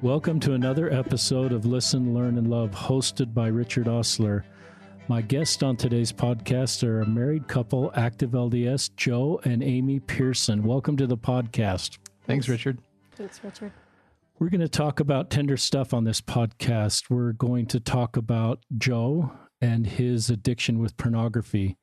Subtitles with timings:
[0.00, 4.44] Welcome to another episode of Listen, Learn, and Love, hosted by Richard Ostler.
[5.08, 10.62] My guests on today's podcast are a married couple, active LDS, Joe and Amy Pearson.
[10.62, 11.98] Welcome to the podcast.
[12.28, 12.78] Thanks, Richard.
[13.16, 13.72] Thanks, Richard.
[14.38, 17.10] We're going to talk about tender stuff on this podcast.
[17.10, 21.76] We're going to talk about Joe and his addiction with pornography.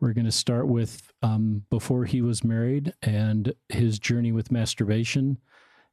[0.00, 5.36] We're going to start with um, before he was married and his journey with masturbation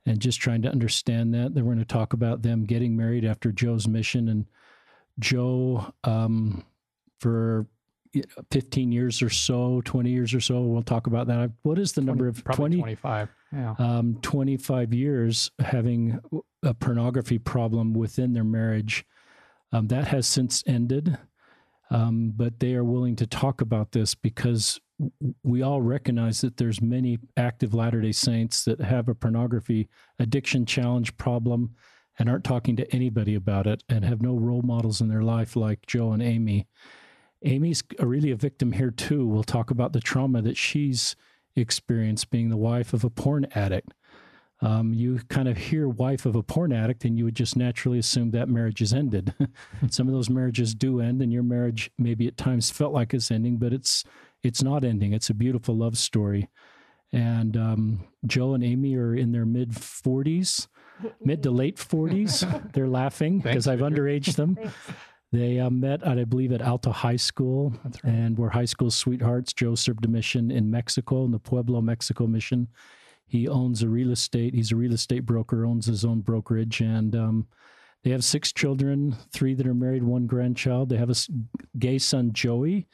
[0.10, 1.54] and just trying to understand that.
[1.54, 4.46] Then we're going to talk about them getting married after Joe's mission and
[5.20, 6.66] Joe um,
[7.20, 7.68] for
[8.50, 10.62] 15 years or so, 20 years or so.
[10.62, 11.52] We'll talk about that.
[11.62, 12.78] What is the 20, number of 20?
[12.78, 13.30] 25.
[13.54, 13.76] Yeah.
[13.78, 16.20] Um, 25 years having
[16.64, 19.06] a pornography problem within their marriage.
[19.72, 21.20] Um, that has since ended.
[21.92, 24.82] Um, but they are willing to talk about this because
[25.44, 29.88] we all recognize that there's many active Latter-day Saints that have a pornography
[30.20, 31.76] addiction challenge problem
[32.18, 35.56] and aren't talking to anybody about it and have no role models in their life
[35.56, 36.68] like Joe and Amy.
[37.44, 39.26] Amy's really a victim here too.
[39.26, 41.16] We'll talk about the trauma that she's
[41.56, 43.94] experienced being the wife of a porn addict.
[44.62, 47.98] Um, you kind of hear wife of a porn addict and you would just naturally
[47.98, 49.34] assume that marriage is ended.
[49.90, 53.32] Some of those marriages do end and your marriage maybe at times felt like it's
[53.32, 54.04] ending, but it's
[54.44, 55.14] it's not ending.
[55.14, 56.50] It's a beautiful love story.
[57.12, 60.68] And um, Joe and Amy are in their mid 40s,
[61.22, 62.72] mid to late 40s.
[62.74, 64.58] They're laughing because I've underaged them.
[65.32, 68.04] They uh, met, at, I believe, at Alta High School right.
[68.04, 69.54] and were high school sweethearts.
[69.54, 72.68] Joe served a mission in Mexico, in the Puebla, Mexico mission.
[73.28, 74.56] He owns a real estate.
[74.56, 77.48] He's a real estate broker, owns his own brokerage, and um,
[78.04, 80.90] they have six children, three that are married, one grandchild.
[80.90, 81.16] They have a
[81.78, 82.88] gay son, Joey.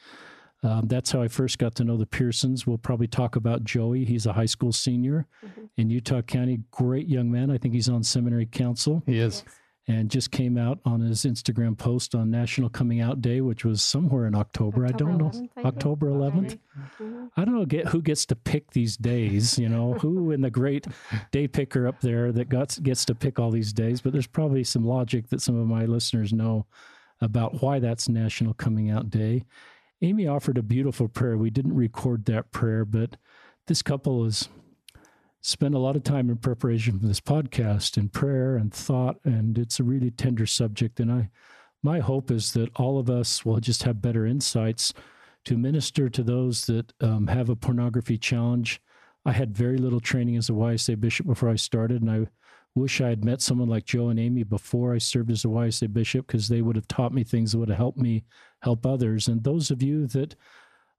[0.62, 2.66] Um, that's how I first got to know the Pearsons.
[2.66, 4.04] We'll probably talk about Joey.
[4.04, 5.64] He's a high school senior mm-hmm.
[5.76, 6.60] in Utah County.
[6.70, 7.50] Great young man.
[7.50, 9.02] I think he's on seminary council.
[9.06, 9.42] He is.
[9.44, 9.54] Yes.
[9.88, 13.84] And just came out on his Instagram post on National Coming Out Day, which was
[13.84, 14.84] somewhere in October.
[14.84, 15.48] October I don't know.
[15.56, 16.58] I October 11th.
[16.76, 17.26] Mm-hmm.
[17.36, 20.50] I don't know get, who gets to pick these days, you know, who in the
[20.50, 20.88] great
[21.30, 24.00] day picker up there that gets, gets to pick all these days.
[24.00, 26.66] But there's probably some logic that some of my listeners know
[27.20, 29.44] about why that's National Coming Out Day.
[30.02, 31.38] Amy offered a beautiful prayer.
[31.38, 33.16] We didn't record that prayer, but
[33.66, 34.48] this couple has
[35.40, 39.56] spent a lot of time in preparation for this podcast and prayer and thought, and
[39.56, 41.00] it's a really tender subject.
[41.00, 41.30] And I,
[41.82, 44.92] my hope is that all of us will just have better insights
[45.44, 48.82] to minister to those that um, have a pornography challenge.
[49.24, 52.26] I had very little training as a YSA bishop before I started, and I
[52.76, 55.92] wish I had met someone like Joe and Amy before I served as a YSA
[55.92, 58.24] bishop because they would have taught me things that would have helped me
[58.60, 59.28] help others.
[59.28, 60.36] And those of you that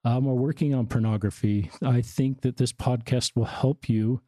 [0.04, 4.22] um, are working on pornography, I think that this podcast will help you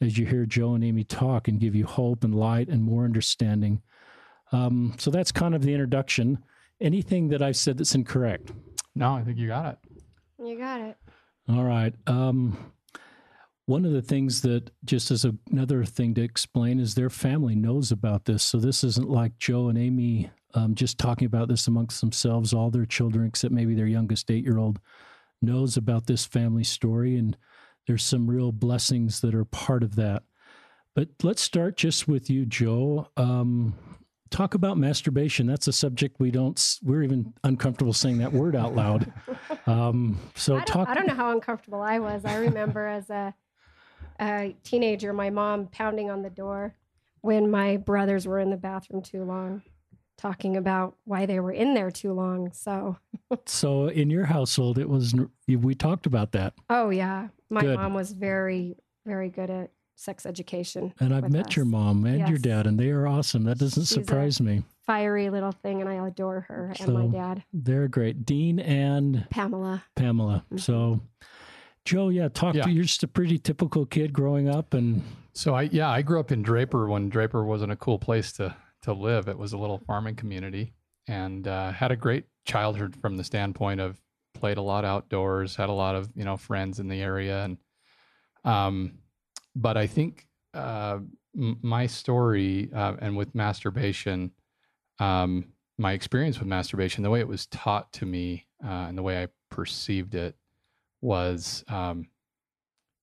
[0.00, 3.04] as you hear Joe and Amy talk and give you hope and light and more
[3.04, 3.80] understanding.
[4.52, 6.38] Um, so that's kind of the introduction.
[6.80, 8.50] Anything that I've said that's incorrect?
[8.94, 9.78] No, I think you got it.
[10.44, 10.96] You got it.
[11.48, 11.94] All right.
[12.06, 12.72] Um,
[13.68, 17.92] one of the things that, just as another thing to explain, is their family knows
[17.92, 18.42] about this.
[18.42, 22.54] So this isn't like Joe and Amy um, just talking about this amongst themselves.
[22.54, 24.80] All their children, except maybe their youngest eight year old,
[25.42, 27.18] knows about this family story.
[27.18, 27.36] And
[27.86, 30.22] there's some real blessings that are part of that.
[30.94, 33.10] But let's start just with you, Joe.
[33.18, 33.74] Um,
[34.30, 35.46] talk about masturbation.
[35.46, 36.58] That's a subject we don't.
[36.82, 39.12] We're even uncomfortable saying that word out loud.
[39.66, 40.88] Um, so I talk.
[40.88, 42.24] I don't know how uncomfortable I was.
[42.24, 43.34] I remember as a
[44.20, 46.74] a teenager, my mom pounding on the door
[47.20, 49.62] when my brothers were in the bathroom too long,
[50.16, 52.52] talking about why they were in there too long.
[52.52, 52.96] So,
[53.46, 55.14] so in your household, it was
[55.46, 56.54] we talked about that.
[56.70, 57.76] Oh yeah, my good.
[57.76, 60.94] mom was very very good at sex education.
[61.00, 61.56] And I've met us.
[61.56, 62.28] your mom and yes.
[62.28, 63.44] your dad, and they are awesome.
[63.44, 64.62] That doesn't She's surprise me.
[64.86, 67.42] Fiery little thing, and I adore her so and my dad.
[67.52, 68.24] They're great.
[68.24, 69.84] Dean and Pamela.
[69.96, 70.44] Pamela.
[70.46, 70.58] Mm-hmm.
[70.58, 71.00] So
[71.88, 72.64] Joe, yeah, talk yeah.
[72.64, 75.02] to you're just a pretty typical kid growing up and
[75.32, 78.54] so I yeah, I grew up in Draper when Draper wasn't a cool place to
[78.82, 79.28] to live.
[79.28, 80.74] It was a little farming community
[81.06, 84.00] and uh, had a great childhood from the standpoint of
[84.34, 87.56] played a lot outdoors, had a lot of, you know, friends in the area and
[88.44, 88.98] um
[89.56, 90.98] but I think uh,
[91.36, 94.32] m- my story uh, and with masturbation
[94.98, 99.02] um my experience with masturbation, the way it was taught to me uh, and the
[99.02, 100.34] way I perceived it
[101.00, 102.08] was um,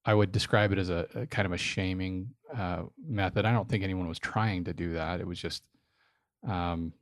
[0.05, 3.45] I would describe it as a, a kind of a shaming uh, method.
[3.45, 5.19] I don't think anyone was trying to do that.
[5.19, 5.63] It was just
[6.47, 6.93] um,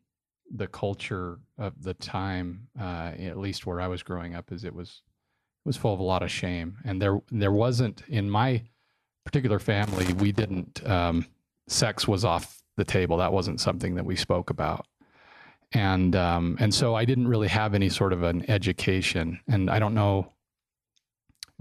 [0.54, 4.74] the culture of the time, uh, at least where I was growing up, is it
[4.74, 5.02] was
[5.66, 8.64] it was full of a lot of shame, and there there wasn't in my
[9.24, 11.26] particular family we didn't um,
[11.68, 13.18] sex was off the table.
[13.18, 14.86] That wasn't something that we spoke about.
[15.74, 19.40] And um, and so I didn't really have any sort of an education.
[19.48, 20.32] And I don't know.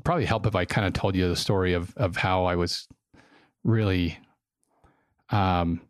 [0.05, 2.89] Probably help if I kind of told you the story of of how I was
[3.65, 4.19] really
[5.31, 5.81] um,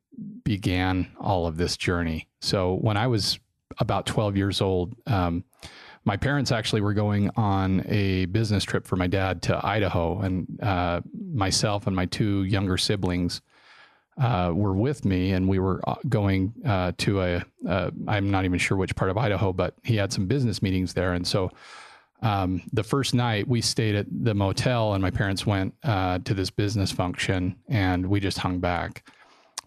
[0.44, 2.28] began all of this journey.
[2.40, 3.38] So when I was
[3.78, 5.44] about 12 years old, um,
[6.04, 10.58] my parents actually were going on a business trip for my dad to Idaho, and
[10.60, 11.00] uh,
[11.32, 13.40] myself and my two younger siblings
[14.20, 17.44] uh, were with me, and we were uh, going uh, to a.
[17.68, 21.12] am not even sure which part of Idaho, but he had some business meetings there,
[21.12, 21.50] and so.
[22.22, 26.34] Um, the first night we stayed at the motel, and my parents went uh, to
[26.34, 29.04] this business function, and we just hung back.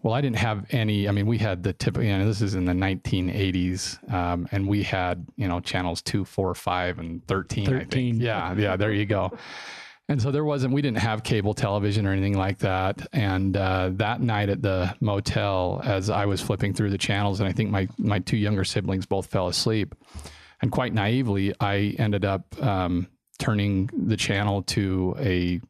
[0.02, 1.08] Well, I didn't have any.
[1.08, 1.96] I mean, we had the tip.
[1.96, 6.24] You know, this is in the 1980s, um, and we had you know channels two,
[6.24, 7.66] four, five, and 13.
[7.66, 8.20] 13.
[8.20, 8.76] Yeah, yeah.
[8.76, 9.36] There you go.
[10.08, 10.72] And so there wasn't.
[10.72, 13.06] We didn't have cable television or anything like that.
[13.12, 17.48] And uh, that night at the motel, as I was flipping through the channels, and
[17.48, 19.94] I think my my two younger siblings both fell asleep,
[20.62, 23.08] and quite naively, I ended up um,
[23.38, 25.60] turning the channel to a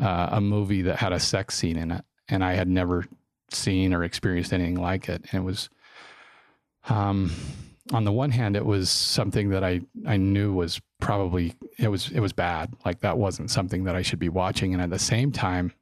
[0.00, 3.04] uh, a movie that had a sex scene in it, and I had never
[3.50, 5.24] seen or experienced anything like it.
[5.30, 5.70] And it was,
[6.88, 7.32] um,
[7.92, 12.10] on the one hand, it was something that I, I knew was probably, it was,
[12.12, 12.74] it was bad.
[12.84, 14.74] Like that wasn't something that I should be watching.
[14.74, 15.72] And at the same time,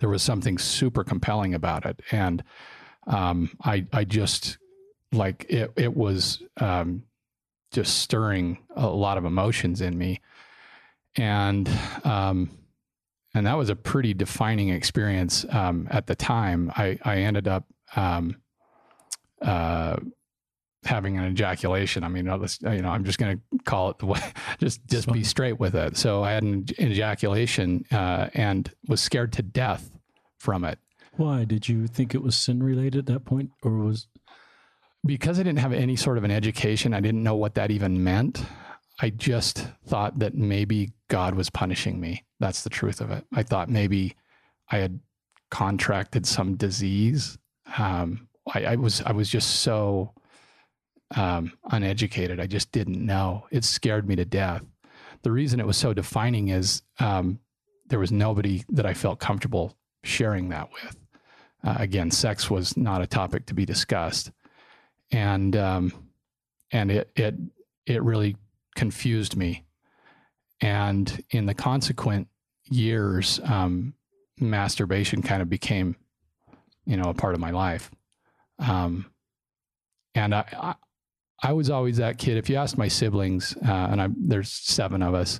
[0.00, 2.00] there was something super compelling about it.
[2.10, 2.42] And,
[3.06, 4.58] um, I, I just
[5.12, 7.04] like it, it was, um,
[7.72, 10.20] just stirring a lot of emotions in me.
[11.16, 11.68] And,
[12.04, 12.50] um,
[13.34, 16.72] and that was a pretty defining experience um, at the time.
[16.76, 17.66] I, I ended up
[17.96, 18.36] um,
[19.42, 19.96] uh,
[20.84, 22.04] having an ejaculation.
[22.04, 24.20] I mean, you know, I'm just going to call it the way,
[24.58, 25.96] just just be straight with it.
[25.96, 29.90] So I had an ejaculation uh, and was scared to death
[30.38, 30.78] from it.
[31.16, 34.06] Why did you think it was sin related at that point, or was
[35.04, 36.94] because I didn't have any sort of an education?
[36.94, 38.44] I didn't know what that even meant.
[39.00, 42.24] I just thought that maybe God was punishing me.
[42.40, 43.24] That's the truth of it.
[43.32, 44.16] I thought maybe
[44.70, 45.00] I had
[45.50, 47.38] contracted some disease.
[47.78, 50.12] Um, I, I, was I was just so
[51.14, 52.40] um, uneducated.
[52.40, 53.46] I just didn't know.
[53.50, 54.62] It scared me to death.
[55.22, 57.38] The reason it was so defining is um,
[57.88, 60.96] there was nobody that I felt comfortable sharing that with.
[61.64, 64.30] Uh, again, sex was not a topic to be discussed,
[65.10, 65.92] and um,
[66.72, 67.34] and it it
[67.86, 68.36] it really
[68.74, 69.64] confused me.
[70.60, 72.28] And in the consequent
[72.70, 73.94] years, um,
[74.38, 75.96] masturbation kind of became,
[76.84, 77.90] you know, a part of my life.
[78.58, 79.06] Um,
[80.14, 80.74] and I, I,
[81.42, 82.36] I, was always that kid.
[82.36, 85.38] If you asked my siblings, uh, and I, there's seven of us,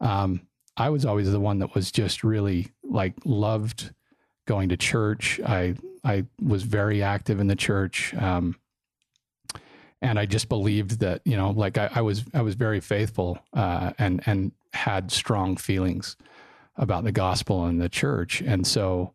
[0.00, 0.42] um,
[0.76, 3.92] I was always the one that was just really like loved
[4.46, 5.40] going to church.
[5.44, 5.74] I
[6.04, 8.14] I was very active in the church.
[8.14, 8.56] Um,
[10.00, 13.38] and I just believed that you know, like I, I was I was very faithful
[13.52, 16.16] uh, and and had strong feelings
[16.76, 19.14] about the gospel and the church, and so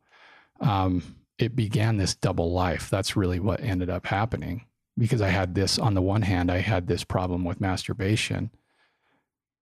[0.60, 1.02] um,
[1.38, 2.90] it began this double life.
[2.90, 4.66] That's really what ended up happening
[4.98, 8.52] because I had this on the one hand, I had this problem with masturbation,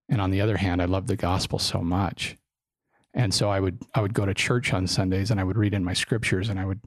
[0.09, 2.35] and on the other hand, I loved the gospel so much,
[3.13, 5.73] and so I would I would go to church on Sundays and I would read
[5.73, 6.79] in my scriptures and I would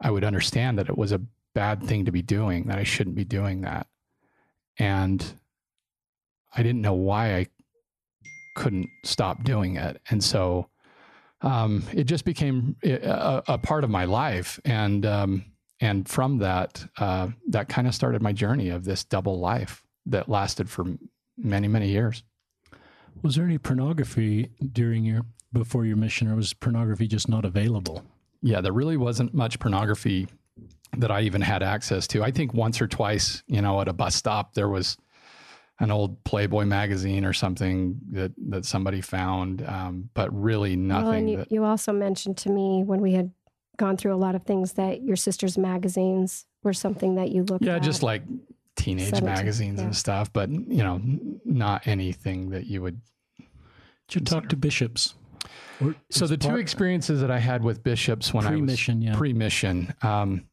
[0.00, 1.20] I would understand that it was a
[1.54, 3.86] bad thing to be doing, that I shouldn't be doing that.
[4.78, 5.24] And
[6.54, 7.46] I didn't know why I
[8.56, 10.00] couldn't stop doing it.
[10.10, 10.68] And so
[11.42, 14.58] um, it just became a, a, part of my life.
[14.64, 15.44] And, um,
[15.80, 20.28] and from that, uh, that kind of started my journey of this double life that
[20.28, 20.84] lasted for
[21.36, 22.22] many, many years.
[23.22, 28.04] Was there any pornography during your before your mission, or was pornography just not available?
[28.42, 30.28] Yeah, there really wasn't much pornography
[30.96, 32.22] that I even had access to.
[32.22, 34.96] I think once or twice, you know, at a bus stop, there was
[35.80, 41.04] an old Playboy magazine or something that that somebody found, um, but really nothing.
[41.04, 43.30] Well, and you, that, you also mentioned to me when we had
[43.76, 47.62] gone through a lot of things that your sister's magazines were something that you looked
[47.62, 47.66] at.
[47.66, 47.82] yeah, at.
[47.82, 48.22] just like
[48.74, 49.84] teenage 17, magazines yeah.
[49.86, 51.00] and stuff, but you know,
[51.44, 53.00] not anything that you would.
[54.08, 55.14] Did you talk to bishops?
[56.10, 59.16] so the two experiences that I had with bishops when pre-mission, I was yeah.
[59.16, 60.44] pre-mission, um,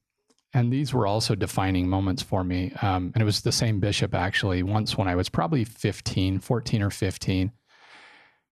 [0.56, 2.72] and these were also defining moments for me.
[2.82, 6.82] Um, and it was the same bishop actually, once when I was probably 15, 14
[6.82, 7.52] or 15.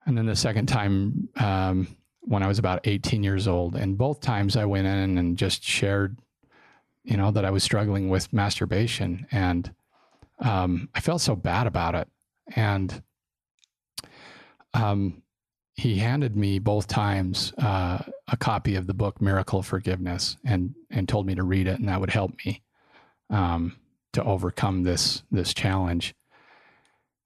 [0.06, 1.88] And then the second time um,
[2.20, 3.78] when I was about 18 years old.
[3.78, 6.20] And both times I went in and just shared,
[7.06, 9.26] you know, that I was struggling with masturbation.
[9.32, 9.74] And
[10.40, 12.10] um, I felt so bad about it.
[12.54, 13.02] And
[14.74, 15.23] um,
[15.76, 21.10] he handed me both times uh, a copy of the book Miracle Forgiveness and and
[21.10, 22.62] told me to read it and that would help me
[23.30, 23.76] um,
[24.14, 26.14] to overcome this this challenge.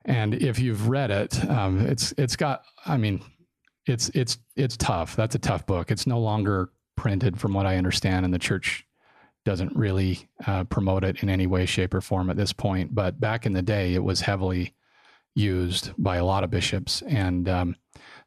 [0.05, 3.21] And if you've read it, um, it's it's got I mean
[3.85, 5.15] it's it's it's tough.
[5.15, 5.91] That's a tough book.
[5.91, 8.85] It's no longer printed from what I understand, and the church
[9.45, 12.93] doesn't really uh, promote it in any way, shape, or form at this point.
[12.93, 14.73] But back in the day, it was heavily
[15.35, 17.75] used by a lot of bishops, and um,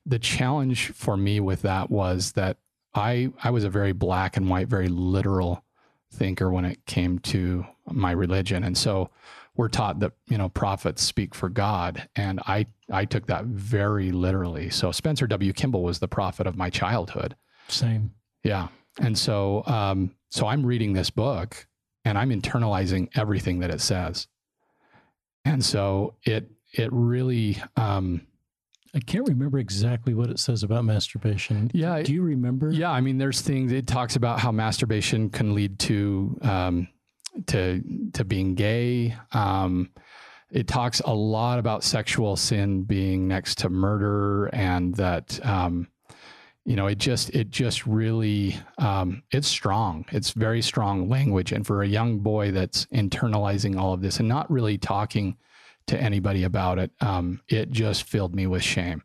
[0.07, 2.57] the challenge for me with that was that
[2.95, 5.65] I I was a very black and white, very literal
[6.13, 9.11] thinker when it came to my religion, and so
[9.57, 14.11] we're taught that you know prophets speak for God, and I I took that very
[14.11, 14.71] literally.
[14.71, 15.53] So Spencer W.
[15.53, 17.37] Kimball was the prophet of my childhood.
[17.69, 18.13] Same.
[18.43, 21.67] Yeah, and so um, so I'm reading this book,
[22.05, 24.27] and I'm internalizing everything that it says,
[25.45, 27.63] and so it it really.
[27.77, 28.27] Um,
[28.95, 31.71] I can't remember exactly what it says about masturbation.
[31.73, 32.03] Yeah.
[32.03, 32.71] Do you remember?
[32.71, 32.91] Yeah.
[32.91, 36.89] I mean, there's things it talks about how masturbation can lead to um,
[37.47, 37.83] to
[38.15, 39.17] to being gay.
[39.33, 39.91] Um,
[40.51, 45.87] it talks a lot about sexual sin being next to murder, and that um,
[46.65, 50.05] you know it just it just really um, it's strong.
[50.11, 54.29] It's very strong language, and for a young boy that's internalizing all of this and
[54.29, 55.37] not really talking
[55.91, 59.03] to anybody about it, um, it just filled me with shame.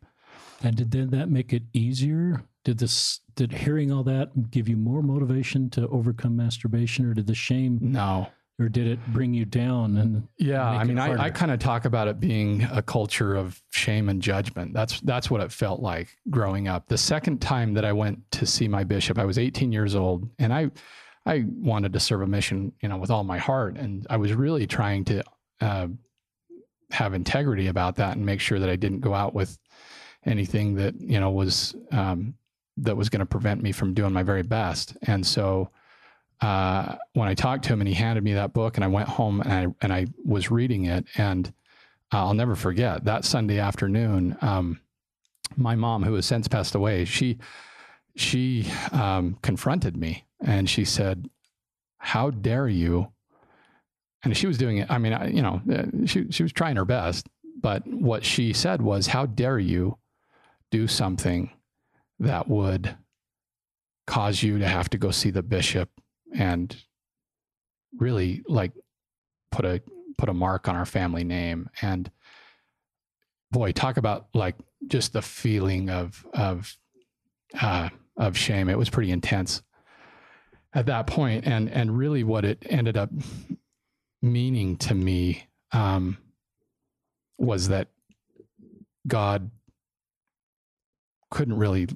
[0.62, 2.44] And did then that make it easier?
[2.64, 7.26] Did this did hearing all that give you more motivation to overcome masturbation, or did
[7.26, 8.28] the shame No,
[8.58, 9.96] or did it bring you down?
[9.98, 13.60] And Yeah, I mean, I, I kind of talk about it being a culture of
[13.70, 14.72] shame and judgment.
[14.72, 16.88] That's that's what it felt like growing up.
[16.88, 20.28] The second time that I went to see my bishop, I was 18 years old,
[20.38, 20.70] and I
[21.26, 24.32] I wanted to serve a mission, you know, with all my heart, and I was
[24.32, 25.22] really trying to
[25.60, 25.88] uh,
[26.90, 29.58] have integrity about that and make sure that I didn't go out with
[30.24, 32.34] anything that you know was um,
[32.78, 34.96] that was going to prevent me from doing my very best.
[35.02, 35.70] And so
[36.40, 39.08] uh, when I talked to him and he handed me that book and I went
[39.08, 41.52] home and I and I was reading it and
[42.12, 44.36] I'll never forget that Sunday afternoon.
[44.40, 44.80] Um,
[45.56, 47.38] my mom, who has since passed away, she
[48.14, 51.28] she um, confronted me and she said,
[51.98, 53.12] "How dare you?"
[54.24, 54.90] And she was doing it.
[54.90, 57.28] I mean, I, you know, uh, she she was trying her best,
[57.60, 59.98] but what she said was, "How dare you
[60.70, 61.50] do something
[62.18, 62.96] that would
[64.06, 65.90] cause you to have to go see the bishop
[66.34, 66.76] and
[67.98, 68.72] really like
[69.50, 69.82] put a
[70.18, 72.10] put a mark on our family name and
[73.50, 74.56] boy talk about like
[74.86, 76.76] just the feeling of of
[77.60, 79.62] uh of shame it was pretty intense
[80.74, 83.10] at that point and and really what it ended up
[84.32, 86.18] meaning to me um
[87.38, 87.88] was that
[89.06, 89.50] god
[91.30, 91.86] couldn't really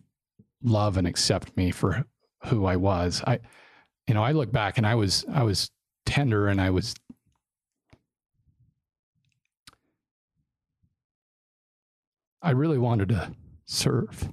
[0.63, 2.05] love and accept me for
[2.45, 3.23] who I was.
[3.27, 3.41] I
[4.07, 5.71] you know, I look back and I was I was
[6.07, 6.95] tender and I was
[12.43, 13.33] I really wanted to
[13.67, 14.33] serve.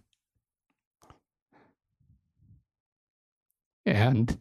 [3.86, 4.38] And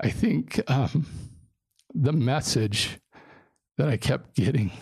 [0.00, 1.06] I think um,
[1.94, 2.98] the message
[3.78, 4.72] that I kept getting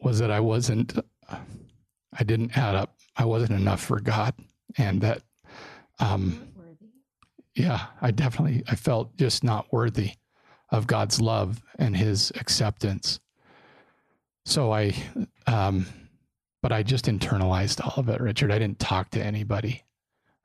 [0.00, 2.96] was that I wasn't, I didn't add up.
[3.16, 4.34] I wasn't enough for God.
[4.76, 5.22] And that,
[5.98, 6.48] um,
[7.54, 10.12] yeah, I definitely, I felt just not worthy
[10.70, 13.20] of God's love and his acceptance.
[14.46, 14.94] So I,
[15.46, 15.86] um,
[16.62, 18.50] but I just internalized all of it, Richard.
[18.50, 19.84] I didn't talk to anybody.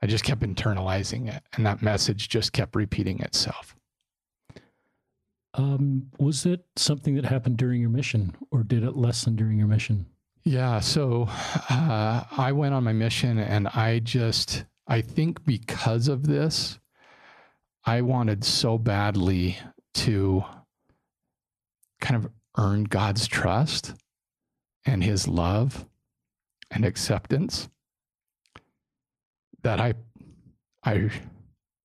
[0.01, 1.43] I just kept internalizing it.
[1.53, 3.75] And that message just kept repeating itself.
[5.57, 9.67] Um, was it something that happened during your mission, or did it lessen during your
[9.67, 10.05] mission?
[10.43, 10.79] Yeah.
[10.79, 11.27] So
[11.69, 16.79] uh, I went on my mission and I just, I think because of this,
[17.83, 19.57] I wanted so badly
[19.95, 20.43] to
[21.99, 23.93] kind of earn God's trust
[24.85, 25.85] and his love
[26.69, 27.67] and acceptance
[29.63, 29.93] that I,
[30.83, 31.09] I,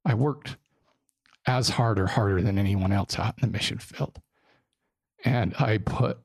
[0.04, 0.58] I worked
[1.58, 4.20] as hard or harder than anyone else out in the mission field.
[5.24, 6.18] And I put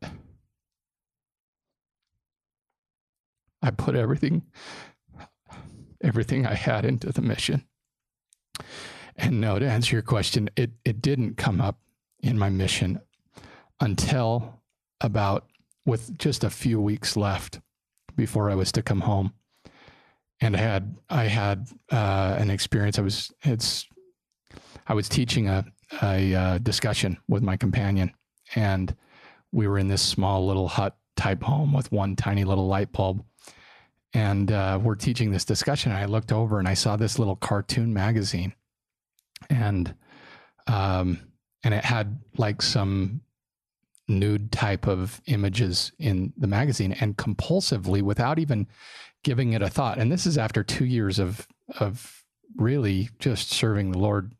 [3.62, 4.44] I put everything
[6.01, 7.65] everything I had into the mission.
[9.17, 11.79] And no, to answer your question, it it didn't come up
[12.20, 13.01] in my mission
[13.79, 14.62] until
[15.01, 15.48] about
[15.86, 17.60] with just a few weeks left
[18.15, 19.34] before I was to come home.
[20.39, 23.00] And I had I had uh, an experience.
[23.00, 23.88] I was it's
[24.88, 25.65] I was teaching a
[26.01, 28.12] a uh, discussion with my companion,
[28.56, 28.96] and
[29.51, 33.24] we were in this small little hut type home with one tiny little light bulb
[34.15, 35.92] and uh, we're teaching this discussion.
[35.92, 38.54] I looked over and I saw this little cartoon magazine,
[39.50, 39.94] and
[40.68, 41.20] um,
[41.65, 43.20] and it had like some
[44.08, 48.68] nude type of images in the magazine, and compulsively, without even
[49.25, 49.98] giving it a thought.
[49.98, 51.46] And this is after two years of
[51.82, 52.24] of
[52.56, 54.34] really just serving the Lord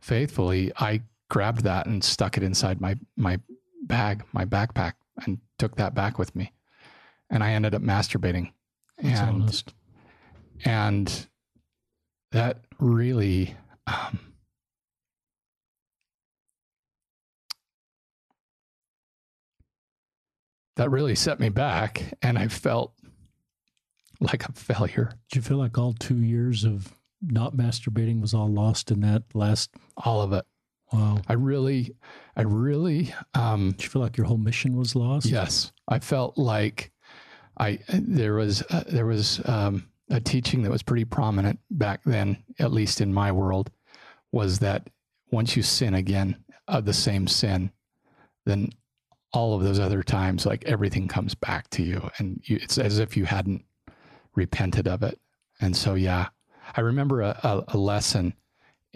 [0.00, 0.72] faithfully.
[0.76, 3.38] I grabbed that and stuck it inside my my
[3.82, 6.52] bag, my backpack, and took that back with me.
[7.30, 8.52] And I ended up masturbating.
[8.98, 9.74] That's and honest.
[10.64, 11.26] and
[12.32, 14.18] that really um,
[20.76, 22.92] that really set me back and i felt
[24.20, 28.48] like a failure Did you feel like all two years of not masturbating was all
[28.48, 29.70] lost in that last?
[29.96, 30.44] all of it
[30.92, 31.18] Wow.
[31.28, 31.94] i really
[32.36, 35.26] i really um Did you feel like your whole mission was lost?
[35.26, 36.92] Yes, I felt like
[37.58, 42.42] I there was uh, there was um, a teaching that was pretty prominent back then,
[42.58, 43.70] at least in my world,
[44.32, 44.88] was that
[45.30, 46.36] once you sin again
[46.68, 47.70] of the same sin,
[48.46, 48.70] then
[49.34, 52.98] all of those other times, like everything comes back to you, and you, it's as
[52.98, 53.62] if you hadn't
[54.34, 55.18] repented of it.
[55.60, 56.28] And so, yeah,
[56.76, 58.34] I remember a, a, a lesson,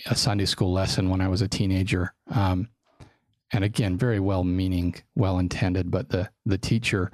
[0.07, 2.15] a Sunday school lesson when I was a teenager.
[2.31, 2.69] Um,
[3.53, 7.13] and again, very well meaning, well intended, but the the teacher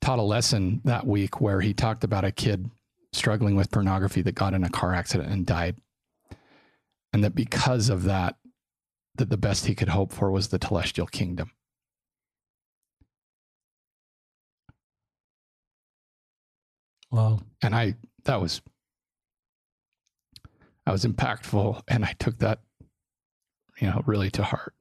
[0.00, 2.70] taught a lesson that week where he talked about a kid
[3.12, 5.76] struggling with pornography that got in a car accident and died.
[7.12, 8.36] And that because of that,
[9.16, 11.50] that the best he could hope for was the telestial kingdom.
[17.10, 17.40] Wow.
[17.62, 18.60] And I that was
[20.86, 22.60] I was impactful and I took that,
[23.80, 24.74] you know, really to heart.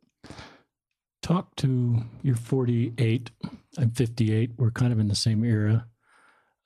[1.21, 3.31] Talk to you're 48.
[3.77, 4.51] I'm 58.
[4.57, 5.85] We're kind of in the same era.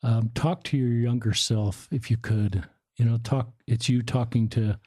[0.04, 2.63] Um, talk to your younger self if you could.
[2.98, 3.50] You know, talk.
[3.68, 4.80] It's you talking to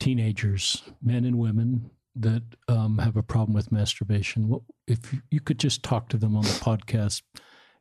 [0.00, 4.48] teenagers, men and women that um, have a problem with masturbation.
[4.48, 7.22] What if you could just talk to them on the podcast?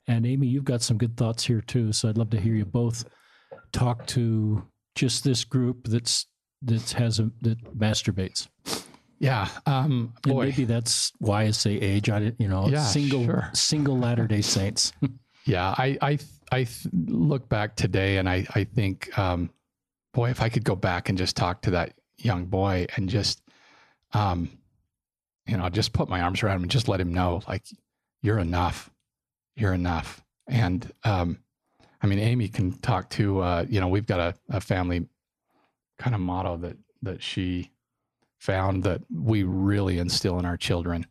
[0.07, 1.91] And Amy, you've got some good thoughts here too.
[1.93, 3.05] So I'd love to hear you both
[3.71, 6.25] talk to just this group that's
[6.63, 8.47] that has a that masturbates.
[9.19, 9.47] Yeah.
[9.65, 10.45] Um And boy.
[10.45, 12.09] maybe that's why I say age.
[12.09, 13.49] I you know, Yeah, single sure.
[13.53, 14.93] single Latter Day Saints.
[15.43, 16.19] Yeah, I I
[16.51, 19.49] I look back today and I I think, um,
[20.13, 23.41] boy, if I could go back and just talk to that young boy and just,
[24.13, 24.51] um,
[25.47, 27.63] you know, just put my arms around him and just let him know, like,
[28.21, 28.91] you're enough,
[29.55, 30.21] you're enough.
[30.47, 31.39] And um,
[32.01, 35.07] I mean, Amy can talk to, uh, you know, we've got a, a family
[35.97, 37.71] kind of motto that that she
[38.39, 41.05] found that we really instill in our children.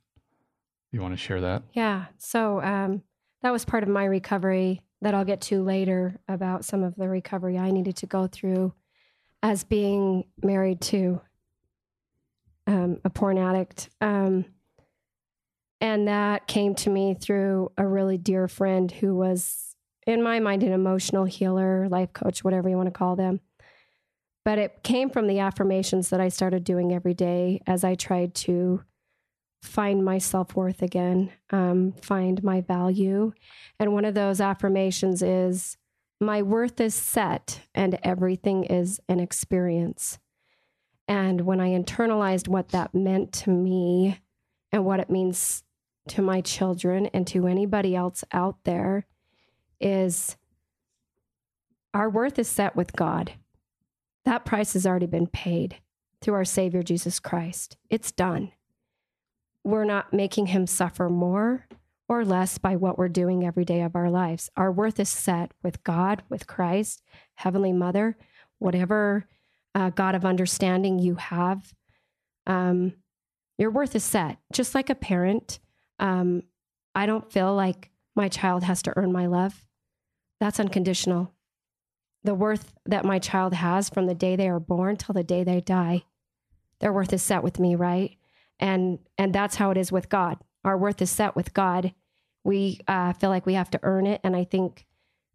[0.93, 1.63] You want to share that?
[1.73, 2.07] Yeah.
[2.19, 3.03] So um,
[3.43, 7.09] that was part of my recovery that I'll get to later about some of the
[7.09, 8.75] recovery I needed to go through
[9.43, 11.21] as being married to
[12.67, 13.89] um, a porn addict.
[14.01, 14.45] Um,
[15.81, 19.70] and that came to me through a really dear friend who was,
[20.11, 23.41] in my mind, an emotional healer, life coach, whatever you want to call them.
[24.45, 28.35] But it came from the affirmations that I started doing every day as I tried
[28.37, 28.83] to
[29.63, 33.33] find my self worth again, um, find my value.
[33.79, 35.77] And one of those affirmations is
[36.21, 40.19] my worth is set and everything is an experience.
[41.07, 44.19] And when I internalized what that meant to me
[44.73, 45.63] and what it means
[46.09, 49.07] to my children and to anybody else out there,
[49.81, 50.37] is
[51.93, 53.33] our worth is set with God.
[54.25, 55.77] That price has already been paid
[56.21, 57.77] through our Savior Jesus Christ.
[57.89, 58.53] It's done
[59.65, 61.67] we're not making him suffer more
[62.09, 64.51] or less by what we're doing every day of our lives.
[64.57, 67.03] Our worth is set with God, with Christ,
[67.35, 68.17] Heavenly Mother,
[68.59, 69.27] whatever
[69.75, 71.73] uh, God of understanding you have.
[72.47, 72.95] Um,
[73.59, 74.39] your worth is set.
[74.53, 75.61] Just like a parent,
[75.99, 76.43] um,
[76.95, 79.65] I don't feel like my child has to earn my love.
[80.41, 81.33] That's unconditional.
[82.25, 85.45] The worth that my child has from the day they are born till the day
[85.45, 86.05] they die,
[86.81, 88.17] their worth is set with me, right?
[88.61, 91.93] and and that's how it is with god our worth is set with god
[92.45, 94.87] we uh, feel like we have to earn it and i think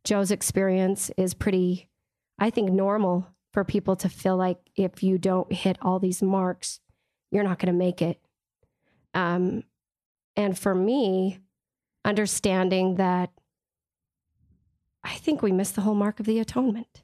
[0.04, 1.89] joe's experience is pretty
[2.39, 6.80] i think normal for people to feel like if you don't hit all these marks
[7.32, 8.22] you're not going to make it
[9.13, 9.63] um,
[10.36, 11.39] and for me
[12.04, 13.32] understanding that
[15.06, 17.04] i think we miss the whole mark of the atonement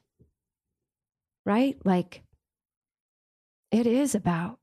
[1.46, 2.22] right like
[3.70, 4.58] it is about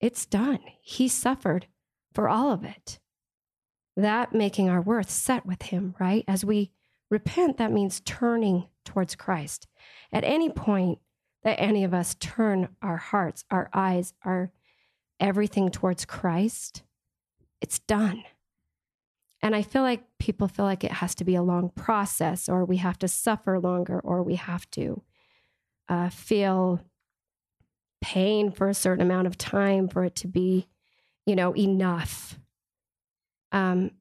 [0.00, 0.60] it's done.
[0.80, 1.66] He suffered
[2.14, 2.98] for all of it.
[3.96, 6.24] That making our worth set with him, right?
[6.26, 6.72] As we
[7.10, 9.66] Repent, that means turning towards Christ.
[10.12, 11.00] At any point
[11.42, 14.52] that any of us turn our hearts, our eyes, our
[15.18, 16.84] everything towards Christ,
[17.60, 18.22] it's done.
[19.42, 22.64] And I feel like people feel like it has to be a long process, or
[22.64, 25.02] we have to suffer longer, or we have to
[25.88, 26.80] uh, feel
[28.02, 30.68] pain for a certain amount of time for it to be,
[31.26, 32.38] you know, enough.
[33.52, 33.92] Um,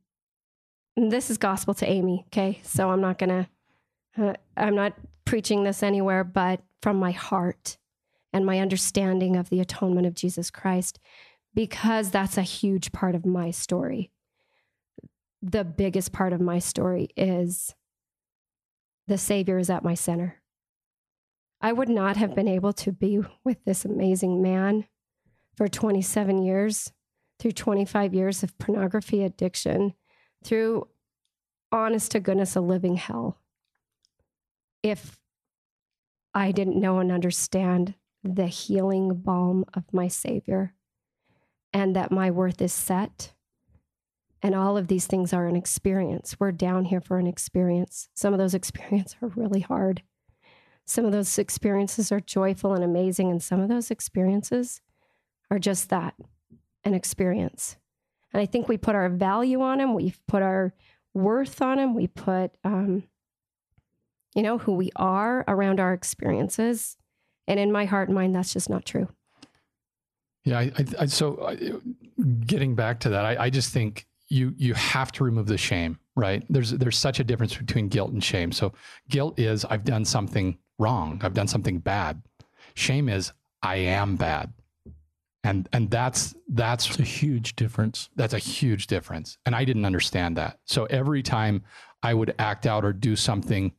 [0.96, 2.60] this is gospel to Amy, okay?
[2.64, 3.48] So I'm not gonna,
[4.18, 4.94] uh, I'm not
[5.26, 7.78] preaching this anywhere, but from my heart
[8.34, 11.00] and my understanding of the atonement of Jesus Christ,
[11.54, 14.12] because that's a huge part of my story.
[15.42, 17.76] The biggest part of my story is
[19.08, 20.42] the Savior is at my center.
[21.62, 24.86] I would not have been able to be with this amazing man
[25.56, 26.92] for 27 years,
[27.40, 29.94] through 25 years of pornography addiction,
[30.44, 30.88] through
[31.72, 33.40] honest to goodness, a living hell.
[34.84, 35.20] If
[36.34, 40.74] I didn't know and understand the healing balm of my Savior
[41.74, 43.34] and that my worth is set.
[44.42, 46.40] And all of these things are an experience.
[46.40, 48.10] We're down here for an experience.
[48.14, 50.02] Some of those experiences are really hard.
[50.86, 53.30] Some of those experiences are joyful and amazing.
[53.30, 54.82] And some of those experiences
[55.52, 56.16] are just that
[56.84, 57.78] an experience.
[58.34, 59.94] And I think we put our value on them.
[59.94, 60.74] We've put our
[61.14, 61.94] worth on them.
[61.94, 63.04] We put, um,
[64.36, 66.98] you know, who we are around our experiences.
[67.48, 69.10] And in my heart and mind, that's just not true.
[70.44, 70.60] Yeah.
[70.60, 71.58] I, I, so
[72.46, 76.00] getting back to that, I, I just think you you have to remove the shame,
[76.16, 76.44] right?
[76.50, 78.52] There's there's such a difference between guilt and shame.
[78.52, 78.74] So
[79.10, 82.22] guilt is I've done something wrong, I've done something bad.
[82.76, 84.54] Shame is I am bad,
[85.44, 88.10] and and that's that's It's a huge difference.
[88.16, 89.38] that's a huge difference.
[89.46, 90.60] And I didn't understand that.
[90.66, 91.64] So every time
[92.04, 93.74] I would act out or do something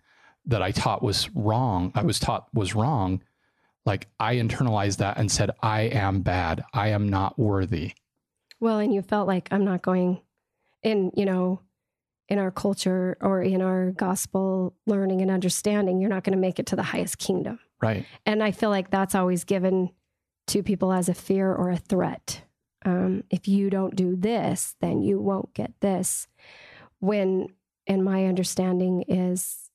[0.46, 3.22] that I taught was wrong, I was taught was wrong,
[3.86, 6.64] like I internalized that and said, I am bad.
[6.74, 7.92] I am not worthy.
[8.58, 10.20] Well, and you felt like I'm not going
[10.82, 11.60] in, you know,
[12.28, 16.58] in our culture or in our gospel learning and understanding, you're not going to make
[16.58, 17.58] it to the highest kingdom.
[17.82, 18.06] Right.
[18.24, 19.90] And I feel like that's always given
[20.48, 22.42] to people as a fear or a threat.
[22.84, 26.28] Um, if you don't do this, then you won't get this.
[27.00, 27.48] When,
[27.86, 29.70] in my understanding, is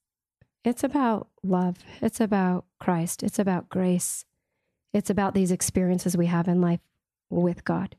[0.63, 4.25] it's about love, it's about Christ, it's about grace,
[4.93, 6.79] it's about these experiences we have in life
[7.29, 7.95] with God.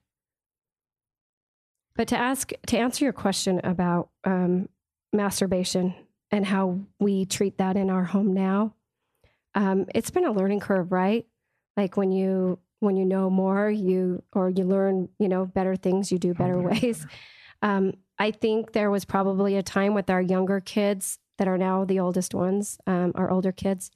[1.96, 4.68] But to ask, to answer your question about um,
[5.12, 5.94] masturbation
[6.30, 8.74] and how we treat that in our home now,
[9.54, 11.26] um, it's been a learning curve, right?
[11.76, 16.12] Like when you when you know more, you or you learn, you know, better things,
[16.12, 17.06] you do better ways.
[17.62, 21.86] Um, I think there was probably a time with our younger kids that are now
[21.86, 23.90] the oldest ones, um, our older kids,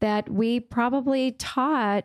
[0.00, 2.04] that we probably taught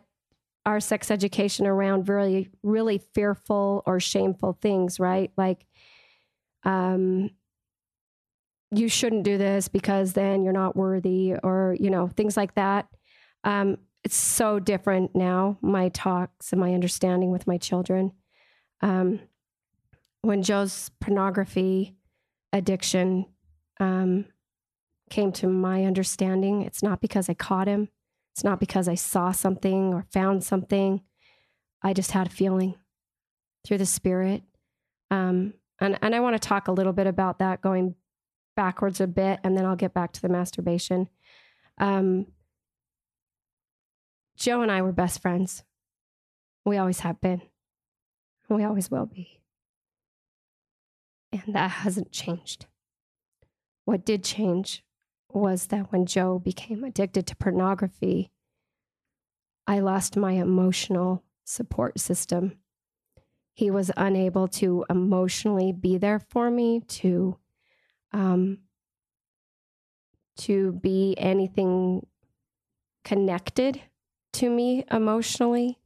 [0.66, 5.30] our sex education around really, really fearful or shameful things, right?
[5.36, 5.64] Like,
[6.64, 7.30] um,
[8.70, 12.86] you shouldn't do this because then you're not worthy, or, you know, things like that.
[13.44, 18.12] Um, it's so different now, my talks and my understanding with my children.
[18.80, 19.20] Um,
[20.20, 21.96] when Joe's pornography
[22.52, 23.26] addiction
[23.80, 24.26] um,
[25.10, 27.88] came to my understanding, it's not because I caught him.
[28.38, 31.00] It's not because I saw something or found something.
[31.82, 32.76] I just had a feeling
[33.66, 34.44] through the spirit.
[35.10, 37.96] Um, and, and I want to talk a little bit about that going
[38.54, 41.08] backwards a bit, and then I'll get back to the masturbation.
[41.78, 42.28] Um,
[44.36, 45.64] Joe and I were best friends.
[46.64, 47.42] We always have been.
[48.48, 49.40] We always will be.
[51.32, 52.66] And that hasn't changed.
[53.84, 54.84] What did change
[55.32, 58.30] was that when Joe became addicted to pornography,
[59.66, 62.58] I lost my emotional support system.
[63.52, 67.36] He was unable to emotionally be there for me, to
[68.12, 68.58] um,
[70.38, 72.06] to be anything
[73.04, 73.82] connected
[74.34, 75.78] to me emotionally.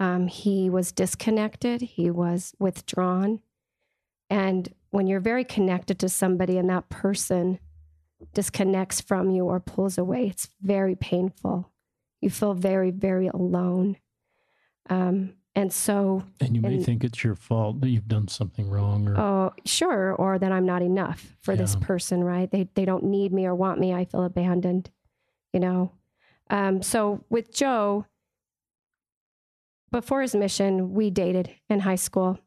[0.00, 1.80] Um, he was disconnected.
[1.80, 3.40] He was withdrawn.
[4.28, 7.58] And when you're very connected to somebody and that person
[8.34, 11.70] disconnects from you or pulls away, it's very painful.
[12.20, 13.96] You feel very, very alone.
[14.90, 18.68] Um, and so, And you may And- think it's your fault that you've done something
[18.70, 22.50] wrong or oh, sure, or that I'm not enough for this person, right?
[22.50, 23.92] They they don't need me or want me.
[23.92, 24.90] I feel abandoned,
[25.52, 25.92] you know.
[26.50, 28.06] Um, so with Joe,
[29.90, 32.38] before his mission, we dated in high school,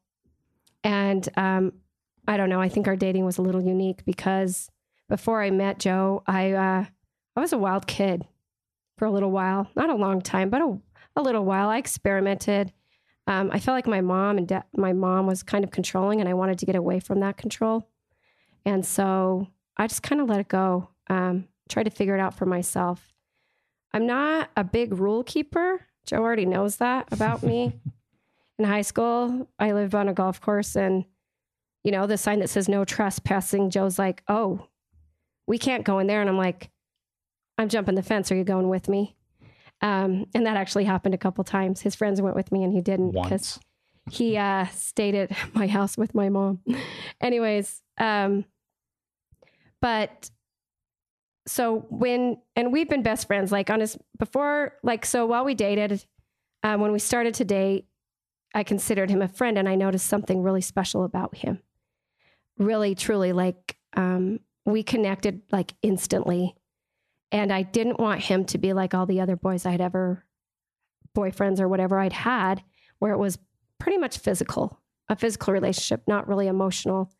[0.83, 1.73] and um,
[2.27, 2.61] I don't know.
[2.61, 4.69] I think our dating was a little unique because
[5.11, 6.85] before I met Joe, I uh,
[7.35, 8.25] I was a wild kid
[8.97, 10.79] for a little while, not a long time, but a,
[11.17, 11.67] a little while.
[11.67, 12.71] I experimented.
[13.27, 16.29] Um, I felt like my mom and da- my mom was kind of controlling, and
[16.29, 17.89] I wanted to get away from that control.
[18.65, 20.87] And so I just kind of let it go.
[21.09, 23.13] Um, tried to figure it out for myself.
[23.93, 25.85] I'm not a big rule keeper.
[26.05, 27.73] Joe already knows that about me.
[28.59, 31.03] In high school, I lived on a golf course, and
[31.83, 33.71] you know the sign that says no trespassing.
[33.71, 34.67] Joe's like, "Oh,
[35.51, 36.71] we can't go in there," and I'm like,
[37.57, 38.31] "I'm jumping the fence.
[38.31, 39.17] Are you going with me?"
[39.81, 41.81] Um, and that actually happened a couple times.
[41.81, 43.59] His friends went with me, and he didn't because
[44.09, 46.61] he uh, stayed at my house with my mom.
[47.19, 48.45] Anyways, um,
[49.81, 50.31] but
[51.47, 55.53] so when and we've been best friends like on his before like so while we
[55.53, 56.05] dated,
[56.63, 57.87] um, when we started to date,
[58.53, 61.59] I considered him a friend, and I noticed something really special about him.
[62.57, 66.55] Really, truly, like um, we connected like instantly,
[67.31, 70.25] and I didn't want him to be like all the other boys I'd ever
[71.15, 72.63] boyfriends or whatever I'd had,
[72.99, 73.37] where it was
[73.79, 77.11] pretty much physical, a physical relationship, not really emotional,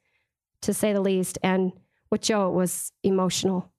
[0.62, 1.38] to say the least.
[1.44, 1.72] And
[2.10, 3.72] with Joe, it was emotional.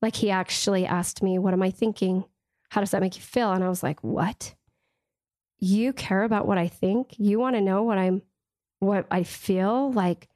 [0.00, 2.24] Like he actually asked me, What am I thinking?
[2.70, 3.52] How does that make you feel?
[3.52, 4.54] And I was like, What?
[5.58, 7.14] You care about what I think?
[7.18, 8.22] You want to know what I'm,
[8.80, 9.92] what I feel?
[9.92, 10.28] Like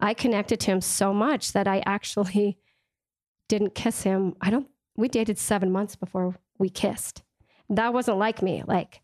[0.00, 2.58] I connected to him so much that I actually
[3.48, 4.36] didn't kiss him.
[4.40, 7.22] I don't, we dated seven months before we kissed.
[7.68, 8.62] That wasn't like me.
[8.66, 9.00] Like,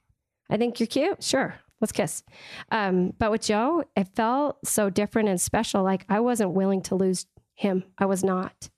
[0.51, 1.23] I think you're cute.
[1.23, 2.23] Sure, let's kiss.
[2.71, 5.83] Um, but with Joe, it felt so different and special.
[5.83, 7.85] Like I wasn't willing to lose him.
[7.99, 8.71] I was not.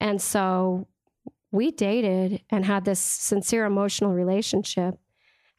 [0.00, 0.86] And so
[1.50, 4.98] we dated and had this sincere emotional relationship.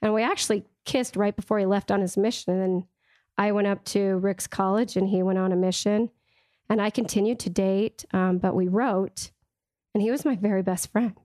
[0.01, 2.59] And we actually kissed right before he left on his mission.
[2.59, 2.83] And
[3.37, 6.09] I went up to Ricks college and he went on a mission.
[6.69, 9.31] And I continued to date, um, but we wrote,
[9.93, 11.15] and he was my very best friend.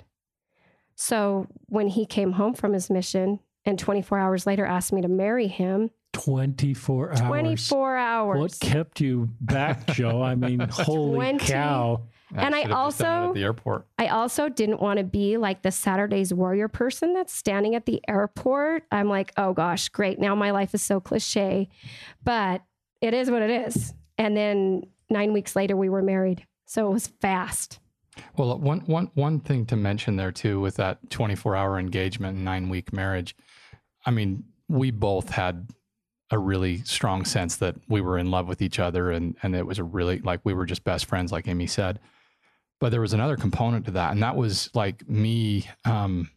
[0.95, 5.09] So when he came home from his mission and 24 hours later asked me to
[5.09, 7.21] marry him, 24 hours.
[7.21, 8.39] 24 hours.
[8.39, 10.23] What kept you back, Joe?
[10.23, 12.03] I mean, holy 20 cow.
[12.35, 13.87] And I done it also- at the airport.
[13.99, 18.03] I also didn't want to be like the Saturday's Warrior person that's standing at the
[18.09, 18.85] airport.
[18.91, 20.19] I'm like, oh gosh, great.
[20.19, 21.69] Now my life is so cliche,
[22.23, 22.63] but
[23.01, 23.95] it is what it is.
[24.19, 26.47] And then nine weeks later, we were married.
[26.67, 27.81] So it was fast.
[28.37, 32.37] Well, uh, one one one thing to mention there too with that 24 hour engagement
[32.37, 33.35] and nine week marriage.
[34.05, 35.71] I mean, we both had
[36.31, 39.67] a really strong sense that we were in love with each other and and it
[39.67, 42.01] was a really like we were just best friends, like Amy said.
[42.83, 46.29] But there was another component to that, and that was like me um,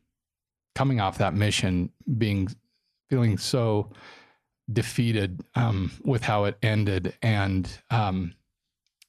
[0.75, 2.49] coming off that mission, being
[3.09, 3.91] feeling so
[4.71, 8.35] defeated um, with how it ended, and um,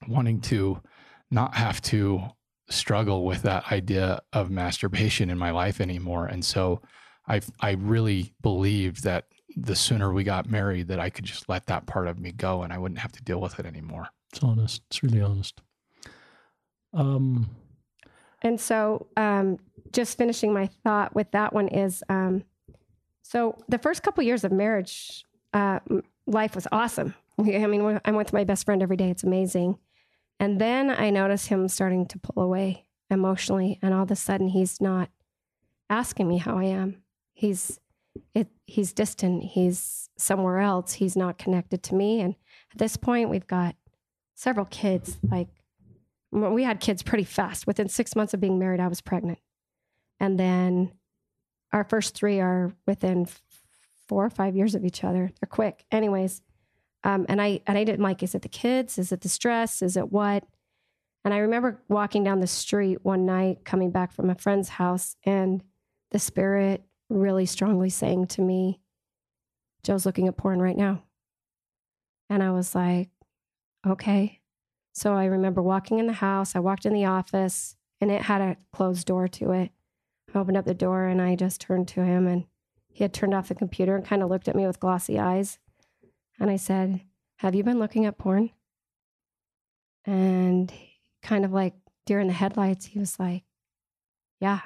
[0.08, 0.80] wanting to
[1.30, 2.22] not have to
[2.70, 6.24] struggle with that idea of masturbation in my life anymore.
[6.24, 6.80] And so
[7.28, 11.66] I I really believed that the sooner we got married that I could just let
[11.66, 14.08] that part of me go and I wouldn't have to deal with it anymore.
[14.32, 14.80] It's honest.
[14.88, 15.60] It's really honest.
[16.92, 17.48] Um,
[18.42, 19.58] And so, um,
[19.92, 22.44] just finishing my thought with that one is um,
[23.22, 25.80] so the first couple years of marriage, uh,
[26.26, 27.14] life was awesome.
[27.38, 29.10] I mean, I'm with my best friend every day.
[29.10, 29.78] It's amazing.
[30.38, 34.48] And then I noticed him starting to pull away emotionally, and all of a sudden,
[34.48, 35.08] he's not
[35.88, 37.02] asking me how I am.
[37.32, 37.80] He's
[38.34, 39.44] it, he's distant.
[39.44, 40.94] He's somewhere else.
[40.94, 42.20] He's not connected to me.
[42.20, 42.34] And
[42.72, 43.76] at this point, we've got
[44.34, 45.18] several kids.
[45.22, 45.48] Like
[46.36, 47.66] we had kids pretty fast.
[47.66, 49.38] Within six months of being married, I was pregnant.
[50.20, 50.92] And then
[51.72, 53.26] our first three are within
[54.06, 55.30] four or five years of each other.
[55.40, 55.84] They're quick.
[55.90, 56.42] Anyways,
[57.04, 58.98] um, and I and I didn't like, is it the kids?
[58.98, 59.82] Is it the stress?
[59.82, 60.44] Is it what?
[61.24, 65.16] And I remember walking down the street one night, coming back from a friend's house,
[65.24, 65.62] and
[66.12, 68.80] the spirit really strongly saying to me,
[69.82, 71.02] Joe's looking at porn right now.
[72.30, 73.10] And I was like,
[73.86, 74.40] okay.
[74.96, 76.56] So I remember walking in the house.
[76.56, 79.70] I walked in the office and it had a closed door to it.
[80.34, 82.46] I opened up the door and I just turned to him and
[82.88, 85.58] he had turned off the computer and kind of looked at me with glossy eyes.
[86.40, 87.02] And I said,
[87.40, 88.52] Have you been looking at porn?
[90.06, 90.72] And
[91.22, 91.74] kind of like
[92.06, 93.42] deer in the headlights, he was like,
[94.40, 94.60] Yeah.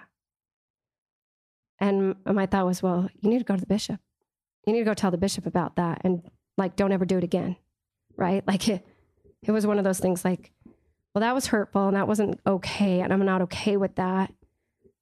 [1.81, 3.99] And my thought was, Well, you need to go to the bishop.
[4.65, 6.23] You need to go tell the bishop about that and
[6.57, 7.57] like, don't ever do it again.
[8.17, 8.45] Right?
[8.47, 8.87] Like, it,
[9.43, 10.53] it was one of those things like,
[11.15, 13.01] well, that was hurtful and that wasn't okay.
[13.01, 14.33] And I'm not okay with that.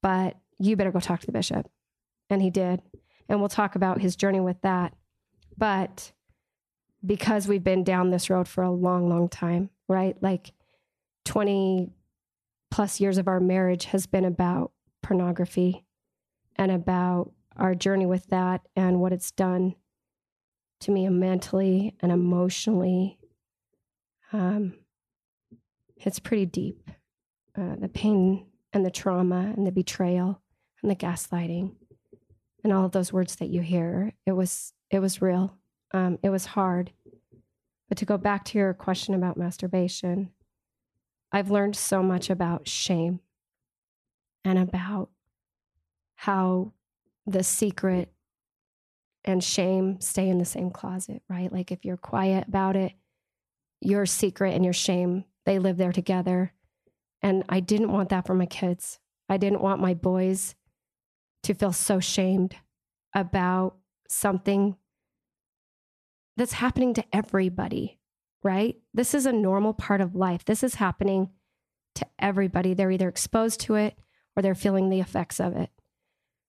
[0.01, 1.69] But you better go talk to the bishop.
[2.29, 2.81] And he did.
[3.27, 4.93] And we'll talk about his journey with that.
[5.57, 6.11] But
[7.05, 10.15] because we've been down this road for a long, long time, right?
[10.21, 10.53] Like
[11.25, 11.91] 20
[12.71, 14.71] plus years of our marriage has been about
[15.01, 15.85] pornography
[16.55, 19.75] and about our journey with that and what it's done
[20.81, 23.18] to me mentally and emotionally.
[24.31, 24.73] Um,
[25.97, 26.89] it's pretty deep.
[27.57, 30.41] Uh, the pain and the trauma and the betrayal
[30.81, 31.73] and the gaslighting
[32.63, 34.13] and all of those words that you hear.
[34.25, 35.57] It was it was real.
[35.93, 36.91] Um, it was hard.
[37.87, 40.29] But to go back to your question about masturbation,
[41.31, 43.19] I've learned so much about shame
[44.45, 45.09] and about
[46.15, 46.73] how
[47.25, 48.11] the secret
[49.25, 51.51] and shame stay in the same closet, right?
[51.51, 52.93] Like if you're quiet about it,
[53.81, 56.53] your secret and your shame, they live there together.
[57.21, 58.99] And I didn't want that for my kids.
[59.27, 60.55] I didn't want my boys
[61.43, 62.55] to feel so shamed
[63.15, 63.77] about
[64.09, 64.75] something
[66.37, 67.99] that's happening to everybody,
[68.43, 68.77] right?
[68.93, 70.45] This is a normal part of life.
[70.45, 71.29] This is happening
[71.95, 72.73] to everybody.
[72.73, 73.97] They're either exposed to it
[74.35, 75.69] or they're feeling the effects of it.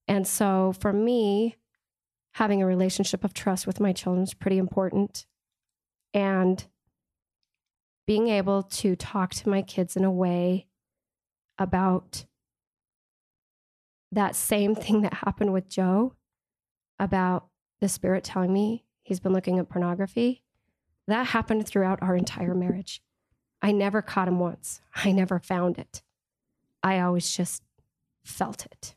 [0.07, 1.57] And so for me,
[2.35, 5.27] having a relationship of trust with my children is pretty important.
[6.15, 6.65] And
[8.11, 10.67] being able to talk to my kids in a way
[11.61, 12.25] about
[14.11, 16.15] that same thing that happened with Joe
[16.99, 17.47] about
[17.81, 20.43] the spirit telling me he's been looking at pornography.
[21.07, 23.01] That happened throughout our entire marriage.
[23.63, 24.81] I never caught him once.
[24.93, 26.03] I never found it.
[26.83, 27.63] I always just
[28.25, 28.97] felt it.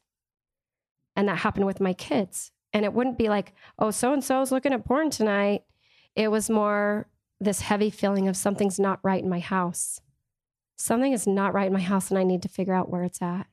[1.16, 2.52] And that happened with my kids.
[2.74, 5.66] And it wouldn't be like, oh, so and so is looking at porn tonight.
[6.16, 7.06] It was more
[7.40, 10.00] this heavy feeling of something's not right in my house.
[10.76, 13.22] Something is not right in my house, and I need to figure out where it's
[13.22, 13.48] at.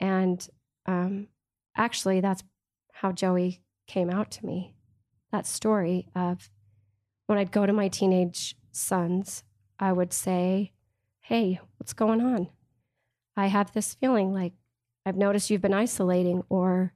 [0.00, 0.46] And
[0.86, 1.28] um,
[1.76, 2.42] actually, that's
[2.92, 4.74] how Joey came out to me.
[5.32, 6.50] That story of
[7.26, 9.44] when I'd go to my teenage sons,
[9.78, 10.72] I would say,
[11.20, 12.48] Hey, what's going on?
[13.36, 14.52] I have this feeling like
[15.06, 16.92] I've noticed you've been isolating, or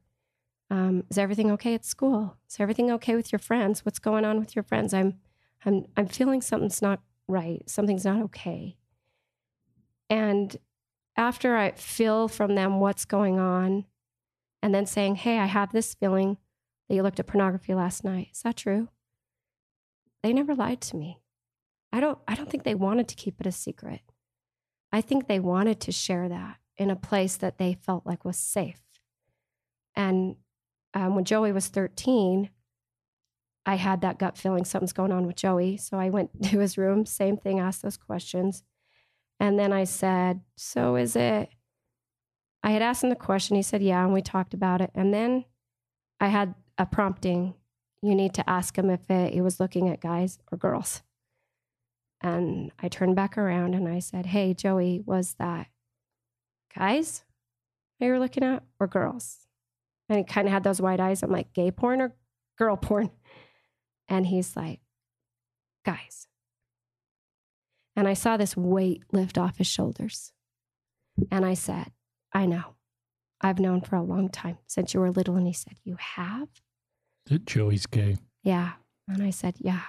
[0.70, 2.36] um, is everything okay at school?
[2.48, 3.84] Is everything okay with your friends?
[3.84, 4.94] What's going on with your friends?
[4.94, 5.14] I'm,
[5.64, 7.62] I'm, I'm feeling something's not right.
[7.68, 8.76] Something's not okay.
[10.10, 10.56] And
[11.16, 13.84] after I feel from them what's going on,
[14.62, 16.36] and then saying, Hey, I have this feeling
[16.88, 18.28] that you looked at pornography last night.
[18.32, 18.88] Is that true?
[20.22, 21.20] They never lied to me.
[21.92, 24.00] I don't, I don't think they wanted to keep it a secret.
[24.92, 28.36] I think they wanted to share that in a place that they felt like was
[28.36, 28.80] safe.
[29.94, 30.36] And
[30.94, 32.50] um, when Joey was 13,
[33.68, 35.76] I had that gut feeling something's going on with Joey.
[35.76, 38.62] So I went to his room, same thing, asked those questions.
[39.38, 41.50] And then I said, So is it?
[42.62, 43.56] I had asked him the question.
[43.56, 44.02] He said, Yeah.
[44.02, 44.90] And we talked about it.
[44.94, 45.44] And then
[46.18, 47.54] I had a prompting.
[48.00, 51.02] You need to ask him if it, he was looking at guys or girls.
[52.22, 55.66] And I turned back around and I said, Hey, Joey, was that
[56.74, 57.22] guys
[58.00, 59.40] that you were looking at or girls?
[60.08, 61.22] And he kind of had those wide eyes.
[61.22, 62.14] I'm like, Gay porn or
[62.56, 63.10] girl porn?
[64.08, 64.80] And he's like,
[65.84, 66.26] Guys.
[67.96, 70.32] And I saw this weight lift off his shoulders.
[71.30, 71.92] And I said,
[72.32, 72.74] I know.
[73.40, 75.36] I've known for a long time since you were little.
[75.36, 76.48] And he said, You have?
[77.26, 78.18] That Joey's gay.
[78.42, 78.72] Yeah.
[79.08, 79.82] And I said, Yeah.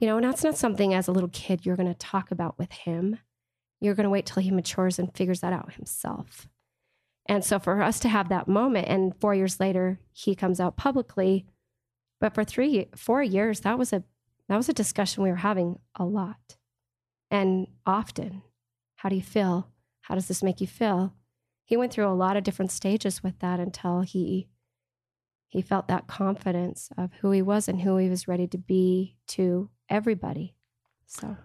[0.00, 2.58] You know, and that's not something as a little kid you're going to talk about
[2.58, 3.18] with him.
[3.80, 6.48] You're going to wait till he matures and figures that out himself.
[7.26, 10.76] And so for us to have that moment, and four years later, he comes out
[10.76, 11.46] publicly.
[12.24, 14.02] But for three, four years, that was a
[14.48, 16.56] that was a discussion we were having a lot
[17.30, 18.40] and often.
[18.96, 19.68] How do you feel?
[20.00, 21.12] How does this make you feel?
[21.66, 24.48] He went through a lot of different stages with that until he
[25.48, 29.18] he felt that confidence of who he was and who he was ready to be
[29.26, 30.54] to everybody.
[31.06, 31.36] So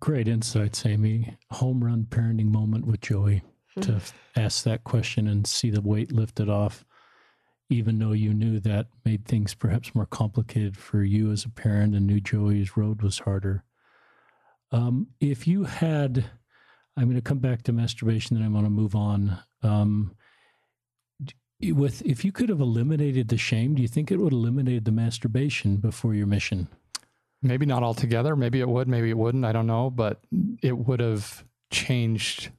[0.00, 1.36] great insights, Amy.
[1.50, 3.42] Home run parenting moment with Joey
[3.82, 4.40] to mm-hmm.
[4.40, 6.86] ask that question and see the weight lifted off
[7.70, 11.94] even though you knew that made things perhaps more complicated for you as a parent
[11.94, 13.64] and knew Joey's road was harder.
[14.72, 16.24] Um, if you had,
[16.96, 19.38] I'm going to come back to masturbation, then I want to move on.
[19.62, 20.16] Um,
[21.62, 24.84] with if you could have eliminated the shame, do you think it would have eliminated
[24.84, 26.68] the masturbation before your mission?
[27.42, 28.34] Maybe not altogether.
[28.34, 28.88] Maybe it would.
[28.88, 29.44] Maybe it wouldn't.
[29.44, 29.90] I don't know.
[29.90, 30.20] But
[30.62, 32.50] it would have changed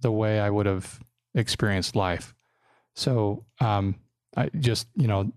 [0.00, 1.00] the way I would have
[1.34, 2.34] experienced life.
[2.94, 3.96] So um,
[4.36, 5.32] I just, you know,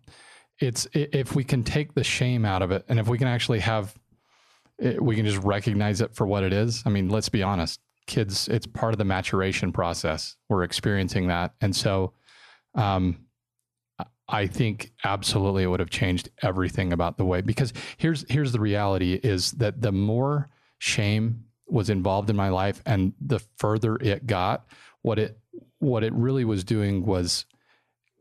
[0.59, 3.59] it's if we can take the shame out of it and if we can actually
[3.59, 3.93] have
[4.79, 6.83] it, we can just recognize it for what it is.
[6.85, 7.79] I mean, let's be honest.
[8.07, 10.35] Kids, it's part of the maturation process.
[10.47, 11.53] We're experiencing that.
[11.61, 12.13] And so
[12.75, 13.25] um
[14.27, 18.59] I think absolutely it would have changed everything about the way because here's here's the
[18.59, 24.25] reality is that the more shame was involved in my life and the further it
[24.25, 24.65] got,
[25.01, 25.37] what it
[25.79, 27.45] what it really was doing was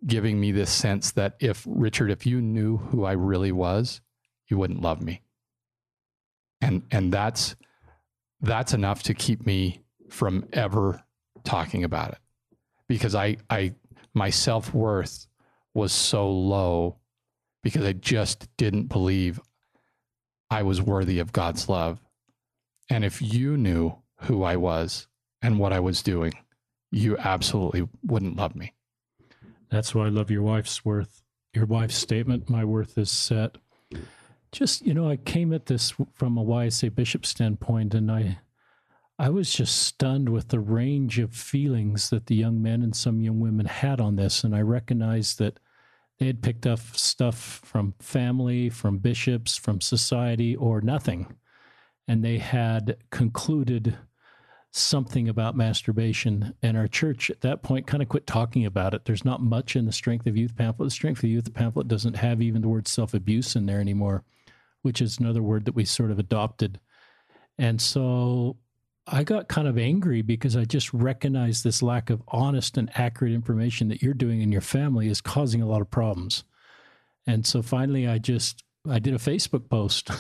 [0.07, 4.01] giving me this sense that if Richard, if you knew who I really was,
[4.49, 5.23] you wouldn't love me.
[6.61, 7.57] And and that's
[8.41, 11.03] that's enough to keep me from ever
[11.45, 12.19] talking about it.
[12.89, 13.75] Because I I
[14.13, 15.27] my self-worth
[15.73, 16.99] was so low
[17.63, 19.41] because I just didn't believe
[20.51, 21.99] I was worthy of God's love.
[22.91, 25.09] And if you knew who I was
[25.43, 26.33] and what I was doing,
[26.93, 28.73] you absolutely wouldn't love me.
[29.75, 31.25] That's why I love your wife's worth.
[31.53, 33.59] Your wife's statement, my worth is set.
[34.53, 38.39] Just, you know, I came at this from a YSA bishop standpoint and I
[39.19, 43.21] I was just stunned with the range of feelings that the young men and some
[43.21, 45.59] young women had on this and I recognized that
[46.21, 51.35] they had picked up stuff from family, from bishops, from society or nothing.
[52.07, 53.99] And they had concluded
[54.77, 56.53] something about masturbation.
[56.61, 59.05] And our church at that point kind of quit talking about it.
[59.05, 60.89] There's not much in the Strength of Youth pamphlet.
[60.89, 64.25] The Strength of Youth pamphlet doesn't have even the word self abuse in there anymore,
[64.83, 66.81] which is another word that we sort of adopted.
[67.57, 68.57] And so
[69.07, 73.33] I got kind of angry because I just recognized this lack of honest and accurate
[73.33, 76.43] information that you're doing in your family is causing a lot of problems.
[77.29, 80.11] And so finally, I just I did a Facebook post.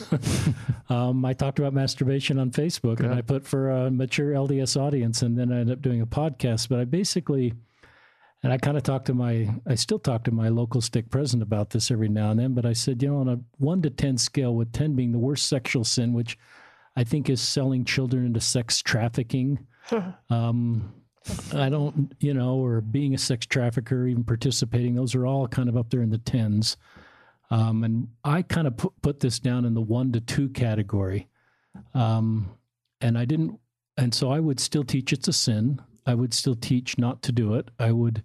[0.88, 5.20] um, I talked about masturbation on Facebook, and I put for a mature LDS audience,
[5.20, 6.70] and then I ended up doing a podcast.
[6.70, 7.52] But I basically,
[8.42, 11.42] and I kind of talked to my, I still talk to my local stake president
[11.42, 12.54] about this every now and then.
[12.54, 15.18] But I said, you know, on a one to ten scale, with ten being the
[15.18, 16.38] worst sexual sin, which
[16.96, 19.66] I think is selling children into sex trafficking.
[20.30, 20.94] um,
[21.54, 25.68] I don't, you know, or being a sex trafficker, even participating, those are all kind
[25.68, 26.76] of up there in the tens.
[27.50, 31.28] Um, and I kind of put, put this down in the one to two category.
[31.92, 32.50] Um,
[33.00, 33.58] and I didn't,
[33.96, 35.80] and so I would still teach it's a sin.
[36.06, 37.70] I would still teach not to do it.
[37.78, 38.24] I would,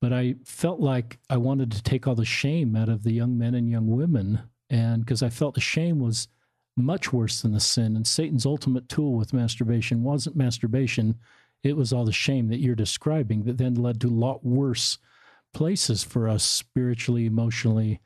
[0.00, 3.38] but I felt like I wanted to take all the shame out of the young
[3.38, 4.40] men and young women.
[4.68, 6.28] And because I felt the shame was
[6.76, 7.96] much worse than the sin.
[7.96, 11.16] And Satan's ultimate tool with masturbation wasn't masturbation,
[11.62, 14.98] it was all the shame that you're describing that then led to a lot worse
[15.52, 18.00] places for us spiritually, emotionally,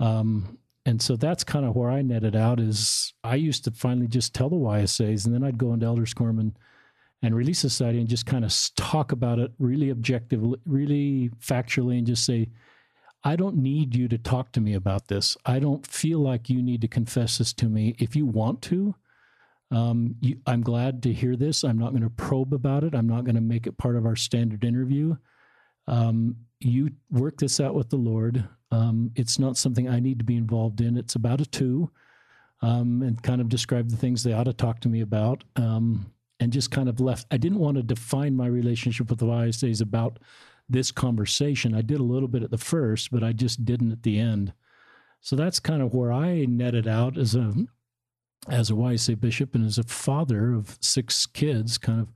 [0.00, 4.08] um, and so that's kind of where I netted out is I used to finally
[4.08, 8.08] just tell the YSAs and then I'd go into Elders Quorum and, Relief Society and
[8.08, 12.48] just kind of talk about it really objectively, really factually and just say,
[13.22, 15.36] I don't need you to talk to me about this.
[15.44, 17.94] I don't feel like you need to confess this to me.
[17.98, 18.94] If you want to,
[19.70, 21.64] um, you, I'm glad to hear this.
[21.64, 22.94] I'm not going to probe about it.
[22.94, 25.16] I'm not going to make it part of our standard interview.
[25.86, 28.48] Um, you work this out with the Lord.
[28.70, 30.96] Um, it's not something I need to be involved in.
[30.96, 31.90] It's about a two,
[32.60, 36.12] um, and kind of describe the things they ought to talk to me about, um,
[36.40, 37.26] and just kind of left.
[37.30, 40.18] I didn't want to define my relationship with the YSAs about
[40.68, 41.74] this conversation.
[41.74, 44.52] I did a little bit at the first, but I just didn't at the end.
[45.20, 47.54] So that's kind of where I netted out as a
[48.48, 52.08] as a YSA bishop and as a father of six kids, kind of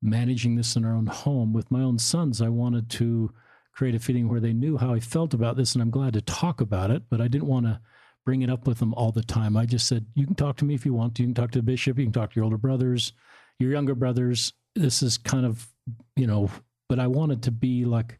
[0.00, 2.40] managing this in our own home with my own sons.
[2.40, 3.32] I wanted to
[3.78, 6.20] create a feeling where they knew how I felt about this, and I'm glad to
[6.20, 7.80] talk about it, but I didn't want to
[8.26, 9.56] bring it up with them all the time.
[9.56, 11.22] I just said, you can talk to me if you want to.
[11.22, 11.96] You can talk to the bishop.
[11.96, 13.12] You can talk to your older brothers,
[13.60, 14.52] your younger brothers.
[14.74, 15.68] This is kind of,
[16.16, 16.50] you know,
[16.88, 18.18] but I wanted to be like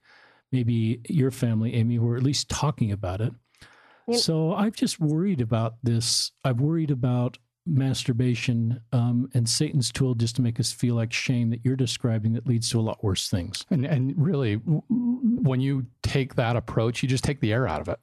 [0.52, 3.32] maybe your family, Amy, who are at least talking about it.
[4.12, 6.30] So I've just worried about this.
[6.44, 7.36] I've worried about
[7.69, 12.33] masturbation um, and Satan's tool just to make us feel like shame that you're describing
[12.33, 13.64] that leads to a lot worse things.
[13.71, 17.89] And and really, when you take that approach, you just take the air out of
[17.89, 17.99] it.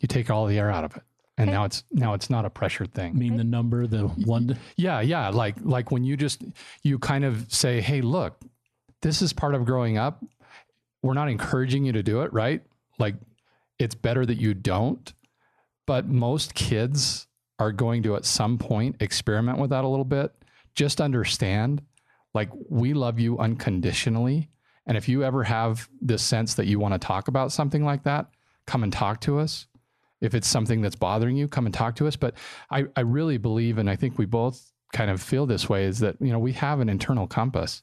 [0.00, 1.02] You take all the air out of it,
[1.36, 3.12] and now it's now it's not a pressured thing.
[3.12, 4.58] I mean the number, the one.
[4.76, 5.28] Yeah, yeah.
[5.30, 6.42] Like like when you just
[6.82, 8.40] you kind of say, "Hey, look,
[9.02, 10.24] this is part of growing up.
[11.02, 12.62] We're not encouraging you to do it, right?
[12.98, 13.14] Like
[13.78, 15.12] it's better that you don't."
[15.86, 17.27] But most kids
[17.58, 20.32] are going to at some point experiment with that a little bit,
[20.74, 21.82] just understand
[22.34, 24.48] like we love you unconditionally.
[24.86, 28.04] And if you ever have this sense that you want to talk about something like
[28.04, 28.26] that,
[28.66, 29.66] come and talk to us.
[30.20, 32.16] If it's something that's bothering you, come and talk to us.
[32.16, 32.34] But
[32.70, 35.98] I, I really believe, and I think we both kind of feel this way, is
[36.00, 37.82] that, you know, we have an internal compass.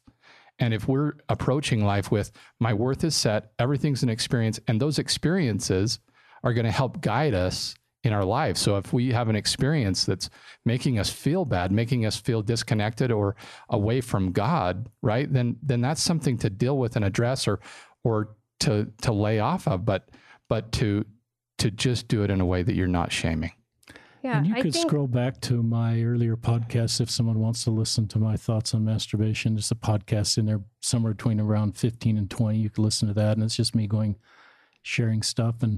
[0.60, 5.00] And if we're approaching life with my worth is set, everything's an experience, and those
[5.00, 6.00] experiences
[6.44, 8.62] are going to help guide us in our lives.
[8.62, 10.30] So if we have an experience that's
[10.66, 13.36] making us feel bad, making us feel disconnected or
[13.70, 15.32] away from God, right?
[15.32, 17.60] Then then that's something to deal with and address or
[18.04, 20.10] or to to lay off of, but
[20.50, 21.06] but to
[21.58, 23.52] to just do it in a way that you're not shaming.
[24.26, 27.64] Yeah, and you I could think scroll back to my earlier podcast if someone wants
[27.66, 29.54] to listen to my thoughts on masturbation.
[29.54, 32.58] There's a podcast in there somewhere between around 15 and 20.
[32.58, 33.38] You can listen to that.
[33.38, 34.16] And it's just me going,
[34.82, 35.62] sharing stuff.
[35.62, 35.78] And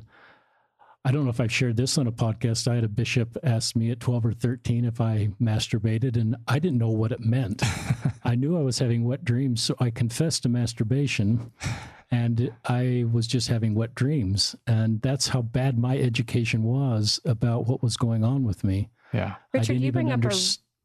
[1.07, 2.69] I don't know if I've shared this on a podcast.
[2.69, 6.59] I had a bishop ask me at 12 or 13 if I masturbated, and I
[6.59, 7.63] didn't know what it meant.
[8.25, 11.49] I knew I was having wet dreams, so I confessed to masturbation
[12.11, 14.53] and I was just having wet dreams.
[14.67, 18.89] And that's how bad my education was about what was going on with me.
[19.13, 19.35] Yeah.
[19.53, 20.35] Richard, you even bring up a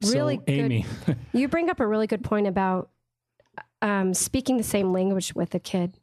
[0.05, 0.87] really so, good- Amy,
[1.33, 2.91] you bring up a really good point about
[3.83, 5.99] um, speaking the same language with a kid.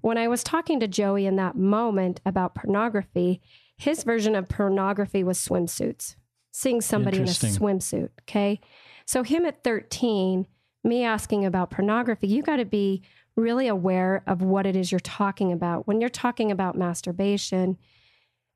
[0.00, 3.40] When I was talking to Joey in that moment about pornography,
[3.76, 6.16] his version of pornography was swimsuits,
[6.52, 8.10] seeing somebody in a swimsuit.
[8.22, 8.60] Okay.
[9.06, 10.46] So, him at 13,
[10.84, 13.02] me asking about pornography, you got to be
[13.36, 15.86] really aware of what it is you're talking about.
[15.86, 17.78] When you're talking about masturbation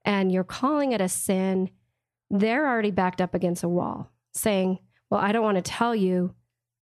[0.05, 1.71] and you're calling it a sin,
[2.31, 4.79] they're already backed up against a wall saying,
[5.11, 6.35] Well, I don't want to tell you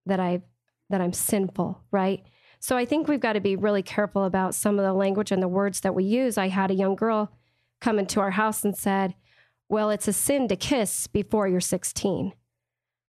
[0.06, 0.42] that I
[0.90, 2.24] that I'm sinful, right?
[2.62, 5.42] So I think we've got to be really careful about some of the language and
[5.42, 6.38] the words that we use.
[6.38, 7.32] I had a young girl
[7.80, 9.16] come into our house and said,
[9.68, 12.32] Well, it's a sin to kiss before you're 16.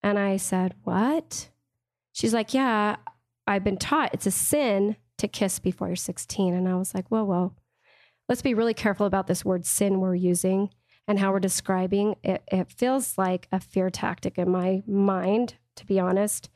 [0.05, 1.51] And I said, What?
[2.13, 2.95] She's like, Yeah,
[3.45, 6.55] I've been taught it's a sin to kiss before you're 16.
[6.55, 7.53] And I was like, Whoa, whoa.
[8.29, 10.71] Let's be really careful about this word sin we're using
[11.09, 12.45] and how we're describing it.
[12.53, 16.51] It feels like a fear tactic in my mind, to be honest.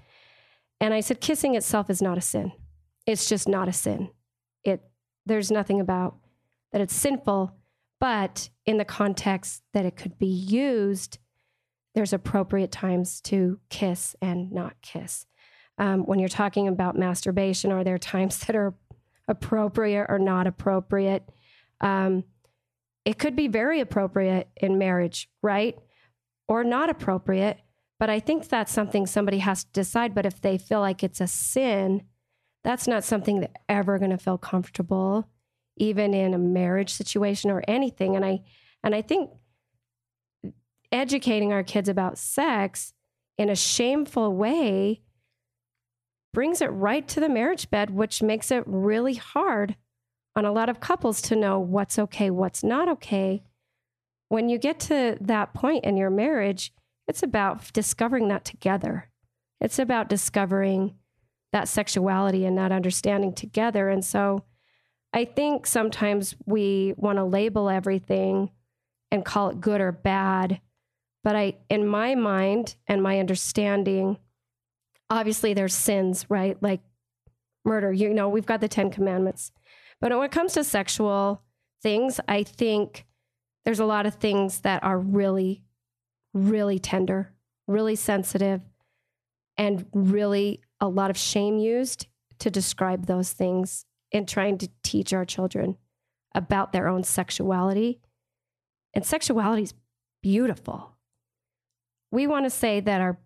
[0.81, 2.53] And I said, kissing itself is not a sin.
[3.07, 4.11] It's just not a sin.
[4.63, 4.83] It
[5.27, 6.17] there's nothing about
[6.73, 7.57] that it's sinful,
[8.01, 11.19] but in the context that it could be used,
[11.95, 15.27] there's appropriate times to kiss and not kiss.
[15.79, 18.75] Um, when you're talking about masturbation, are there times that are
[19.29, 21.29] appropriate or not appropriate?
[21.81, 22.25] Um,
[23.05, 25.79] it could be very appropriate in marriage, right?
[26.49, 27.61] Or not appropriate.
[28.01, 30.15] But I think that's something somebody has to decide.
[30.15, 32.03] But if they feel like it's a sin,
[32.65, 35.29] that's not something they're ever going to feel comfortable,
[35.77, 38.17] even in a marriage situation or anything.
[38.17, 38.43] And I
[38.83, 39.31] and I think
[40.91, 42.93] educating our kids about sex
[43.37, 45.03] in a shameful way
[46.33, 49.77] brings it right to the marriage bed, which makes it really hard
[50.37, 53.45] on a lot of couples to know what's okay, what's not okay.
[54.29, 56.73] When you get to that point in your marriage,
[57.07, 59.11] it's about discovering that together.
[59.61, 60.95] It's about discovering
[61.55, 63.89] that sexuality and that understanding together.
[63.89, 64.43] And so
[65.13, 68.51] I think sometimes we want to label everything
[69.13, 70.61] and call it good or bad.
[71.23, 74.19] But I, in my mind and my understanding,
[75.09, 76.61] obviously there's sins, right?
[76.61, 76.81] Like
[77.65, 77.93] murder.
[77.93, 79.53] You know, we've got the Ten Commandments.
[80.01, 81.41] But when it comes to sexual
[81.85, 83.07] things, I think
[83.65, 85.63] there's a lot of things that are really,
[86.33, 87.33] really tender,
[87.69, 88.61] really sensitive,
[89.57, 92.07] and really a lot of shame used
[92.41, 95.79] to describe those things in trying to teach our children
[96.35, 98.01] about their own sexuality.
[98.93, 99.75] And sexuality is
[100.23, 100.93] beautiful.
[102.11, 103.19] We want to say that our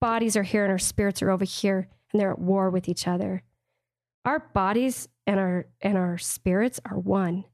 [0.00, 3.08] bodies are here and our spirits are over here and they're at war with each
[3.08, 3.42] other.
[4.24, 7.44] Our bodies and our and our spirits are one.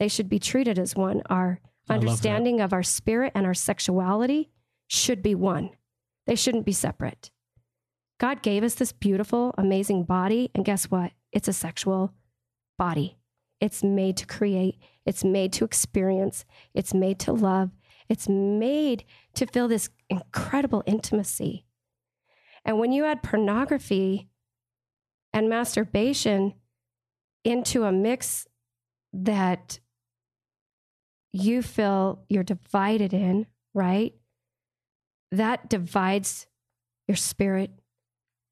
[0.00, 1.22] They should be treated as one.
[1.30, 2.08] Our I love that.
[2.08, 4.50] understanding of our spirit and our sexuality
[4.88, 5.70] should be one.
[6.26, 7.30] They shouldn't be separate.
[8.18, 11.12] God gave us this beautiful, amazing body, and guess what?
[11.32, 12.12] It's a sexual
[12.78, 13.18] body.
[13.60, 16.44] It's made to create, it's made to experience,
[16.74, 17.70] it's made to love,
[18.08, 19.04] it's made
[19.34, 21.64] to feel this incredible intimacy.
[22.64, 24.28] And when you add pornography
[25.32, 26.54] and masturbation
[27.44, 28.46] into a mix
[29.12, 29.80] that
[31.32, 34.14] you feel you're divided in, right?
[35.32, 36.46] That divides
[37.08, 37.70] your spirit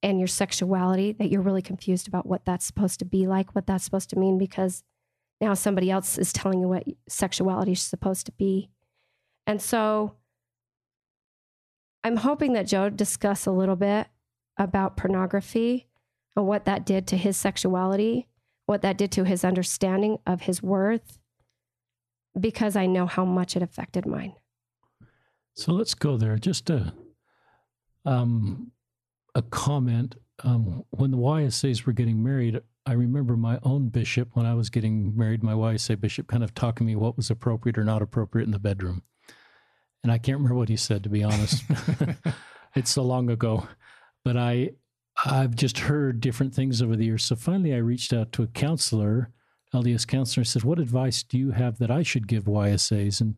[0.03, 3.66] and your sexuality, that you're really confused about what that's supposed to be like, what
[3.66, 4.82] that's supposed to mean, because
[5.40, 8.70] now somebody else is telling you what sexuality is supposed to be.
[9.46, 10.14] And so
[12.05, 14.09] I'm hoping that Joe discuss a little bit
[14.57, 15.86] about pornography
[16.36, 18.28] and what that did to his sexuality,
[18.66, 21.18] what that did to his understanding of his worth,
[22.38, 24.34] because I know how much it affected mine.
[25.55, 26.36] So let's go there.
[26.38, 26.92] Just to
[28.05, 28.72] um,
[29.34, 30.16] a comment.
[30.44, 34.70] Um, when the YSAs were getting married, I remember my own bishop when I was
[34.70, 35.42] getting married.
[35.42, 38.58] My YSA bishop kind of talking me what was appropriate or not appropriate in the
[38.58, 39.02] bedroom,
[40.02, 41.64] and I can't remember what he said to be honest.
[42.74, 43.68] it's so long ago,
[44.24, 44.70] but I
[45.24, 47.22] I've just heard different things over the years.
[47.24, 49.30] So finally, I reached out to a counselor,
[49.72, 53.36] LDS counselor, and said, "What advice do you have that I should give YSAs?" and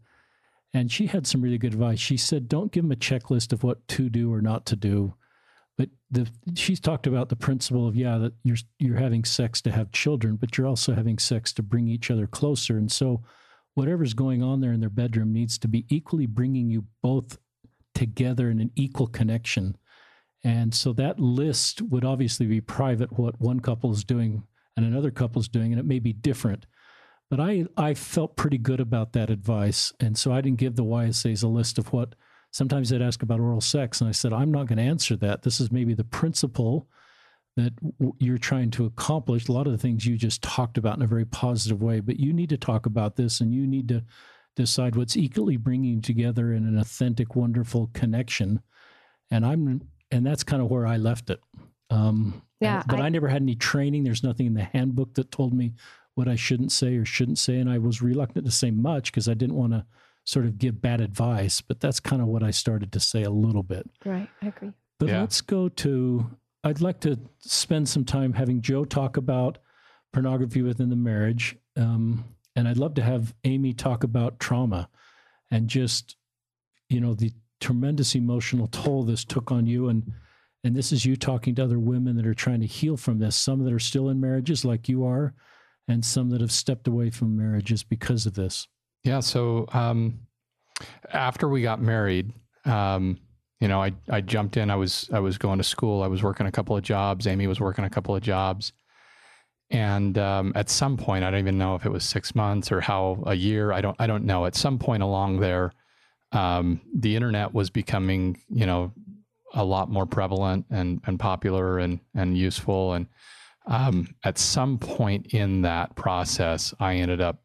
[0.72, 2.01] And she had some really good advice.
[2.01, 5.14] She said, don't give them a checklist of what to do or not to do.
[5.77, 9.72] But the, she's talked about the principle of, yeah, that you're, you're having sex to
[9.72, 12.77] have children, but you're also having sex to bring each other closer.
[12.77, 13.22] And so
[13.75, 17.39] whatever's going on there in their bedroom needs to be equally bringing you both
[17.95, 19.77] together in an equal connection.
[20.45, 24.45] And so that list would obviously be private, what one couple is doing
[24.77, 26.66] and another couple is doing, and it may be different.
[27.31, 29.93] But I, I felt pretty good about that advice.
[30.01, 32.14] And so I didn't give the YSAs a list of what
[32.55, 34.01] sometimes they'd ask about oral sex.
[34.01, 35.43] And I said, I'm not going to answer that.
[35.43, 36.87] This is maybe the principle
[37.57, 37.73] that
[38.21, 39.49] you're trying to accomplish.
[39.49, 42.21] A lot of the things you just talked about in a very positive way, but
[42.21, 44.05] you need to talk about this and you need to
[44.55, 48.61] decide what's equally bringing together in an authentic, wonderful connection.
[49.33, 51.41] And I'm, and that's kind of where I left it.
[51.91, 54.05] Um, Yeah, but I, I- never had any training.
[54.05, 55.73] There's nothing in the handbook that told me
[56.15, 57.59] what I shouldn't say or shouldn't say.
[57.59, 59.85] And I was reluctant to say much because I didn't want to
[60.25, 61.61] sort of give bad advice.
[61.61, 63.89] But that's kind of what I started to say a little bit.
[64.05, 64.29] Right.
[64.43, 64.72] I agree.
[64.99, 65.20] But Yeah.
[65.20, 66.31] let's go to.
[66.62, 69.59] I'd like to spend some time having Joe talk about
[70.12, 72.25] pornography within the marriage, um,
[72.57, 74.89] and I'd love to have Amy talk about trauma
[75.51, 76.16] and just,
[76.89, 80.12] you know, the tremendous emotional toll this took on you, and
[80.62, 83.37] and this is you talking to other women that are trying to heal from this.
[83.37, 85.35] Some that are still in marriages, like you are,
[85.87, 88.66] and some that have stepped away from marriages because of this.
[89.05, 89.21] Yeah.
[89.21, 90.21] So um,
[91.13, 92.33] after we got married,
[92.65, 93.19] um,
[93.61, 94.71] you know, I I jumped in.
[94.71, 96.03] I was I was going to school.
[96.03, 97.27] I was working a couple of jobs.
[97.27, 98.73] Amy was working a couple of jobs.
[99.71, 102.81] And um, at some point, I don't even know if it was six months or
[102.81, 103.73] how a year.
[103.73, 104.47] I don't I don't know.
[104.47, 105.73] At some point along there,
[106.33, 108.93] um, the internet was becoming you know
[109.55, 112.95] a lot more prevalent and and popular and and useful.
[112.95, 113.07] And
[113.67, 117.43] um, at some point in that process, I ended up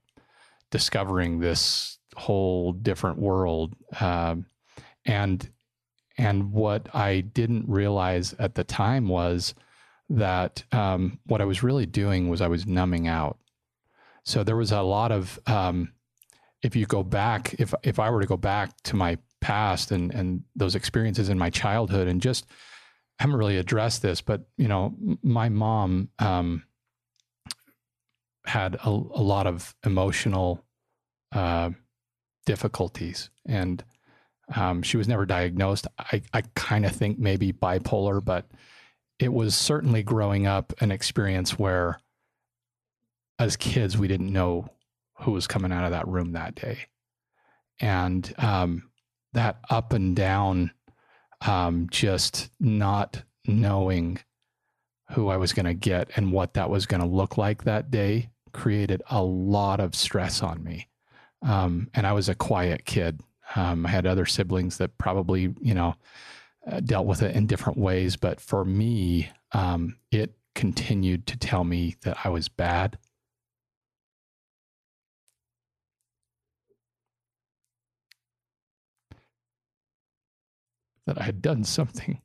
[0.71, 3.75] discovering this whole different world.
[3.99, 4.45] Um,
[5.05, 5.49] and
[6.17, 9.55] and what i didn't realize at the time was
[10.09, 13.37] that um, what i was really doing was i was numbing out.
[14.25, 15.93] So there was a lot of um,
[16.61, 20.13] if you go back if if i were to go back to my past and
[20.13, 22.45] and those experiences in my childhood and just
[23.19, 26.63] I haven't really addressed this but you know my mom um,
[28.49, 30.65] had a, a lot of emotional
[31.31, 31.69] uh,
[32.45, 33.83] difficulties, and
[34.55, 35.87] um, she was never diagnosed.
[35.97, 38.49] I, I kind of think maybe bipolar, but
[39.19, 41.99] it was certainly growing up an experience where,
[43.37, 44.69] as kids, we didn't know
[45.19, 46.79] who was coming out of that room that day,
[47.79, 48.89] and um,
[49.33, 50.71] that up and down,
[51.45, 54.19] um, just not knowing
[55.11, 57.91] who I was going to get and what that was going to look like that
[57.91, 60.87] day created a lot of stress on me.
[61.41, 63.21] Um, and I was a quiet kid.
[63.55, 65.95] Um, I had other siblings that probably, you know,
[66.69, 68.15] uh, dealt with it in different ways.
[68.15, 72.97] But for me, um, it continued to tell me that I was bad.
[81.05, 82.21] That I had done something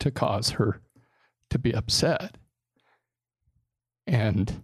[0.00, 0.80] to cause her
[1.50, 2.36] to be upset.
[4.06, 4.62] And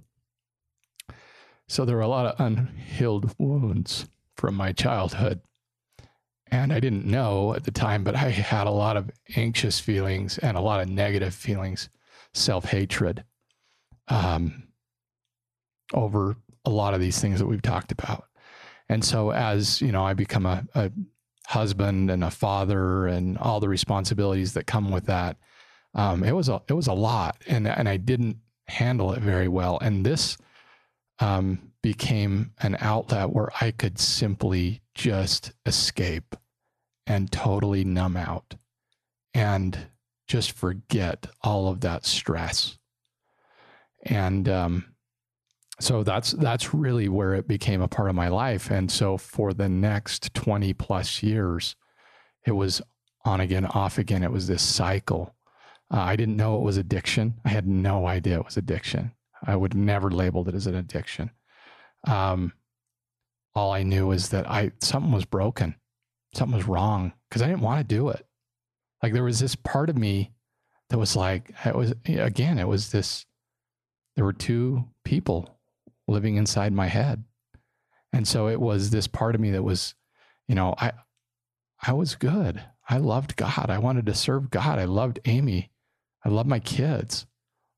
[1.69, 5.41] so there were a lot of unhealed wounds from my childhood.
[6.49, 10.37] And I didn't know at the time, but I had a lot of anxious feelings
[10.39, 11.89] and a lot of negative feelings,
[12.35, 13.25] self hatred
[14.09, 14.65] um,
[15.93, 18.25] over a lot of these things that we've talked about.
[18.89, 20.91] And so, as you know, I become a, a
[21.47, 25.37] husband and a father and all the responsibilities that come with that,
[25.95, 28.39] um, it was a it was a lot, and and I didn't
[28.71, 29.79] handle it very well.
[29.81, 30.39] And this
[31.19, 36.37] um, became an outlet where I could simply just escape
[37.07, 38.55] and totally numb out
[39.35, 39.87] and
[40.27, 42.79] just forget all of that stress.
[44.03, 44.95] And um,
[45.81, 48.71] so that's that's really where it became a part of my life.
[48.71, 51.75] And so for the next 20 plus years,
[52.47, 52.81] it was
[53.25, 54.23] on again, off again.
[54.23, 55.35] It was this cycle.
[55.93, 57.35] Uh, I didn't know it was addiction.
[57.45, 59.13] I had no idea it was addiction.
[59.45, 61.31] I would never labeled it as an addiction.
[62.07, 62.53] Um,
[63.55, 65.75] all I knew was that I something was broken,
[66.35, 68.25] something was wrong because I didn't want to do it.
[69.03, 70.33] Like there was this part of me
[70.91, 73.27] that was like, it was again, it was this.
[74.17, 75.59] There were two people
[76.07, 77.25] living inside my head,
[78.13, 79.95] and so it was this part of me that was,
[80.47, 80.93] you know, I,
[81.83, 82.63] I was good.
[82.89, 83.67] I loved God.
[83.69, 84.79] I wanted to serve God.
[84.79, 85.71] I loved Amy.
[86.25, 87.27] I love my kids.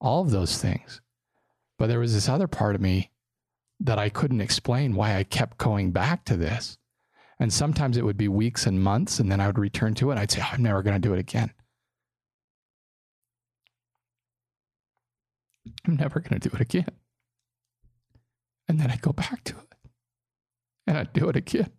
[0.00, 1.00] All of those things.
[1.78, 3.10] But there was this other part of me
[3.80, 6.78] that I couldn't explain why I kept going back to this.
[7.38, 10.18] And sometimes it would be weeks and months, and then I would return to it.
[10.18, 11.52] I'd say, oh, I'm never going to do it again.
[15.86, 16.86] I'm never going to do it again.
[18.68, 19.74] And then I'd go back to it
[20.86, 21.70] and I'd do it again.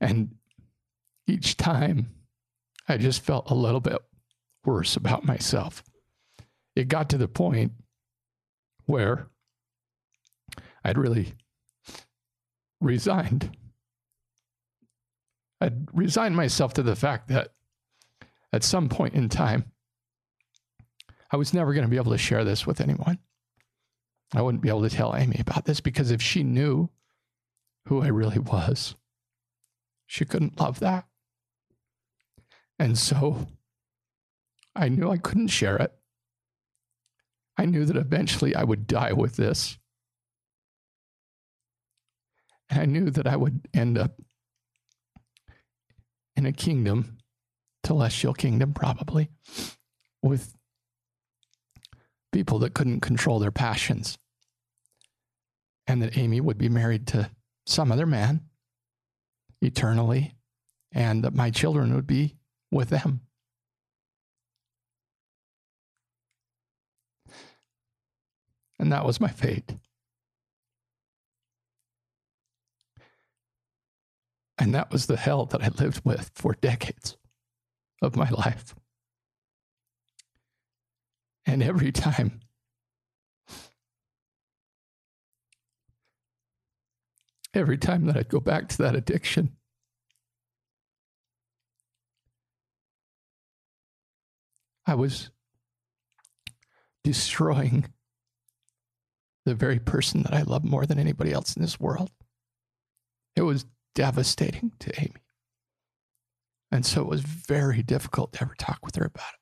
[0.00, 0.36] And
[1.26, 2.10] each time
[2.88, 3.98] I just felt a little bit
[4.64, 5.82] worse about myself.
[6.74, 7.72] It got to the point
[8.86, 9.28] where
[10.84, 11.34] I'd really
[12.80, 13.56] resigned.
[15.60, 17.48] I'd resigned myself to the fact that
[18.52, 19.64] at some point in time,
[21.32, 23.18] I was never going to be able to share this with anyone.
[24.34, 26.90] I wouldn't be able to tell Amy about this because if she knew
[27.86, 28.94] who I really was,
[30.06, 31.05] she couldn't love that.
[32.78, 33.46] And so
[34.74, 35.92] I knew I couldn't share it.
[37.56, 39.78] I knew that eventually I would die with this.
[42.68, 44.20] And I knew that I would end up
[46.36, 47.16] in a kingdom,
[47.84, 49.30] telestial kingdom, probably,
[50.22, 50.54] with
[52.32, 54.18] people that couldn't control their passions.
[55.86, 57.30] And that Amy would be married to
[57.64, 58.42] some other man
[59.62, 60.34] eternally,
[60.92, 62.35] and that my children would be
[62.70, 63.20] with them.
[68.78, 69.74] And that was my fate.
[74.58, 77.16] And that was the hell that I lived with for decades
[78.02, 78.74] of my life.
[81.46, 82.40] And every time
[87.54, 89.55] every time that I'd go back to that addiction,
[94.86, 95.30] I was
[97.02, 97.86] destroying
[99.44, 102.10] the very person that I love more than anybody else in this world.
[103.34, 105.22] It was devastating to Amy.
[106.70, 109.40] And so it was very difficult to ever talk with her about it.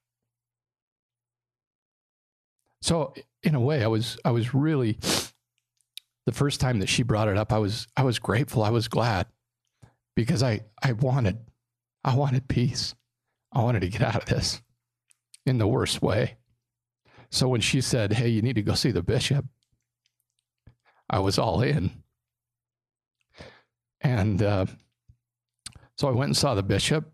[2.82, 4.98] So in a way, I was I was really
[6.26, 8.62] the first time that she brought it up, I was I was grateful.
[8.62, 9.26] I was glad
[10.14, 11.38] because I I wanted
[12.04, 12.94] I wanted peace.
[13.52, 14.60] I wanted to get out of this
[15.46, 16.36] in the worst way.
[17.30, 19.46] So when she said, "Hey, you need to go see the bishop,"
[21.08, 22.02] I was all in.
[24.00, 24.66] And uh,
[25.96, 27.10] so I went and saw the bishop,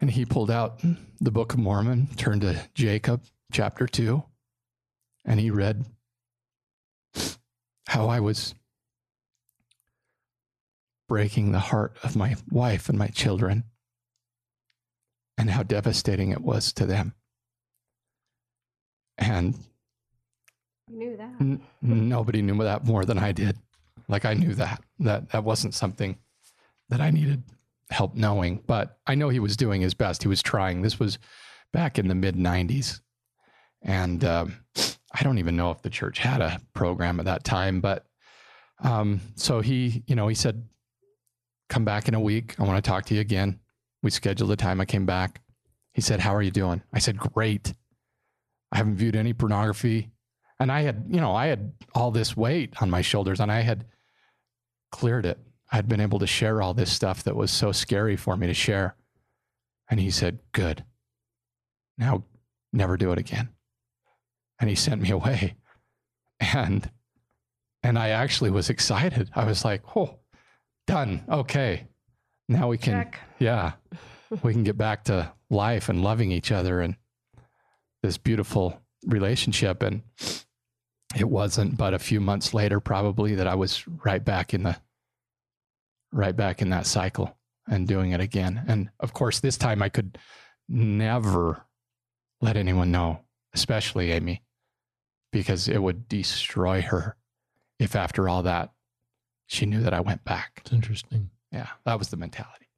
[0.00, 0.80] and he pulled out
[1.20, 4.24] the Book of Mormon, turned to Jacob chapter two,
[5.24, 5.84] and he read
[7.88, 8.54] how I was
[11.08, 13.64] breaking the heart of my wife and my children,
[15.40, 17.14] and how devastating it was to them.
[19.16, 19.54] And
[20.88, 21.30] You knew that.
[21.40, 23.56] n- nobody knew that more than I did.
[24.06, 26.18] Like I knew that that that wasn't something
[26.90, 27.42] that I needed
[27.90, 30.22] help knowing, but I know he was doing his best.
[30.22, 30.82] He was trying.
[30.82, 31.18] This was
[31.72, 33.00] back in the mid '90s,
[33.82, 34.54] and um,
[35.14, 37.80] I don't even know if the church had a program at that time.
[37.80, 38.04] But
[38.82, 40.66] um, so he, you know, he said,
[41.68, 42.56] "Come back in a week.
[42.58, 43.60] I want to talk to you again."
[44.02, 44.80] We scheduled a time.
[44.80, 45.40] I came back.
[45.92, 47.74] He said, "How are you doing?" I said, "Great.
[48.72, 50.10] I haven't viewed any pornography."
[50.58, 53.60] And I had, you know, I had all this weight on my shoulders and I
[53.60, 53.86] had
[54.92, 55.38] cleared it.
[55.72, 58.54] I'd been able to share all this stuff that was so scary for me to
[58.54, 58.94] share.
[59.88, 60.84] And he said, Good.
[61.96, 62.24] Now
[62.72, 63.48] never do it again.
[64.58, 65.56] And he sent me away.
[66.40, 66.90] And
[67.82, 69.30] and I actually was excited.
[69.34, 70.18] I was like, oh,
[70.86, 71.24] done.
[71.28, 71.88] Okay.
[72.50, 73.20] Now we can Check.
[73.38, 73.72] yeah.
[74.42, 76.96] we can get back to life and loving each other and
[78.02, 79.84] this beautiful relationship.
[79.84, 80.02] And
[81.16, 84.76] it wasn't but a few months later, probably, that I was right back in the
[86.12, 87.36] right back in that cycle
[87.68, 88.64] and doing it again.
[88.66, 90.18] And of course, this time I could
[90.68, 91.62] never
[92.40, 93.20] let anyone know,
[93.54, 94.42] especially Amy,
[95.30, 97.16] because it would destroy her
[97.78, 98.72] if after all that
[99.46, 100.62] she knew that I went back.
[100.64, 101.30] It's interesting.
[101.52, 102.68] Yeah, that was the mentality.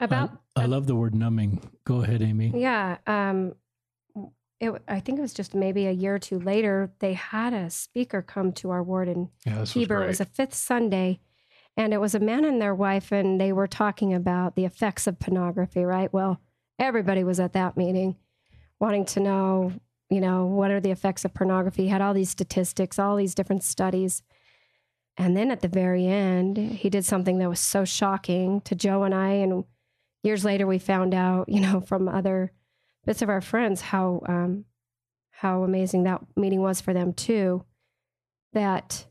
[0.00, 1.70] About I, I love the word numbing.
[1.84, 2.52] Go ahead, Amy.
[2.54, 2.98] Yeah.
[3.06, 3.54] Um,
[4.60, 7.70] it, I think it was just maybe a year or two later, they had a
[7.70, 10.04] speaker come to our ward in Yeah, this was Heber.
[10.04, 11.20] It was a fifth Sunday.
[11.76, 15.08] And it was a man and their wife, and they were talking about the effects
[15.08, 16.12] of pornography, right?
[16.12, 16.40] Well,
[16.78, 18.16] everybody was at that meeting
[18.78, 19.72] wanting to know,
[20.08, 21.84] you know, what are the effects of pornography?
[21.84, 24.22] He had all these statistics, all these different studies.
[25.16, 29.04] And then at the very end, he did something that was so shocking to Joe
[29.04, 29.30] and I.
[29.30, 29.64] And
[30.22, 32.52] years later, we found out, you know, from other
[33.06, 34.64] bits of our friends how um,
[35.30, 37.64] how amazing that meeting was for them too.
[38.52, 39.06] That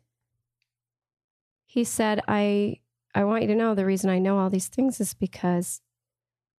[1.66, 2.80] he said, "I
[3.16, 5.82] I want you to know the reason I know all these things is because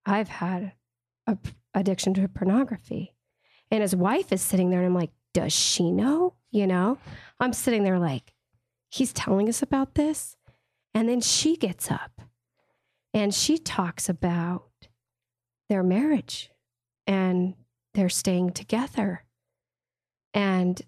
[0.06, 0.72] I've had
[1.26, 3.14] a p- addiction to pornography."
[3.70, 6.98] And his wife is sitting there, and I'm like, "Does she know?" You know,
[7.40, 8.33] I'm sitting there like,
[8.94, 10.36] he's telling us about this,
[10.94, 12.22] and then she gets up,
[13.12, 14.88] and she talks about
[15.68, 16.50] their marriage
[17.06, 17.54] and
[17.94, 19.24] they're staying together.
[20.32, 20.80] And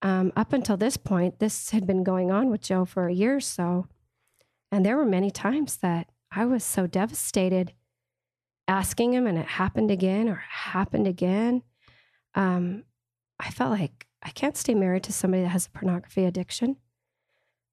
[0.00, 3.36] um, up until this point, this had been going on with Joe for a year
[3.36, 3.86] or so.
[4.70, 7.72] And there were many times that I was so devastated
[8.66, 11.62] asking him, and it happened again or happened again.
[12.34, 12.84] Um,
[13.38, 16.76] I felt like I can't stay married to somebody that has a pornography addiction.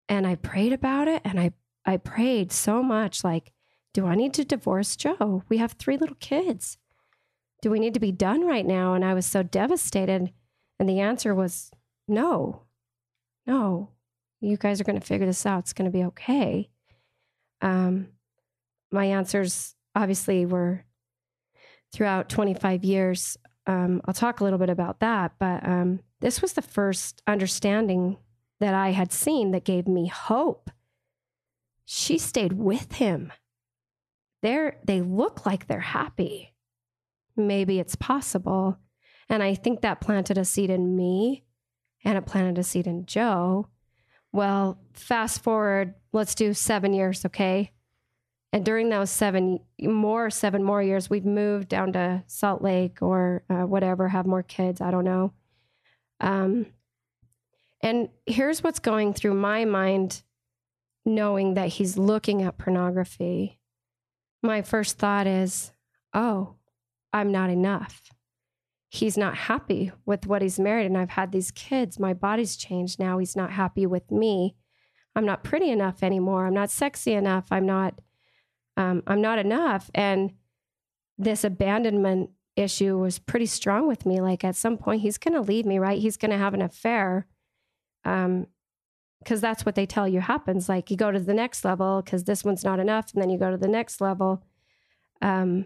[0.10, 1.53] And I prayed about it and I,
[1.86, 3.53] I prayed so much like,
[3.93, 5.43] do I need to divorce Joe?
[5.49, 6.78] We have three little kids.
[7.62, 8.95] Do we need to be done right now?
[8.95, 10.34] And I was so devastated.
[10.80, 11.72] And the answer was
[12.07, 12.64] no,
[13.45, 13.89] no.
[14.41, 15.60] You guys are going to figure this out.
[15.60, 16.70] It's going to be okay.
[17.62, 18.07] Um,
[18.91, 20.86] my answers obviously were
[21.93, 23.38] throughout 25 years.
[23.68, 28.18] Um, I'll talk a little bit about that, but um, this was the first understanding
[28.60, 30.70] that I had seen that gave me hope.
[31.86, 33.32] She stayed with him.
[34.41, 36.53] They're, they look like they're happy.
[37.36, 38.78] Maybe it's possible.
[39.28, 41.43] And I think that planted a seed in me
[42.03, 43.68] and it planted a seed in Joe.
[44.32, 47.72] Well, fast forward, let's do seven years, okay?
[48.51, 53.43] And during those seven more, seven more years, we've moved down to Salt Lake or
[53.49, 54.82] uh, whatever, have more kids.
[54.82, 55.34] I don't know.
[56.20, 56.68] Um,
[57.82, 60.23] and here's what's going through my mind
[61.05, 63.59] knowing that he's looking at pornography.
[64.43, 65.71] My first thought is,
[66.13, 66.55] oh,
[67.13, 68.01] I'm not enough.
[68.89, 71.99] He's not happy with what he's married, and I've had these kids.
[71.99, 73.19] My body's changed now.
[73.19, 74.55] He's not happy with me.
[75.15, 76.45] I'm not pretty enough anymore.
[76.45, 77.47] I'm not sexy enough.
[77.51, 77.99] I'm not.
[78.77, 79.91] Um, I'm not enough.
[79.93, 80.34] And
[81.17, 84.21] this abandonment issue was pretty strong with me.
[84.21, 85.99] Like at some point, he's going to leave me, right?
[85.99, 87.27] He's going to have an affair.
[88.05, 88.47] Um,
[89.19, 90.69] because that's what they tell you happens.
[90.69, 93.37] Like you go to the next level because this one's not enough, and then you
[93.37, 94.43] go to the next level.
[95.21, 95.65] Um,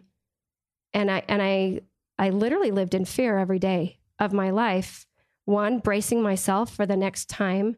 [0.94, 1.82] and I and I
[2.18, 5.06] I literally lived in fear every day of my life.
[5.46, 7.78] One, bracing myself for the next time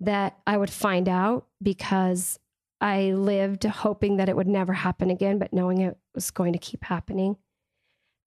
[0.00, 2.38] that I would find out because
[2.80, 6.58] I lived hoping that it would never happen again, but knowing it was going to
[6.58, 7.36] keep happening.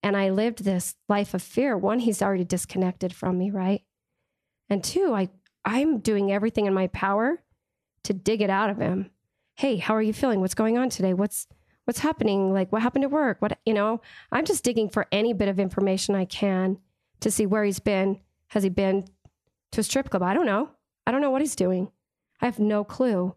[0.01, 1.77] And I lived this life of fear.
[1.77, 3.84] One, he's already disconnected from me, right?
[4.70, 5.30] And two, I
[5.65, 7.41] I'm doing everything in my power
[8.03, 9.11] to dig it out of him.
[9.55, 10.39] Hey, how are you feeling?
[10.41, 11.13] What's going on today?
[11.13, 11.47] What's
[11.86, 12.53] what's happening?
[12.53, 13.41] Like what happened at work?
[13.41, 14.01] What you know,
[14.32, 16.78] I'm just digging for any bit of information I can
[17.20, 18.20] to see where he's been.
[18.47, 19.05] Has he been
[19.72, 20.24] to a strip club?
[20.24, 20.70] I don't know.
[21.05, 21.91] I don't know what he's doing.
[22.41, 23.36] I have no clue.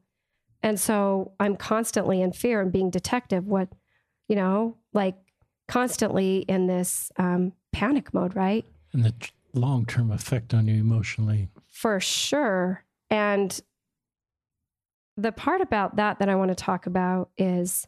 [0.63, 3.47] And so I'm constantly in fear and being detective.
[3.47, 3.69] What,
[4.29, 5.17] you know, like
[5.67, 8.65] constantly in this um, panic mode, right?
[8.93, 9.15] And the
[9.55, 11.49] long term effect on you emotionally.
[11.71, 12.85] For sure.
[13.11, 13.59] And
[15.17, 17.87] the part about that that I want to talk about is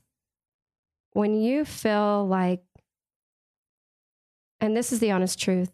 [1.12, 2.62] when you feel like,
[4.61, 5.73] and this is the honest truth,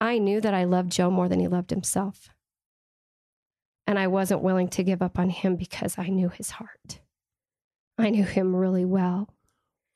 [0.00, 2.28] I knew that I loved Joe more than he loved himself.
[3.86, 7.00] And I wasn't willing to give up on him because I knew his heart.
[7.98, 9.28] I knew him really well.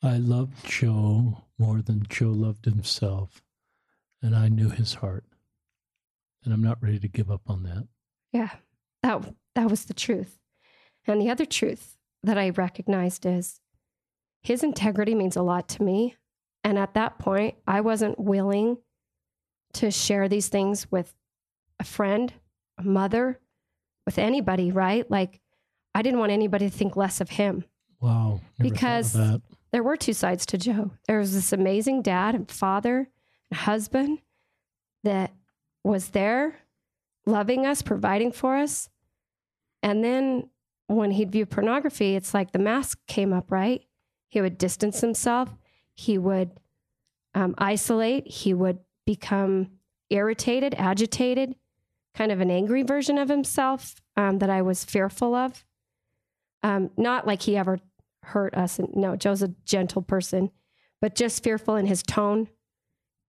[0.01, 3.41] I loved Joe more than Joe loved himself,
[4.21, 5.23] and I knew his heart.
[6.43, 7.87] And I'm not ready to give up on that.
[8.31, 8.49] Yeah,
[9.03, 10.39] that, that was the truth.
[11.05, 13.59] And the other truth that I recognized is
[14.41, 16.15] his integrity means a lot to me.
[16.63, 18.77] And at that point, I wasn't willing
[19.73, 21.13] to share these things with
[21.79, 22.33] a friend,
[22.77, 23.39] a mother,
[24.05, 25.09] with anybody, right?
[25.09, 25.41] Like,
[25.93, 27.65] I didn't want anybody to think less of him.
[28.01, 28.09] Wow.
[28.31, 29.39] never thought of Because
[29.71, 30.91] there were two sides to Joe.
[31.07, 33.09] There was this amazing dad and father
[33.53, 34.19] husband
[35.03, 35.33] that
[35.83, 36.59] was there,
[37.25, 38.89] loving us, providing for us.
[39.81, 40.49] And then
[40.87, 43.83] when he'd view pornography, it's like the mask came up, right?
[44.29, 45.49] He would distance himself.
[45.95, 46.51] He would
[47.33, 48.27] um, isolate.
[48.27, 49.71] He would become
[50.09, 51.55] irritated, agitated,
[52.15, 55.63] kind of an angry version of himself um, that I was fearful of.
[56.61, 57.79] Um, not like he ever
[58.23, 58.79] hurt us.
[58.93, 60.51] No, Joe's a gentle person,
[61.01, 62.49] but just fearful in his tone,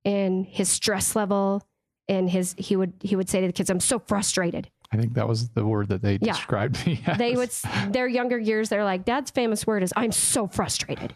[0.05, 1.62] in his stress level,
[2.09, 5.14] and his he would he would say to the kids, "I'm so frustrated." I think
[5.14, 6.32] that was the word that they Yeah.
[6.32, 7.16] described me as.
[7.18, 7.51] They would
[7.92, 8.68] their younger years.
[8.68, 11.14] They're like, "Dad's famous word is I'm so frustrated,"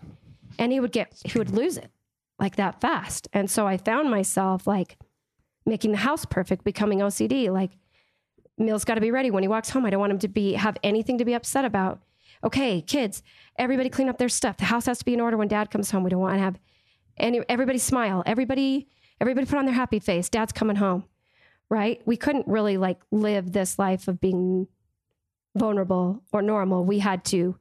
[0.59, 1.91] and he would get he would lose it.
[2.41, 3.29] like that fast.
[3.33, 4.97] And so I found myself like
[5.65, 7.49] making the house perfect, becoming OCD.
[7.49, 7.71] Like
[8.59, 9.87] Mill's got to be ready when he walks home.
[9.87, 12.01] I don't want him to be have anything to be upset about.
[12.43, 13.23] Okay, kids,
[13.57, 14.57] everybody clean up their stuff.
[14.57, 16.03] The house has to be in order when dad comes home.
[16.03, 16.59] We don't want to have
[17.17, 18.23] any everybody smile.
[18.27, 18.89] Everybody
[19.21, 20.29] everybody put on their happy face.
[20.29, 21.05] Dad's coming home.
[21.71, 22.03] Right?
[22.05, 24.69] We couldn't really like live this life of being
[25.57, 26.85] vulnerable or normal.
[26.85, 27.57] We had to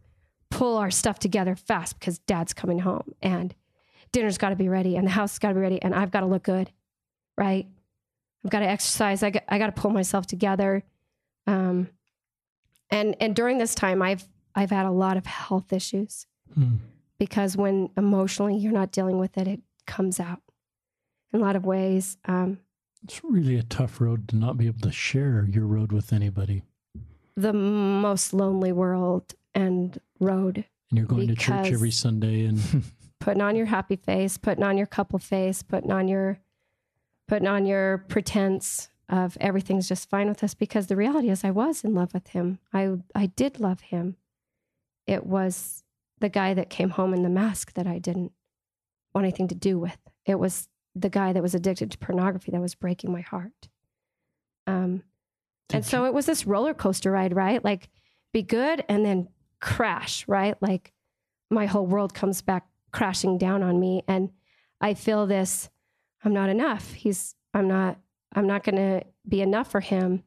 [0.51, 3.55] pull our stuff together fast because dad's coming home and
[4.11, 6.11] dinner's got to be ready and the house has got to be ready and I've
[6.11, 6.71] got to look good.
[7.37, 7.67] Right?
[8.43, 9.23] I've got to exercise.
[9.23, 10.83] I got, I got to pull myself together.
[11.47, 11.89] Um,
[12.89, 16.75] and and during this time, I've I've had a lot of health issues Hmm.
[17.25, 20.41] Because when emotionally you're not dealing with it, it comes out
[21.31, 22.17] in a lot of ways.
[22.25, 22.59] Um,
[23.05, 26.63] It's really a tough road to not be able to share your road with anybody.
[27.37, 32.59] the most lonely world and road, And you're going to church every Sunday and
[33.21, 36.39] putting on your happy face, putting on your couple face, putting on your
[37.29, 41.51] putting on your pretense of everything's just fine with us because the reality is I
[41.51, 42.59] was in love with him.
[42.73, 44.17] I I did love him.
[45.07, 45.83] It was
[46.23, 48.31] the guy that came home in the mask that I didn't
[49.13, 49.97] want anything to do with.
[50.25, 53.67] It was the guy that was addicted to pornography that was breaking my heart.
[54.65, 55.03] Um
[55.73, 57.61] and Did so it was this roller coaster ride, right?
[57.61, 57.89] Like
[58.31, 59.27] be good and then
[59.59, 60.55] crash, right?
[60.61, 60.93] Like
[61.49, 64.29] my whole world comes back crashing down on me and
[64.79, 65.69] I feel this
[66.23, 66.93] I'm not enough.
[66.93, 67.99] He's I'm not
[68.33, 70.23] I'm not going to be enough for him.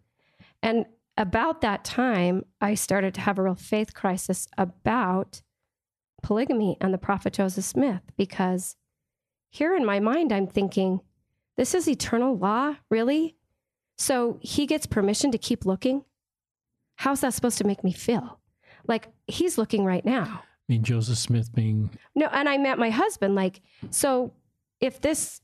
[0.62, 0.84] And
[1.16, 5.40] about that time, I started to have a real faith crisis about
[6.26, 8.74] polygamy and the prophet Joseph Smith because
[9.48, 11.00] here in my mind I'm thinking
[11.56, 13.36] this is eternal law, really?
[13.96, 16.04] So he gets permission to keep looking?
[16.96, 18.40] How's that supposed to make me feel?
[18.88, 20.42] Like he's looking right now.
[20.42, 23.36] I mean Joseph Smith being No, and I met my husband.
[23.36, 23.60] Like,
[23.90, 24.32] so
[24.80, 25.40] if this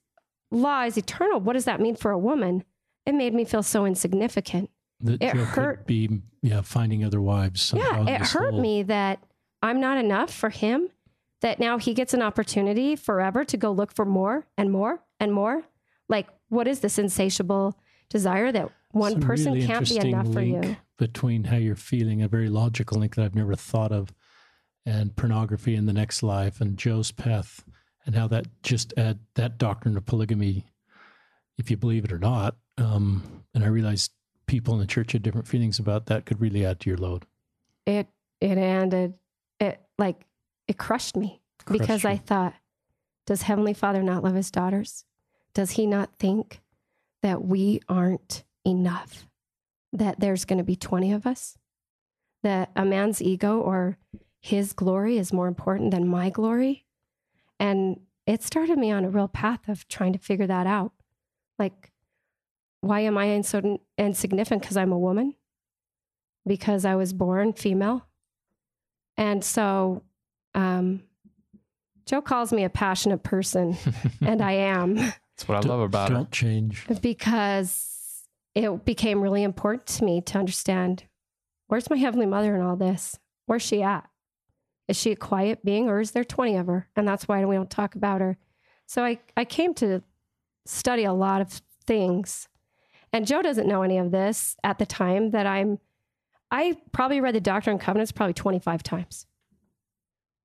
[0.51, 2.65] law is eternal, what does that mean for a woman?
[3.07, 4.69] It made me feel so insignificant.
[5.01, 5.77] that It Joe hurt.
[5.79, 7.63] could be yeah finding other wives.
[7.63, 9.21] somehow yeah, it hurt whole- me that
[9.63, 10.89] I'm not enough for him,
[11.41, 15.33] that now he gets an opportunity forever to go look for more and more and
[15.33, 15.63] more.
[16.09, 20.41] Like, what is this insatiable desire that one a person really can't be enough for
[20.41, 20.77] you?
[20.99, 24.13] Between how you're feeling, a very logical link that I've never thought of,
[24.85, 27.65] and pornography in the next life, and Joe's path,
[28.05, 30.67] and how that just add that doctrine of polygamy,
[31.59, 32.57] if you believe it or not.
[32.79, 34.13] Um, and I realized
[34.47, 36.27] people in the church had different feelings about that.
[36.27, 37.27] Could really add to your load.
[37.87, 38.09] It
[38.41, 39.15] it ended
[40.03, 40.27] like
[40.67, 42.55] it crushed me because Crushed I thought,
[43.25, 45.05] does Heavenly Father not love his daughters?
[45.55, 46.61] Does he not think
[47.23, 49.29] that we aren't enough?
[49.93, 51.57] That there's going to be 20 of us?
[52.43, 53.99] That a man's ego or
[54.41, 56.85] his glory is more important than my glory?
[57.61, 60.93] And it started me on a real path of trying to figure that out.
[61.61, 61.93] Like,
[62.81, 64.63] why am I so insignificant?
[64.63, 65.37] Because I'm a woman?
[66.45, 68.09] Because I was born female?
[69.17, 70.03] And so
[70.55, 71.03] um,
[72.07, 73.77] Joe calls me a passionate person,
[74.21, 76.17] and I am That's what I love about her.
[76.17, 76.87] Don't change.
[77.01, 81.05] because it became really important to me to understand
[81.69, 83.19] where's my Heavenly Mother in all this?
[83.47, 84.09] Where's she at?
[84.89, 86.89] Is she a quiet being or is there 20 of her?
[86.97, 88.37] And that's why we don't talk about her.
[88.87, 90.03] So I, I came to
[90.67, 92.49] study a lot of things.
[93.13, 95.79] And Joe doesn't know any of this at the time that I'm,
[96.53, 99.27] I probably read the Doctrine and Covenants probably 25 times.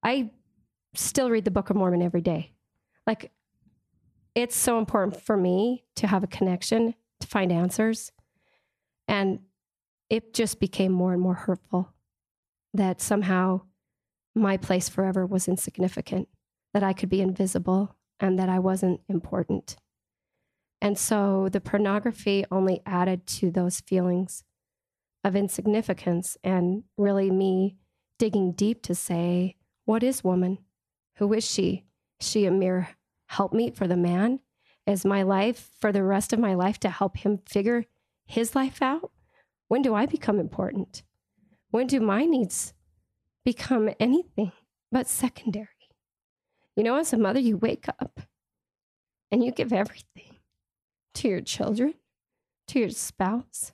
[0.02, 0.32] I
[0.96, 2.54] still read the Book of Mormon every day.
[3.06, 3.32] Like,
[4.34, 8.14] it's so important for me to have a connection to find answers.
[9.10, 9.40] And
[10.10, 11.94] it just became more and more hurtful
[12.74, 13.62] that somehow
[14.34, 16.30] my place forever was insignificant,
[16.74, 19.76] that I could be invisible and that I wasn't important.
[20.82, 24.46] And so the pornography only added to those feelings
[25.24, 27.78] of insignificance and really me
[28.18, 29.56] digging deep to say,
[29.86, 30.60] what is woman?
[31.16, 31.86] Who is she?
[32.20, 32.90] Is she a mere
[33.28, 34.40] helpmeet for the man?
[34.86, 37.86] Is my life for the rest of my life to help him figure
[38.26, 39.12] his life out?
[39.68, 41.04] When do I become important?
[41.72, 42.74] When do my needs
[43.44, 44.52] become anything
[44.92, 45.68] but secondary?
[46.76, 48.22] You know, as a mother, you wake up
[49.32, 50.38] and you give everything
[51.16, 51.96] to your children,
[52.68, 53.74] to your spouse.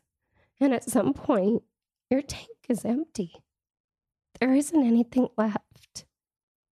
[0.64, 1.62] And at some point,
[2.10, 3.34] your tank is empty.
[4.40, 6.06] There isn't anything left.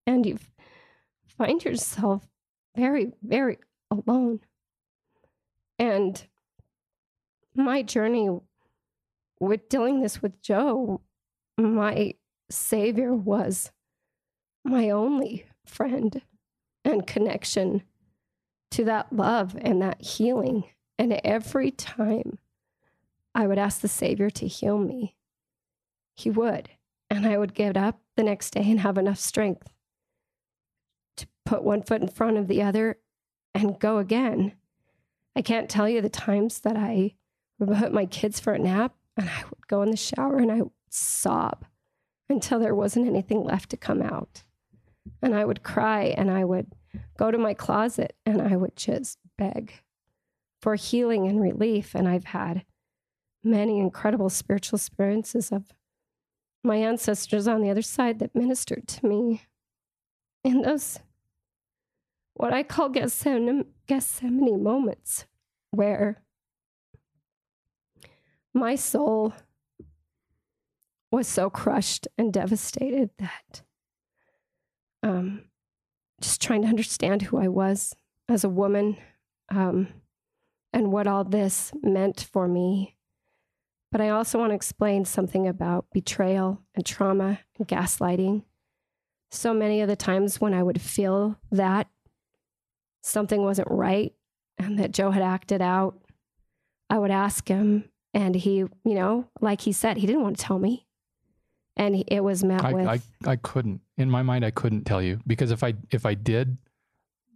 [0.07, 0.39] And you
[1.37, 2.25] find yourself
[2.73, 3.57] very, very
[3.91, 4.39] alone.
[5.77, 6.25] And
[7.53, 8.29] my journey
[9.41, 11.01] with dealing this with Joe,
[11.57, 12.13] my
[12.49, 13.73] savior was
[14.63, 16.21] my only friend
[16.85, 17.83] and connection
[18.71, 20.63] to that love and that healing.
[20.97, 22.37] And every time
[23.33, 25.15] I would ask the Savior to heal me,
[26.15, 26.69] He would.
[27.09, 29.67] And I would get up the next day and have enough strength
[31.17, 32.99] to put one foot in front of the other
[33.53, 34.53] and go again.
[35.35, 37.15] I can't tell you the times that I
[37.59, 40.51] would put my kids for a nap and I would go in the shower and
[40.51, 41.65] I would sob
[42.29, 44.43] until there wasn't anything left to come out.
[45.21, 46.67] And I would cry and I would
[47.17, 49.73] go to my closet and I would just beg
[50.61, 51.93] for healing and relief.
[51.93, 52.63] And I've had
[53.43, 55.71] many incredible spiritual experiences of
[56.63, 59.43] my ancestors on the other side that ministered to me
[60.43, 60.99] in those
[62.33, 65.25] what I call Gethsemane, Gethsemane moments
[65.71, 66.23] where
[68.53, 69.33] my soul
[71.11, 73.61] was so crushed and devastated that
[75.03, 75.45] um,
[76.21, 77.93] just trying to understand who I was
[78.29, 78.97] as a woman
[79.49, 79.89] um,
[80.71, 82.95] and what all this meant for me.
[83.91, 88.43] But I also want to explain something about betrayal and trauma and gaslighting.
[89.31, 91.87] So many of the times when I would feel that
[93.01, 94.13] something wasn't right
[94.57, 95.99] and that Joe had acted out,
[96.89, 100.43] I would ask him, and he, you know, like he said, he didn't want to
[100.43, 100.85] tell me.
[101.77, 105.01] And it was met I, with, I, I couldn't in my mind I couldn't tell
[105.01, 106.57] you because if I if I did,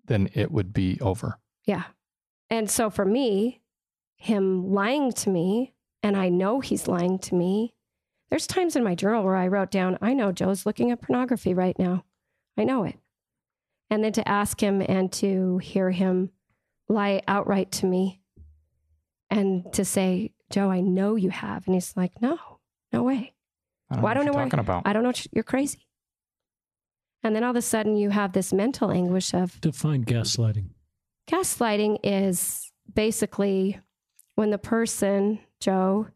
[0.05, 1.39] then it would be over.
[1.65, 1.83] yeah.
[2.49, 3.61] And so for me,
[4.17, 5.73] him lying to me,
[6.05, 7.73] and I know he's lying to me.
[8.29, 11.53] There's times in my journal where I wrote down, I know Joe's looking at pornography
[11.55, 12.05] right now.
[12.57, 12.95] I know it.
[13.89, 16.29] And then to ask him and to hear him
[16.87, 18.21] lie outright to me
[19.31, 21.65] and to say, Joe, I know you have.
[21.65, 22.37] And he's like, no,
[22.93, 23.33] no way.
[23.89, 24.83] I don't Well, I know don't what know you're talking about.
[24.85, 25.09] I don't know.
[25.09, 25.87] what you- You're crazy.
[27.23, 30.69] And then all of a sudden you have this mental anguish of Define gaslighting.
[31.27, 33.79] gaslighting is basically
[34.35, 36.09] when the person, Joe,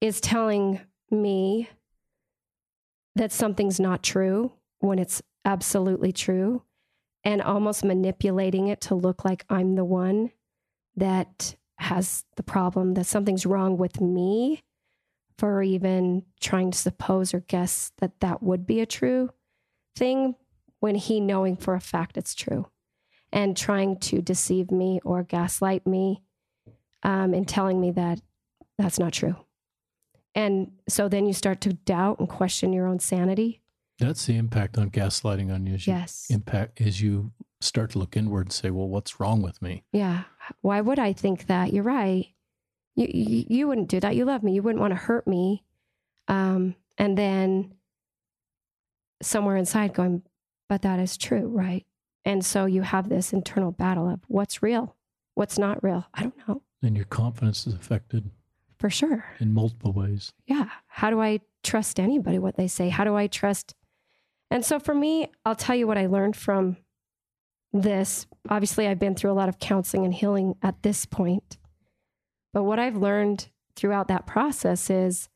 [0.00, 1.68] is telling me
[3.16, 6.62] that something's not true when it's absolutely true
[7.24, 10.30] and almost manipulating it to look like I'm the one
[10.94, 14.62] that has the problem, that something's wrong with me
[15.36, 19.30] for even trying to suppose or guess that that would be a true
[19.96, 20.36] thing
[20.78, 22.68] when he knowing for a fact it's true
[23.32, 26.22] and trying to deceive me or gaslight me
[27.02, 28.20] um, and telling me that
[28.80, 29.36] that's not true.
[30.34, 33.60] And so then you start to doubt and question your own sanity.
[33.98, 35.74] That's the impact on gaslighting on you.
[35.74, 36.26] As you Yes.
[36.30, 40.22] Impact as you start to look inward and say, "Well, what's wrong with me?" Yeah.
[40.62, 41.72] Why would I think that?
[41.72, 42.28] You're right.
[42.96, 44.16] You, you, you wouldn't do that.
[44.16, 44.52] You love me.
[44.54, 45.64] You wouldn't want to hurt me.
[46.28, 47.74] Um, and then
[49.22, 50.22] somewhere inside going,
[50.68, 51.86] but that is true, right?
[52.24, 54.96] And so you have this internal battle of what's real,
[55.34, 56.06] what's not real.
[56.14, 58.30] I don't know And your confidence is affected
[58.80, 59.24] for sure.
[59.38, 60.32] in multiple ways.
[60.46, 62.88] yeah, how do I trust anybody, what they say?
[62.88, 63.74] How do I trust?
[64.50, 66.78] And so for me, I'll tell you what I learned from
[67.72, 68.26] this.
[68.48, 71.58] Obviously, I've been through a lot of counseling and healing at this point.
[72.52, 75.28] But what I've learned throughout that process is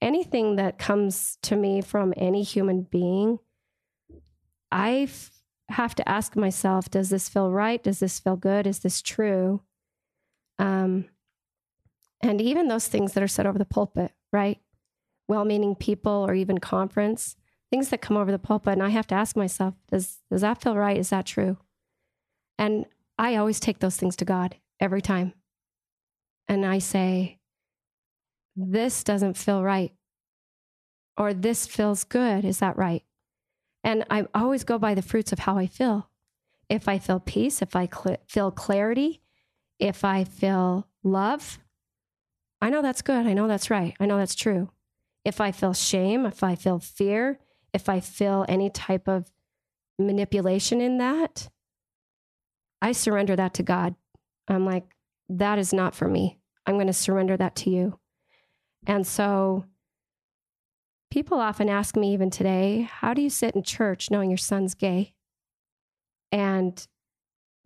[0.00, 3.38] anything that comes to me from any human being,
[4.72, 5.08] I
[5.68, 7.82] have to ask myself, does this feel right?
[7.82, 8.66] Does this feel good?
[8.66, 9.60] Is this true?
[10.58, 11.06] Um,
[12.24, 14.58] and even those things that are said over the pulpit, right?
[15.28, 17.36] Well meaning people or even conference,
[17.70, 18.72] things that come over the pulpit.
[18.72, 20.96] And I have to ask myself, does, does that feel right?
[20.96, 21.58] Is that true?
[22.58, 22.86] And
[23.18, 25.34] I always take those things to God every time.
[26.48, 27.38] And I say,
[28.56, 29.92] this doesn't feel right.
[31.16, 32.44] Or this feels good.
[32.44, 33.02] Is that right?
[33.82, 36.08] And I always go by the fruits of how I feel.
[36.70, 39.20] If I feel peace, if I cl- feel clarity,
[39.78, 41.58] if I feel love,
[42.64, 43.26] I know that's good.
[43.26, 43.94] I know that's right.
[44.00, 44.70] I know that's true.
[45.22, 47.38] If I feel shame, if I feel fear,
[47.74, 49.30] if I feel any type of
[49.98, 51.50] manipulation in that,
[52.80, 53.96] I surrender that to God.
[54.48, 54.84] I'm like,
[55.28, 56.38] that is not for me.
[56.64, 57.98] I'm going to surrender that to you.
[58.86, 59.66] And so
[61.10, 64.72] people often ask me, even today, how do you sit in church knowing your son's
[64.74, 65.12] gay
[66.32, 66.86] and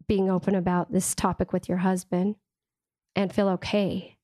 [0.08, 2.34] being open about this topic with your husband
[3.14, 4.17] and feel okay?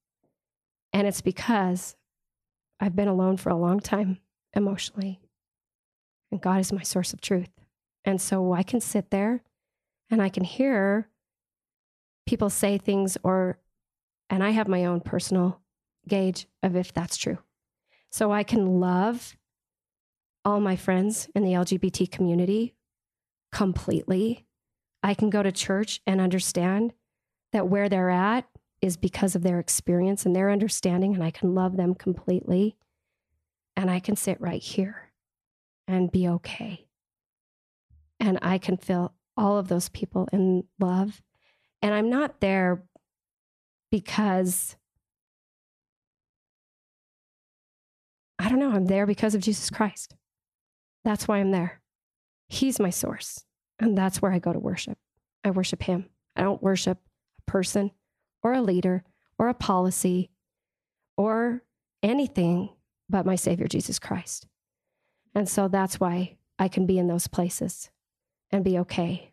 [0.94, 1.96] And it's because
[2.78, 4.20] I've been alone for a long time
[4.54, 5.20] emotionally.
[6.30, 7.50] And God is my source of truth.
[8.04, 9.42] And so I can sit there
[10.08, 11.08] and I can hear
[12.26, 13.58] people say things or
[14.30, 15.60] and I have my own personal
[16.08, 17.38] gauge of if that's true.
[18.10, 19.36] So I can love
[20.44, 22.74] all my friends in the LGBT community
[23.52, 24.46] completely.
[25.02, 26.92] I can go to church and understand
[27.52, 28.46] that where they're at
[28.84, 32.76] is because of their experience and their understanding, and I can love them completely.
[33.76, 35.10] And I can sit right here
[35.88, 36.86] and be okay.
[38.20, 41.22] And I can feel all of those people in love.
[41.80, 42.84] And I'm not there
[43.90, 44.76] because
[48.38, 50.14] I don't know, I'm there because of Jesus Christ.
[51.06, 51.80] That's why I'm there.
[52.48, 53.46] He's my source.
[53.78, 54.98] And that's where I go to worship.
[55.42, 56.10] I worship Him.
[56.36, 56.98] I don't worship
[57.38, 57.90] a person
[58.44, 59.02] or a leader
[59.38, 60.30] or a policy
[61.16, 61.62] or
[62.02, 62.68] anything
[63.08, 64.46] but my Savior, Jesus Christ.
[65.34, 67.90] And so that's why I can be in those places
[68.50, 69.32] and be okay.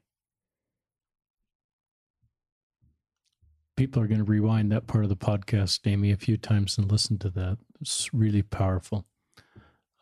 [3.78, 6.92] People are going to rewind that part of the podcast, Amy, a few times and
[6.92, 7.58] listen to that.
[7.80, 9.06] It's really powerful.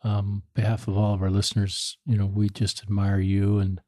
[0.02, 3.80] Um, behalf of all of our listeners, you know, we just admire you and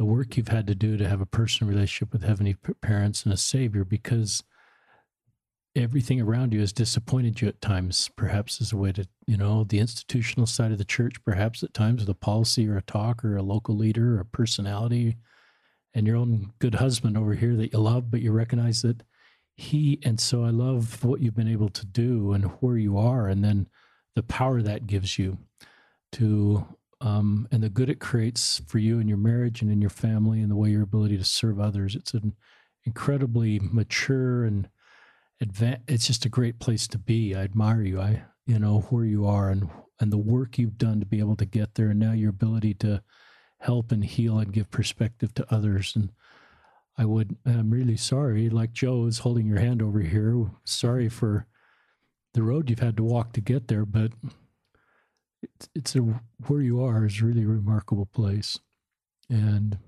[0.00, 3.34] the work you've had to do to have a personal relationship with heavenly parents and
[3.34, 4.42] a savior because
[5.76, 9.62] everything around you has disappointed you at times perhaps as a way to you know
[9.64, 13.22] the institutional side of the church perhaps at times with a policy or a talk
[13.22, 15.18] or a local leader or a personality
[15.92, 19.02] and your own good husband over here that you love but you recognize that
[19.54, 23.28] he and so i love what you've been able to do and where you are
[23.28, 23.68] and then
[24.16, 25.36] the power that gives you
[26.10, 26.66] to
[27.00, 30.40] um, and the good it creates for you and your marriage and in your family
[30.40, 32.34] and the way your ability to serve others it's an
[32.84, 34.68] incredibly mature and
[35.42, 37.34] advan- it's just a great place to be.
[37.34, 38.00] I admire you.
[38.00, 39.68] I you know where you are and
[40.00, 42.74] and the work you've done to be able to get there, and now your ability
[42.74, 43.02] to
[43.58, 45.94] help and heal and give perspective to others.
[45.94, 46.10] And
[46.96, 50.50] I would I'm really sorry, like Joe is holding your hand over here.
[50.64, 51.46] Sorry for
[52.34, 54.12] the road you've had to walk to get there, but
[55.42, 56.00] it's it's a
[56.46, 58.58] where you are is really a remarkable place,
[59.28, 59.78] and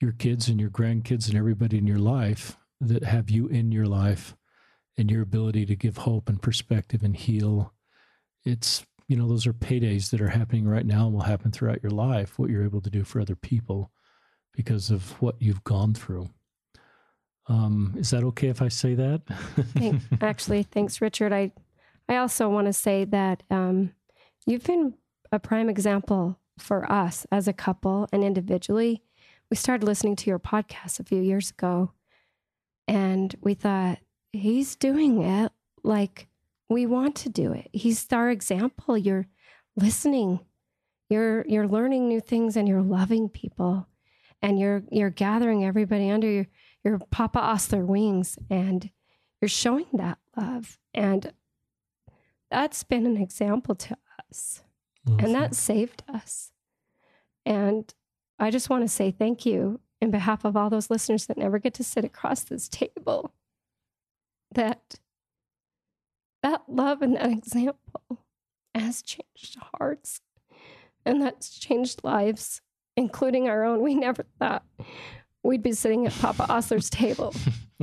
[0.00, 3.86] your kids and your grandkids and everybody in your life that have you in your
[3.86, 4.36] life
[4.96, 7.72] and your ability to give hope and perspective and heal.
[8.44, 11.82] It's, you know, those are paydays that are happening right now and will happen throughout
[11.82, 13.90] your life, what you're able to do for other people
[14.52, 16.28] because of what you've gone through.
[17.46, 19.22] Um, is that okay if I say that?
[19.74, 21.32] Thank, actually, thanks, Richard.
[21.32, 21.52] I,
[22.08, 23.92] I also want to say that um,
[24.46, 24.94] you've been
[25.32, 29.02] a prime example for us as a couple and individually.
[29.50, 31.92] We started listening to your podcast a few years ago,
[32.86, 33.98] and we thought,
[34.32, 35.52] he's doing it
[35.82, 36.28] like
[36.68, 37.68] we want to do it.
[37.72, 38.98] He's our example.
[38.98, 39.26] You're
[39.76, 40.40] listening.
[41.08, 43.86] You're you're learning new things and you're loving people
[44.42, 46.46] and you're you're gathering everybody under your
[46.82, 48.90] your Papa Ostler wings and
[49.40, 51.32] you're showing that love and
[52.50, 53.96] that's been an example to
[54.34, 54.62] us.
[55.06, 56.50] And that saved us.
[57.46, 57.92] And
[58.38, 61.58] I just want to say thank you in behalf of all those listeners that never
[61.58, 63.32] get to sit across this table
[64.54, 64.96] that
[66.42, 68.24] that love and that example
[68.74, 70.20] has changed hearts
[71.06, 72.60] and that's changed lives,
[72.96, 73.82] including our own.
[73.82, 74.64] We never thought
[75.42, 77.34] we'd be sitting at Papa Ostler's table,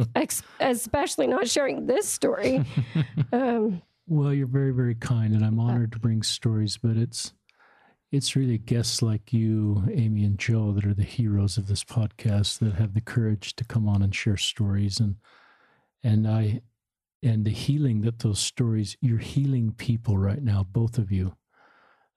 [0.59, 2.65] especially not sharing this story.
[3.33, 7.31] Um, well, you're very, very kind, and I'm uh, honored to bring stories, but it's
[8.11, 12.59] it's really guests like you, Amy and Joe, that are the heroes of this podcast
[12.59, 14.99] that have the courage to come on and share stories.
[14.99, 15.15] And
[16.03, 16.59] and I
[17.23, 21.37] and the healing that those stories you're healing people right now both of you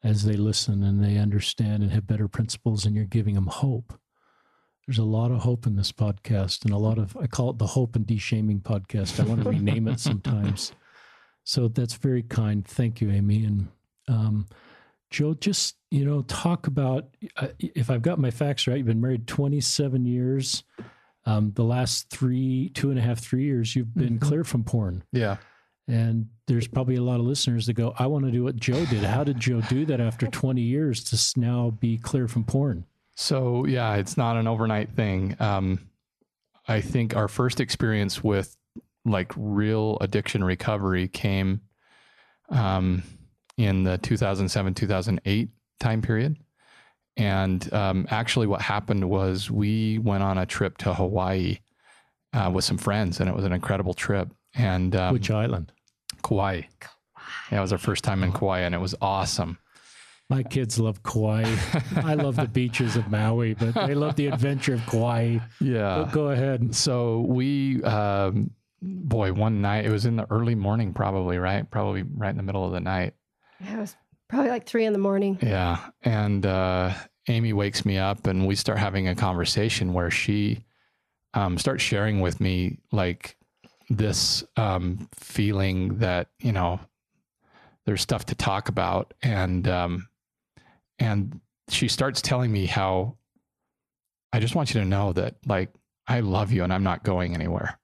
[0.03, 3.95] as they listen and they understand and have better principles and you're giving them hope.
[4.85, 7.59] There's a lot of hope in this podcast and a lot of i call it
[7.59, 9.21] the hope and de-shaming podcast.
[9.21, 10.73] I want to rename it sometimes
[11.45, 13.69] so that's very kind thank you amy and
[14.09, 14.47] um,
[15.11, 19.01] joe just you know talk about uh, if i've got my facts right you've been
[19.01, 20.65] married 27 years
[21.27, 24.29] um, the last three, two and a half, three years, you've been mm-hmm.
[24.29, 25.05] clear from porn.
[25.13, 25.37] Yeah.
[25.89, 28.85] And there's probably a lot of listeners that go, I want to do what Joe
[28.87, 29.03] did.
[29.03, 32.85] How did Joe do that after 20 years to now be clear from porn?
[33.17, 35.37] So, yeah, it's not an overnight thing.
[35.41, 35.79] Um,
[36.67, 38.57] I think our first experience with
[39.05, 41.61] like real addiction recovery came
[42.49, 43.03] um,
[43.57, 45.49] in the 2007 2008
[45.81, 46.37] time period.
[47.17, 51.59] And um, actually, what happened was we went on a trip to Hawaii
[52.33, 54.29] uh, with some friends, and it was an incredible trip.
[54.55, 55.73] And um, which island?
[56.23, 56.63] Kauai.
[56.81, 56.89] Kauai.
[57.53, 59.59] Yeah, it was our first time in Kauai, and it was awesome.
[60.31, 61.45] My kids love Kauai.
[61.97, 65.39] I love the beaches of Maui, but they love the adventure of Kauai.
[65.61, 66.03] Yeah.
[66.03, 66.75] But go ahead.
[66.75, 68.51] So we, um,
[68.85, 71.69] boy, one night, it was in the early morning, probably, right?
[71.71, 73.15] Probably right in the middle of the night.
[73.61, 73.97] Yeah, it was
[74.29, 75.39] probably like three in the morning.
[75.43, 75.79] Yeah.
[76.03, 76.93] And uh,
[77.29, 80.65] Amy wakes me up and we start having a conversation where she
[81.33, 83.37] um, starts sharing with me like
[83.91, 86.81] this um, feeling that you know
[87.85, 90.09] there's stuff to talk about and um,
[90.99, 93.17] and she starts telling me how
[94.33, 95.71] I just want you to know that like
[96.07, 97.79] I love you and I'm not going anywhere.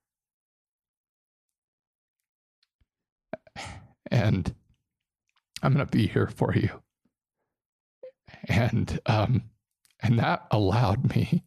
[4.11, 4.55] And
[5.62, 6.82] I'm going to be here for you.
[8.49, 9.43] And um
[10.01, 11.45] and that allowed me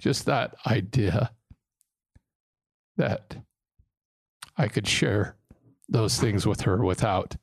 [0.00, 1.32] just that idea
[2.96, 3.36] that
[4.56, 5.36] I could share
[5.88, 7.36] those things with her without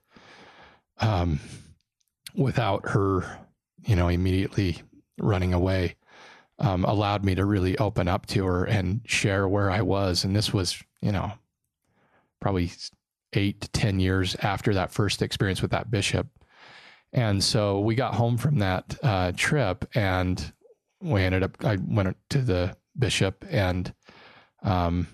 [1.00, 1.40] um
[2.34, 3.40] without her,
[3.86, 4.82] you know, immediately
[5.20, 5.96] running away
[6.60, 10.24] um, allowed me to really open up to her and share where I was.
[10.24, 11.32] And this was, you know,
[12.40, 12.72] probably
[13.34, 16.28] eight to 10 years after that first experience with that bishop.
[17.14, 20.54] And so we got home from that uh, trip and
[21.02, 23.94] we ended up, I went to the bishop and,
[24.64, 25.08] um,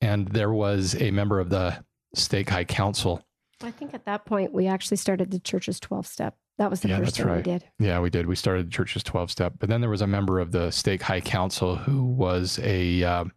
[0.00, 1.82] and there was a member of the
[2.14, 3.22] stake high council.
[3.62, 6.36] I think at that point we actually started the church's 12 step.
[6.58, 7.64] That was the Yeah, first thing we did.
[7.78, 8.26] Yeah, we did.
[8.26, 11.02] We started the church's 12 step, but then there was a member of the stake
[11.02, 13.32] high council who was a, um,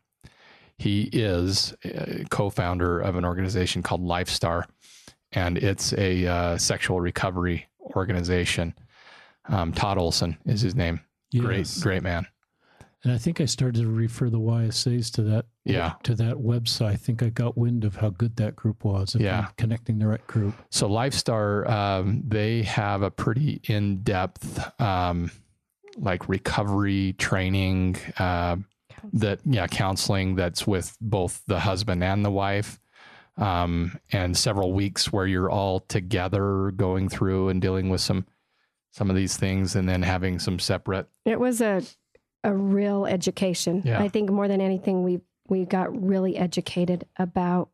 [0.77, 4.63] he is a co-founder of an organization called Lifestar,
[5.31, 8.73] and it's a uh, sexual recovery organization.
[9.47, 10.99] Um, Todd Olson is his name.
[11.37, 11.81] Great, Yes.
[11.81, 12.25] great man.
[13.03, 15.93] And I think I started to refer the YSAs to that Yeah.
[16.03, 16.87] to that website.
[16.87, 19.15] I think I got wind of how good that group was.
[19.15, 19.39] Yeah.
[19.41, 20.55] I'm connecting the right group.
[20.71, 25.29] So Lifestar, um, they have a pretty in-depth, um,
[25.97, 28.57] like recovery training, uh,
[29.13, 32.79] that yeah, counseling that's with both the husband and the wife,
[33.37, 38.25] um, and several weeks where you're all together going through and dealing with some
[38.91, 41.07] some of these things, and then having some separate.
[41.25, 41.81] It was a
[42.43, 43.81] a real education.
[43.83, 44.01] Yeah.
[44.01, 47.69] I think more than anything, we we got really educated about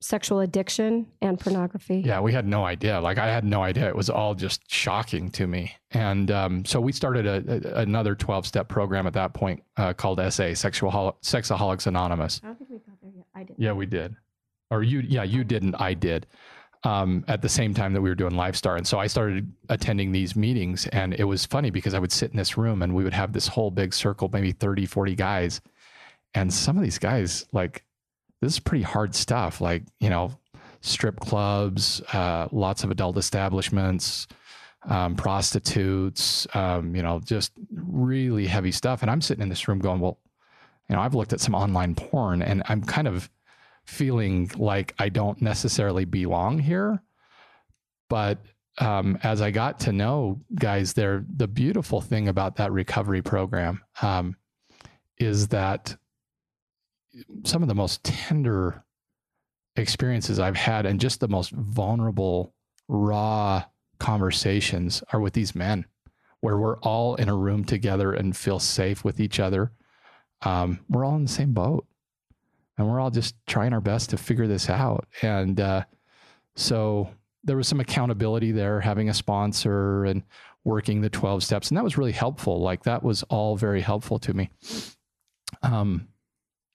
[0.00, 2.02] sexual addiction and pornography.
[2.04, 3.00] Yeah, we had no idea.
[3.00, 3.88] Like I had no idea.
[3.88, 5.74] It was all just shocking to me.
[5.90, 9.92] And um, so we started a, a, another twelve step program at that point uh,
[9.92, 12.40] called SA, Sexual Sexaholics Anonymous.
[12.42, 13.26] I don't think we got there yet.
[13.34, 13.60] I didn't.
[13.60, 14.16] Yeah, we did.
[14.70, 15.74] Or you, yeah, you didn't.
[15.76, 16.26] I did.
[16.82, 20.12] Um, at the same time that we were doing Lifestar, and so I started attending
[20.12, 23.04] these meetings, and it was funny because I would sit in this room and we
[23.04, 25.60] would have this whole big circle, maybe 30, 40 guys,
[26.32, 27.84] and some of these guys, like,
[28.40, 29.60] this is pretty hard stuff.
[29.60, 30.38] Like, you know,
[30.80, 34.26] strip clubs, uh, lots of adult establishments,
[34.88, 39.02] um, prostitutes, um, you know, just really heavy stuff.
[39.02, 40.18] And I'm sitting in this room going, well,
[40.88, 43.30] you know, I've looked at some online porn, and I'm kind of
[43.84, 47.02] feeling like I don't necessarily belong here.
[48.08, 48.38] But
[48.78, 53.82] um, as I got to know guys there, the beautiful thing about that recovery program
[54.02, 54.36] um,
[55.18, 55.96] is that
[57.44, 58.84] some of the most tender
[59.76, 62.54] experiences I've had and just the most vulnerable,
[62.88, 63.64] raw
[63.98, 65.86] conversations are with these men
[66.40, 69.72] where we're all in a room together and feel safe with each other.
[70.42, 71.86] Um, we're all in the same boat
[72.78, 75.06] and we're all just trying our best to figure this out.
[75.20, 75.84] And uh,
[76.56, 77.10] so
[77.44, 80.22] there was some accountability there, having a sponsor and
[80.64, 81.68] working the 12 steps.
[81.68, 82.60] And that was really helpful.
[82.60, 84.50] Like that was all very helpful to me.
[85.62, 86.08] Um,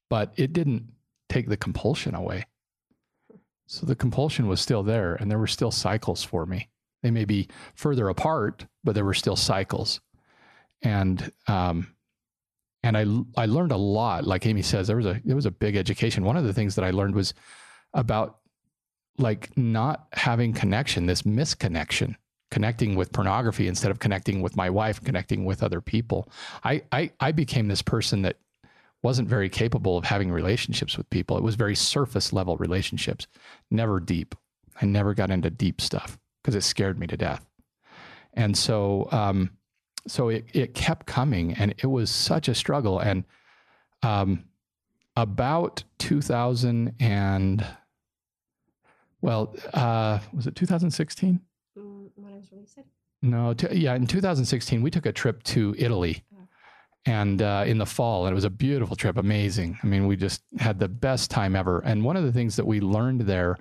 [0.10, 0.92] but it didn't
[1.30, 2.46] take the compulsion away.
[3.68, 6.70] So the compulsion was still there and there were still cycles for me.
[7.02, 10.02] They may be further apart, but there were still cycles.
[10.82, 11.96] And, um,
[12.86, 14.26] and I I learned a lot.
[14.26, 16.24] Like Amy says, there was a it was a big education.
[16.24, 17.34] One of the things that I learned was
[17.94, 18.38] about
[19.18, 22.16] like not having connection, this misconnection,
[22.52, 26.30] connecting with pornography instead of connecting with my wife, connecting with other people.
[26.64, 28.38] I I, I became this person that
[29.06, 31.38] wasn't very capable of having relationships with people.
[31.38, 33.28] It was very surface level relationships,
[33.70, 34.34] never deep.
[34.82, 37.46] I never got into deep stuff because it scared me to death.
[38.34, 39.52] And so um,
[40.08, 43.24] so it, it kept coming and it was such a struggle and
[44.04, 44.44] um,
[45.16, 47.66] about 2000 and
[49.22, 51.40] well uh, was it 2016
[51.78, 52.80] Mm, When I was released.
[53.22, 56.24] no t- yeah in 2016 we took a trip to italy.
[57.06, 59.78] And uh, in the fall and it was a beautiful trip amazing.
[59.84, 61.80] I mean we just had the best time ever.
[61.80, 63.58] And one of the things that we learned there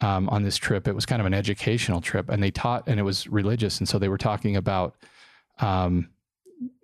[0.00, 3.00] um, on this trip it was kind of an educational trip and they taught and
[3.00, 4.94] it was religious and so they were talking about
[5.58, 6.08] um,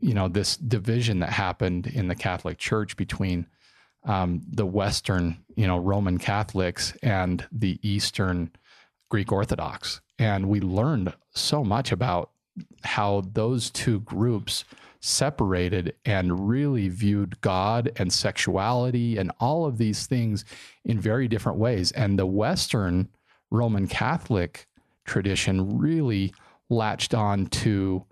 [0.01, 3.47] you know this division that happened in the catholic church between
[4.05, 8.51] um, the western you know roman catholics and the eastern
[9.15, 10.01] greek orthodox.
[10.19, 12.31] And we learned so much about
[12.83, 14.65] how those two groups
[15.05, 20.47] separated and really viewed God and sexuality and all of these things
[20.83, 21.93] in very different ways.
[21.93, 23.11] And the Western
[23.51, 24.67] Roman Catholic
[25.05, 26.33] tradition really
[26.71, 28.07] latched on to,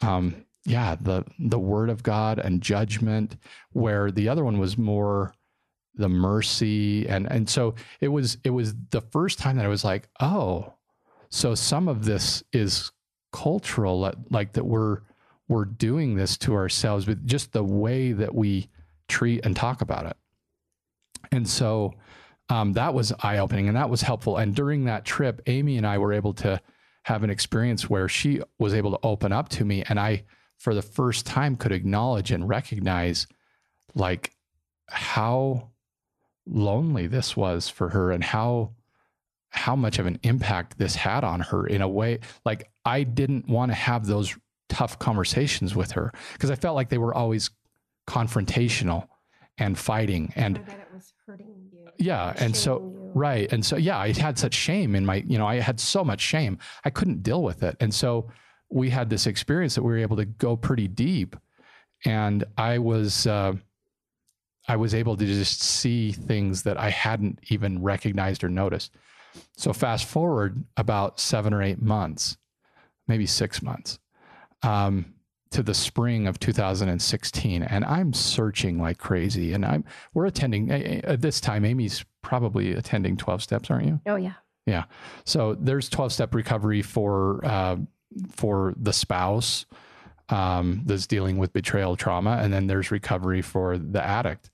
[0.00, 3.36] um, yeah, the the Word of God and judgment,
[3.72, 5.34] where the other one was more
[5.94, 9.84] the mercy and and so it was it was the first time that I was
[9.84, 10.72] like, oh,
[11.28, 12.92] so some of this is
[13.30, 15.00] cultural, like that we're
[15.50, 18.68] we're doing this to ourselves with just the way that we
[19.08, 20.16] treat and talk about it.
[21.32, 21.94] And so
[22.48, 24.36] um, that was eye opening and that was helpful.
[24.36, 26.60] And during that trip, Amy and I were able to
[27.02, 29.82] have an experience where she was able to open up to me.
[29.88, 30.22] And I,
[30.56, 33.26] for the first time, could acknowledge and recognize
[33.96, 34.32] like
[34.88, 35.70] how
[36.46, 38.70] lonely this was for her and how
[39.52, 43.48] how much of an impact this had on her in a way like I didn't
[43.48, 44.36] want to have those
[44.70, 47.50] tough conversations with her because I felt like they were always
[48.08, 49.08] confrontational
[49.58, 51.88] and fighting and that it was hurting you.
[51.98, 53.10] yeah and so you.
[53.14, 56.02] right and so yeah I had such shame in my you know I had so
[56.02, 58.30] much shame I couldn't deal with it and so
[58.70, 61.36] we had this experience that we were able to go pretty deep
[62.04, 63.54] and I was uh,
[64.68, 68.92] I was able to just see things that I hadn't even recognized or noticed
[69.56, 72.38] so fast forward about seven or eight months
[73.08, 73.98] maybe six months
[74.62, 75.14] um,
[75.50, 79.84] to the spring of 2016 and i'm searching like crazy and i'm
[80.14, 84.34] we're attending at this time amy's probably attending 12 steps aren't you Oh yeah.
[84.66, 84.84] Yeah.
[85.24, 87.76] So there's 12 step recovery for uh,
[88.30, 89.66] for the spouse
[90.28, 94.50] um, that's dealing with betrayal trauma and then there's recovery for the addict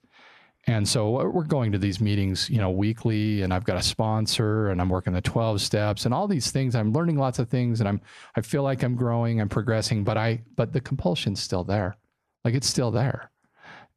[0.68, 4.68] and so we're going to these meetings you know weekly and i've got a sponsor
[4.68, 6.74] and i'm working the 12 steps and all these things.
[6.74, 8.00] I'm learning lots of things and i'm
[8.36, 11.96] i feel like i'm growing i'm progressing but i but the compulsion's still there.
[12.44, 13.30] Like it's still there.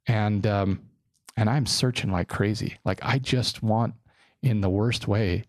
[0.07, 0.81] And um
[1.37, 2.77] and i'm searching like crazy.
[2.85, 3.93] Like i just want
[4.41, 5.45] in the worst way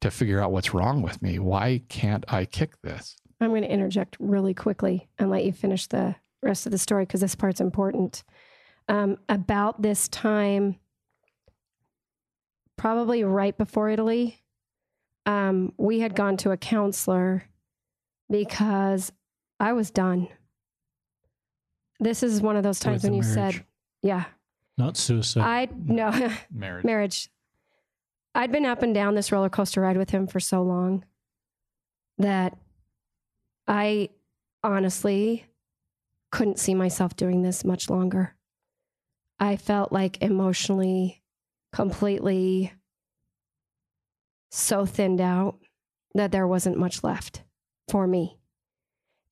[0.00, 1.38] to figure out what's wrong with me.
[1.38, 3.16] Why can't i kick this?
[3.40, 7.04] I'm going to interject really quickly and let you finish the rest of the story
[7.04, 8.22] because this part's important.
[8.92, 10.78] Um, about this time,
[12.76, 14.42] probably right before Italy,
[15.24, 17.44] um, we had gone to a counselor
[18.28, 19.10] because
[19.58, 20.28] I was done.
[22.00, 23.54] This is one of those times when you marriage.
[23.54, 23.64] said,
[24.02, 24.24] "Yeah,
[24.76, 25.42] Not suicide.
[25.42, 26.10] I no
[26.50, 27.30] marriage marriage."
[28.34, 31.06] I'd been up and down this roller coaster ride with him for so long
[32.18, 32.58] that
[33.66, 34.10] I
[34.62, 35.46] honestly
[36.30, 38.34] couldn't see myself doing this much longer.
[39.42, 41.20] I felt like emotionally
[41.72, 42.72] completely
[44.52, 45.58] so thinned out
[46.14, 47.42] that there wasn't much left
[47.88, 48.38] for me.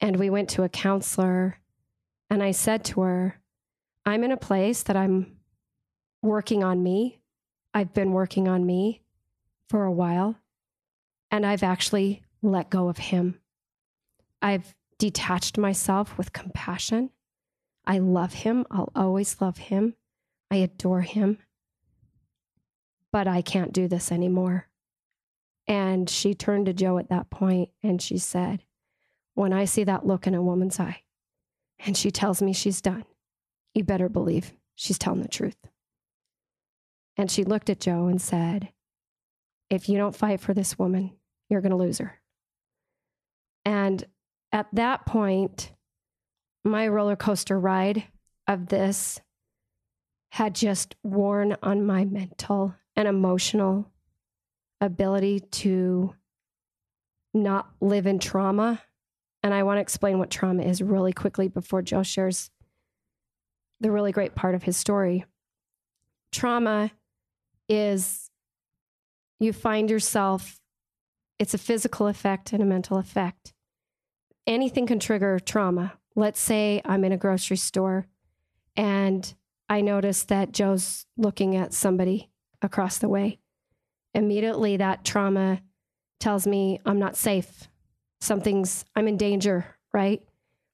[0.01, 1.61] And we went to a counselor,
[2.29, 3.41] and I said to her,
[4.05, 5.37] I'm in a place that I'm
[6.23, 7.21] working on me.
[7.73, 9.03] I've been working on me
[9.69, 10.35] for a while,
[11.31, 13.39] and I've actually let go of him.
[14.43, 17.11] I've detached myself with compassion.
[17.87, 18.67] I love him.
[18.73, 19.95] I'll always love him.
[20.51, 21.39] I adore him.
[23.13, 24.69] But I can't do this anymore.
[25.67, 28.65] And she turned to Joe at that point and she said,
[29.35, 31.03] When I see that look in a woman's eye
[31.79, 33.05] and she tells me she's done,
[33.75, 35.57] you better believe she's telling the truth.
[37.17, 38.71] And she looked at Joe and said,
[39.69, 41.13] If you don't fight for this woman,
[41.49, 42.21] you're going to lose her.
[43.65, 44.05] And
[44.53, 45.73] at that point,
[46.65, 48.05] my roller coaster ride
[48.49, 49.21] of this
[50.31, 53.91] had just worn on my mental and emotional
[54.81, 56.15] ability to
[57.35, 58.81] not live in trauma.
[59.43, 62.51] And I want to explain what trauma is really quickly before Joe shares
[63.81, 65.25] the really great part of his story.
[66.33, 66.93] Trauma
[67.69, 68.31] is
[69.41, 70.61] you find yourself,
[71.39, 73.55] it's a physical effect and a mental effect.
[74.47, 75.95] Anything can trigger trauma.
[76.15, 78.07] Let's say I'm in a grocery store
[78.77, 79.33] and
[79.71, 82.29] I notice that Joe's looking at somebody
[82.61, 83.39] across the way.
[84.13, 85.63] Immediately, that trauma
[86.19, 87.69] tells me I'm not safe.
[88.21, 90.23] Something's, I'm in danger, right?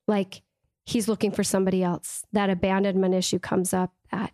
[0.09, 0.43] Like
[0.85, 2.24] he's looking for somebody else.
[2.32, 4.32] That abandonment issue comes up, that,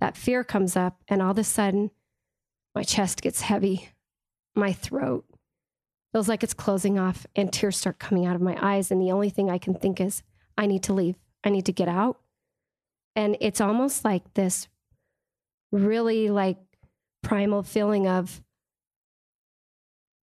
[0.00, 1.90] that fear comes up, and all of a sudden,
[2.74, 3.88] my chest gets heavy,
[4.54, 5.24] my throat
[6.12, 8.90] feels like it's closing off, and tears start coming out of my eyes.
[8.90, 10.22] And the only thing I can think is,
[10.58, 11.16] I need to leave.
[11.44, 12.20] I need to get out.
[13.16, 14.68] And it's almost like this
[15.72, 16.58] really like
[17.22, 18.40] primal feeling of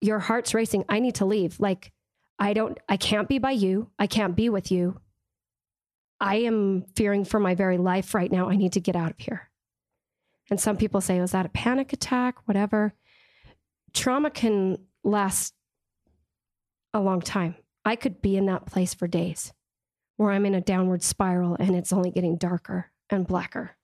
[0.02, 0.86] your heart's racing.
[0.88, 1.60] I need to leave.
[1.60, 1.92] Like
[2.38, 3.90] I don't, I can't be by you.
[3.98, 5.00] I can't be with you.
[6.20, 8.50] I am fearing for my very life right now.
[8.50, 9.50] I need to get out of here.
[10.50, 12.48] And some people say, was that a panic attack?
[12.48, 12.94] Whatever.
[13.94, 15.54] Trauma can last
[16.94, 17.56] a long time.
[17.84, 19.54] I could be in that place for days
[20.18, 23.76] where I'm in a downward spiral and it's only getting darker and blacker.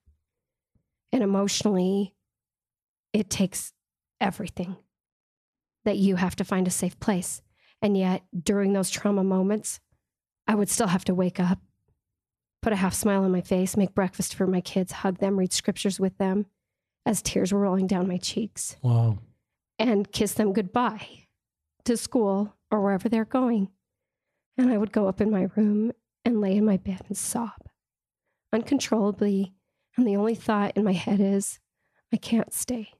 [1.11, 2.15] And emotionally,
[3.13, 3.73] it takes
[4.19, 4.77] everything
[5.83, 7.41] that you have to find a safe place.
[7.81, 9.79] And yet, during those trauma moments,
[10.47, 11.59] I would still have to wake up,
[12.61, 15.51] put a half smile on my face, make breakfast for my kids, hug them, read
[15.51, 16.45] scriptures with them
[17.05, 18.77] as tears were rolling down my cheeks.
[18.81, 19.17] Wow.
[19.79, 21.07] And kiss them goodbye
[21.85, 23.69] to school or wherever they're going.
[24.57, 25.91] And I would go up in my room
[26.23, 27.52] and lay in my bed and sob
[28.53, 29.53] uncontrollably.
[29.98, 31.60] And the only thought in my head is,
[32.14, 32.93] I can't stay.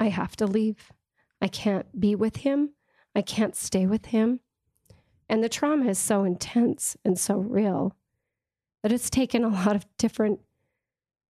[0.00, 0.92] I have to leave.
[1.40, 2.70] I can't be with him.
[3.14, 4.40] I can't stay with him.
[5.28, 7.96] And the trauma is so intense and so real
[8.82, 10.40] that it's taken a lot of different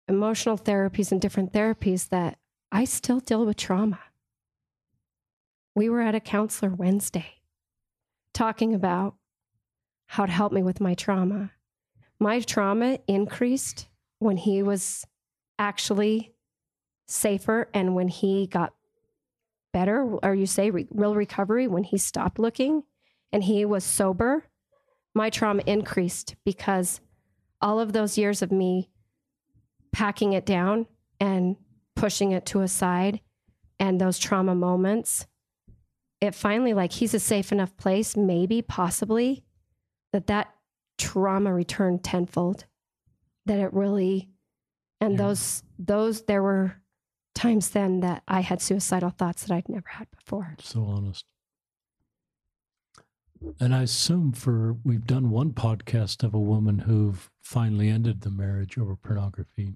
[0.08, 2.38] emotional therapies and different therapies that
[2.72, 4.00] I still deal with trauma.
[5.74, 7.34] We were at a counselor Wednesday
[8.32, 9.14] talking about
[10.06, 11.52] how to help me with my trauma.
[12.20, 15.04] My trauma increased when he was
[15.58, 16.32] actually
[17.06, 18.72] safer and when he got
[19.72, 22.84] better, or you say re- real recovery, when he stopped looking
[23.32, 24.44] and he was sober,
[25.14, 27.00] my trauma increased because
[27.60, 28.90] all of those years of me
[29.92, 30.86] packing it down
[31.20, 31.56] and
[31.96, 33.20] pushing it to a side
[33.78, 35.26] and those trauma moments,
[36.20, 39.44] it finally, like, he's a safe enough place, maybe, possibly,
[40.14, 40.54] that that
[40.96, 42.66] trauma returned tenfold.
[43.46, 44.30] That it really,
[45.00, 45.18] and Yeah.
[45.18, 46.76] those, those, there were
[47.34, 50.54] times then that I had suicidal thoughts that I'd never had before.
[50.60, 51.24] So honest.
[53.60, 58.30] And I assume for we've done one podcast of a woman who finally ended the
[58.30, 59.74] marriage over pornography.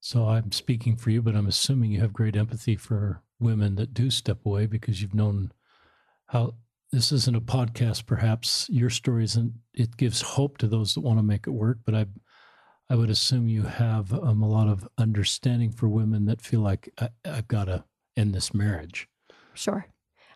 [0.00, 3.92] So I'm speaking for you, but I'm assuming you have great empathy for women that
[3.92, 5.50] do step away because you've known
[6.26, 6.54] how
[6.92, 8.06] this isn't a podcast.
[8.06, 9.52] Perhaps your story isn't.
[9.74, 11.78] It gives hope to those that want to make it work.
[11.84, 12.06] But I,
[12.88, 16.88] I would assume you have um, a lot of understanding for women that feel like
[16.98, 17.84] I, I've got to
[18.16, 19.08] end this marriage.
[19.54, 19.86] Sure.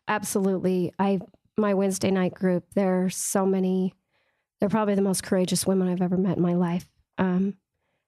[0.08, 0.92] Absolutely.
[0.98, 1.20] I
[1.56, 3.94] my Wednesday night group, There are so many
[4.58, 6.88] they're probably the most courageous women I've ever met in my life.
[7.18, 7.54] Um,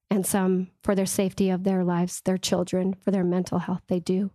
[0.08, 3.98] and some for their safety of their lives, their children, for their mental health, they
[3.98, 4.30] do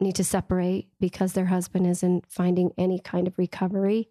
[0.00, 4.08] need to separate because their husband isn't finding any kind of recovery.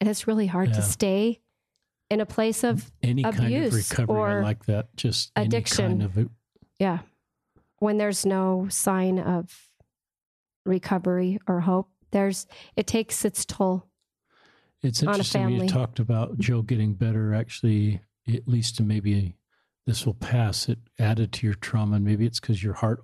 [0.00, 0.74] And it's really hard Yeah.
[0.76, 1.40] to stay
[2.10, 4.16] in a place of any kind of abuse recovery.
[4.16, 4.94] I or like that.
[4.96, 5.84] Just addiction.
[5.84, 6.30] Any kind of
[6.78, 6.98] Yeah.
[7.78, 9.68] When there's no sign of
[10.64, 12.46] recovery or hope, there's
[12.76, 13.88] it takes its toll.
[14.82, 15.48] it's interesting.
[15.50, 17.32] You talked about Joe getting better.
[17.34, 19.36] Actually, at least maybe
[19.86, 20.68] this will pass.
[20.68, 23.02] It added to your trauma, and maybe it's because your heart.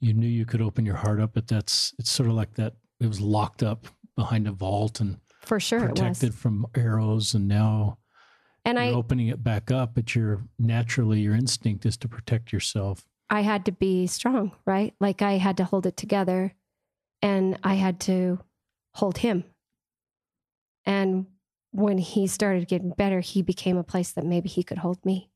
[0.00, 2.74] You knew you could open your heart up, but that's it's sort of like that.
[3.00, 7.48] It was locked up behind a vault and For sure it protected from arrows, and
[7.48, 7.98] now
[8.64, 9.94] And you're I opening it back up.
[9.94, 13.04] But you're naturally your instinct is to protect yourself.
[13.30, 14.94] I had to be strong, right?
[15.00, 16.54] Like I had to hold it together
[17.20, 18.40] and I had to
[18.94, 19.44] hold him.
[20.86, 21.26] And
[21.72, 25.30] when he started getting better, he became a place that maybe he could hold me.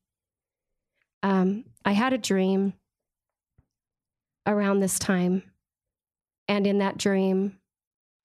[1.21, 2.73] Um, I had a dream
[4.45, 5.43] around this time.
[6.47, 7.57] And in that dream,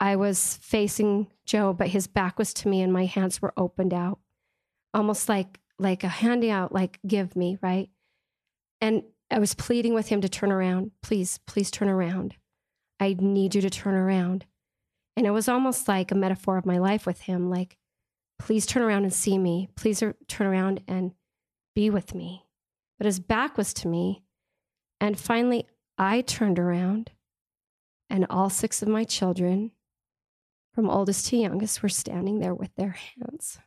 [0.01, 3.95] I was facing Joe, but his back was to me and my hands were opened
[3.95, 4.19] out,
[4.95, 7.89] almost like like a handing out, like give me, right?
[8.81, 10.91] And I was pleading with him to turn around.
[11.03, 12.35] Please, please turn around.
[12.99, 14.45] I need you to turn around.
[15.17, 17.77] And it was almost like a metaphor of my life with him like,
[18.39, 19.69] please turn around and see me.
[19.77, 21.13] Please er- turn around and
[21.75, 22.47] be with me.
[22.99, 24.23] But his back was to me.
[25.01, 25.67] And finally,
[25.99, 27.11] I turned around,
[28.09, 29.73] and all six of my children,
[30.73, 33.59] from oldest to youngest, were standing there with their hands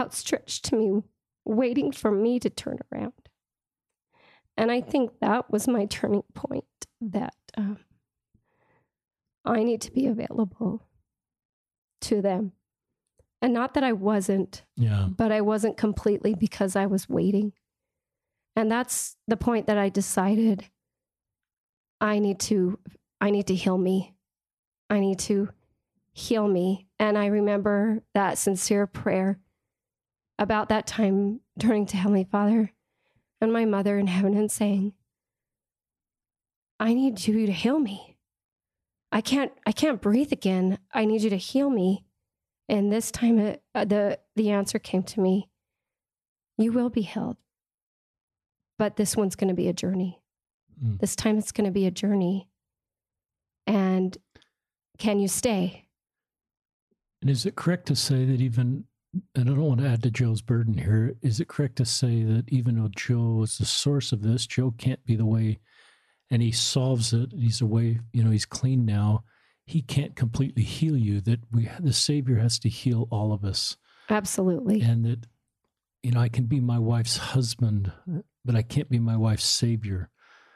[0.00, 1.02] outstretched to me,
[1.44, 3.12] waiting for me to turn around.
[4.56, 6.64] And I think that was my turning point
[7.00, 7.78] that um,
[9.44, 10.86] I need to be available
[12.02, 12.52] to them.
[13.42, 17.52] And not that I wasn't, Yeah, but I wasn't completely because I was waiting.
[18.60, 20.66] And that's the point that I decided
[21.98, 22.78] I need to
[23.18, 24.14] I need to heal me.
[24.90, 25.48] I need to
[26.12, 26.86] heal me.
[26.98, 29.38] And I remember that sincere prayer
[30.38, 32.70] about that time turning to Heavenly Father
[33.40, 34.92] and my mother in heaven and saying,
[36.78, 38.18] I need you to heal me.
[39.10, 40.78] I can't I can't breathe again.
[40.92, 42.04] I need you to heal me.
[42.68, 45.48] And this time it, uh, the the answer came to me.
[46.58, 47.38] You will be healed.
[48.80, 50.22] But this one's going to be a journey.
[50.82, 50.98] Mm.
[50.98, 52.48] This time it's going to be a journey.
[53.66, 54.16] And
[54.96, 55.84] can you stay?
[57.20, 58.84] And is it correct to say that even
[59.34, 61.14] and I don't want to add to Joe's burden here.
[61.20, 64.72] Is it correct to say that even though Joe is the source of this, Joe
[64.78, 65.58] can't be the way,
[66.30, 67.32] and he solves it.
[67.32, 69.24] And He's away, you know, he's clean now.
[69.66, 71.20] He can't completely heal you.
[71.20, 73.76] That we, the Savior, has to heal all of us.
[74.08, 74.80] Absolutely.
[74.80, 75.26] And that,
[76.02, 77.92] you know, I can be my wife's husband,
[78.44, 80.10] but I can't be my wife's Savior.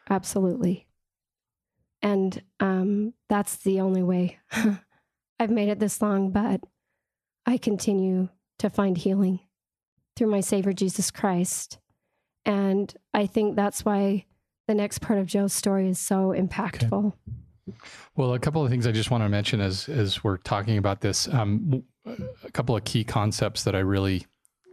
[0.08, 0.86] Absolutely.
[2.02, 4.38] And um, that's the only way.
[5.40, 6.60] I've made it this long, but
[7.46, 8.28] I continue
[8.58, 9.40] to find healing
[10.16, 11.78] through my Savior Jesus Christ.
[12.44, 14.26] And I think that's why
[14.68, 17.06] the next part of Joe's story is so impactful.
[17.06, 17.78] Okay.
[18.16, 21.00] Well, a couple of things I just want to mention as as we're talking about
[21.00, 24.26] this, um, a couple of key concepts that I really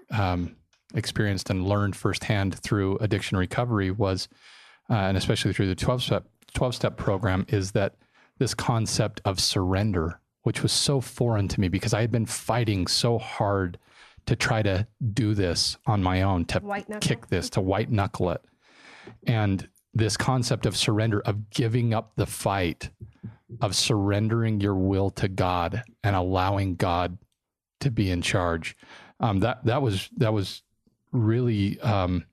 [0.10, 0.58] um,
[0.94, 4.28] experienced and learned firsthand through addiction recovery was,
[4.90, 7.96] uh, and especially through the twelve step twelve step program, is that
[8.38, 12.88] this concept of surrender which was so foreign to me because I had been fighting
[12.88, 13.78] so hard
[14.26, 16.60] to try to do this on my own, to
[17.00, 18.42] kick this, to white knuckle it.
[19.26, 22.90] And this concept of surrender, of giving up the fight,
[23.62, 27.18] of surrendering your will to God and allowing God
[27.82, 28.78] to be in charge.
[29.20, 30.64] Um, that that was that was
[31.12, 32.26] really um,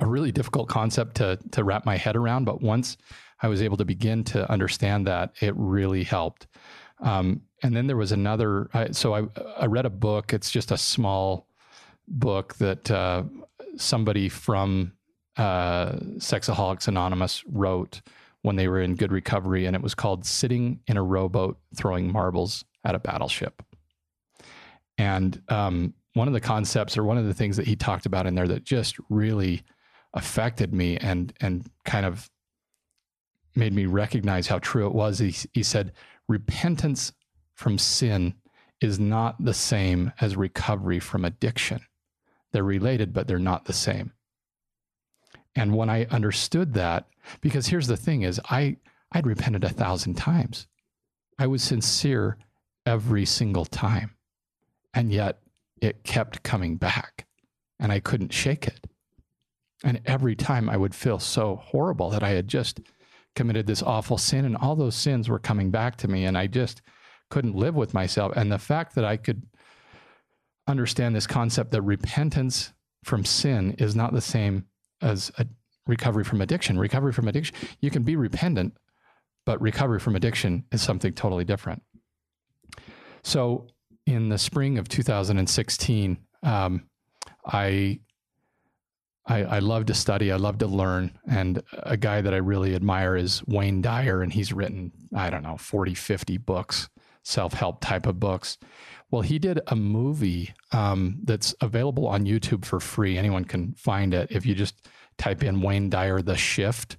[0.00, 2.44] a really difficult concept to to wrap my head around.
[2.44, 2.96] But once
[3.40, 6.46] I was able to begin to understand that, it really helped.
[7.00, 8.68] Um, and then there was another.
[8.72, 9.22] I, so I,
[9.58, 10.32] I read a book.
[10.32, 11.48] It's just a small
[12.08, 13.24] book that uh,
[13.76, 14.92] somebody from
[15.36, 18.00] uh, Sexaholics Anonymous wrote
[18.42, 22.10] when they were in good recovery, and it was called "Sitting in a Rowboat Throwing
[22.10, 23.62] Marbles at a Battleship."
[24.98, 28.26] And um, one of the concepts, or one of the things that he talked about
[28.26, 29.62] in there, that just really
[30.14, 32.30] affected me and and kind of
[33.54, 35.18] made me recognize how true it was.
[35.18, 35.92] He, he said,
[36.28, 37.12] repentance
[37.54, 38.34] from sin
[38.80, 41.80] is not the same as recovery from addiction.
[42.52, 44.12] They're related, but they're not the same.
[45.54, 47.06] And when I understood that,
[47.40, 48.76] because here's the thing is I
[49.12, 50.66] I'd repented a thousand times.
[51.38, 52.38] I was sincere
[52.86, 54.16] every single time.
[54.94, 55.41] And yet
[55.82, 57.26] it kept coming back
[57.78, 58.86] and I couldn't shake it.
[59.84, 62.80] And every time I would feel so horrible that I had just
[63.34, 66.46] committed this awful sin and all those sins were coming back to me and I
[66.46, 66.82] just
[67.30, 68.32] couldn't live with myself.
[68.36, 69.42] And the fact that I could
[70.68, 72.72] understand this concept that repentance
[73.02, 74.66] from sin is not the same
[75.00, 75.32] as
[75.88, 76.78] recovery from addiction.
[76.78, 78.76] Recovery from addiction you can be repentant
[79.44, 81.82] but recovery from addiction is something totally different.
[83.24, 83.66] So
[84.06, 86.82] in the spring of 2016 um,
[87.46, 88.00] I
[89.26, 90.32] I, I love to study.
[90.32, 91.16] I love to learn.
[91.30, 95.42] And a guy that I really admire is Wayne Dyer, and he's written, I don't
[95.42, 96.88] know, 40, 50 books,
[97.22, 98.58] self help type of books.
[99.10, 103.16] Well, he did a movie um, that's available on YouTube for free.
[103.16, 104.88] Anyone can find it if you just
[105.18, 106.96] type in Wayne Dyer, The Shift.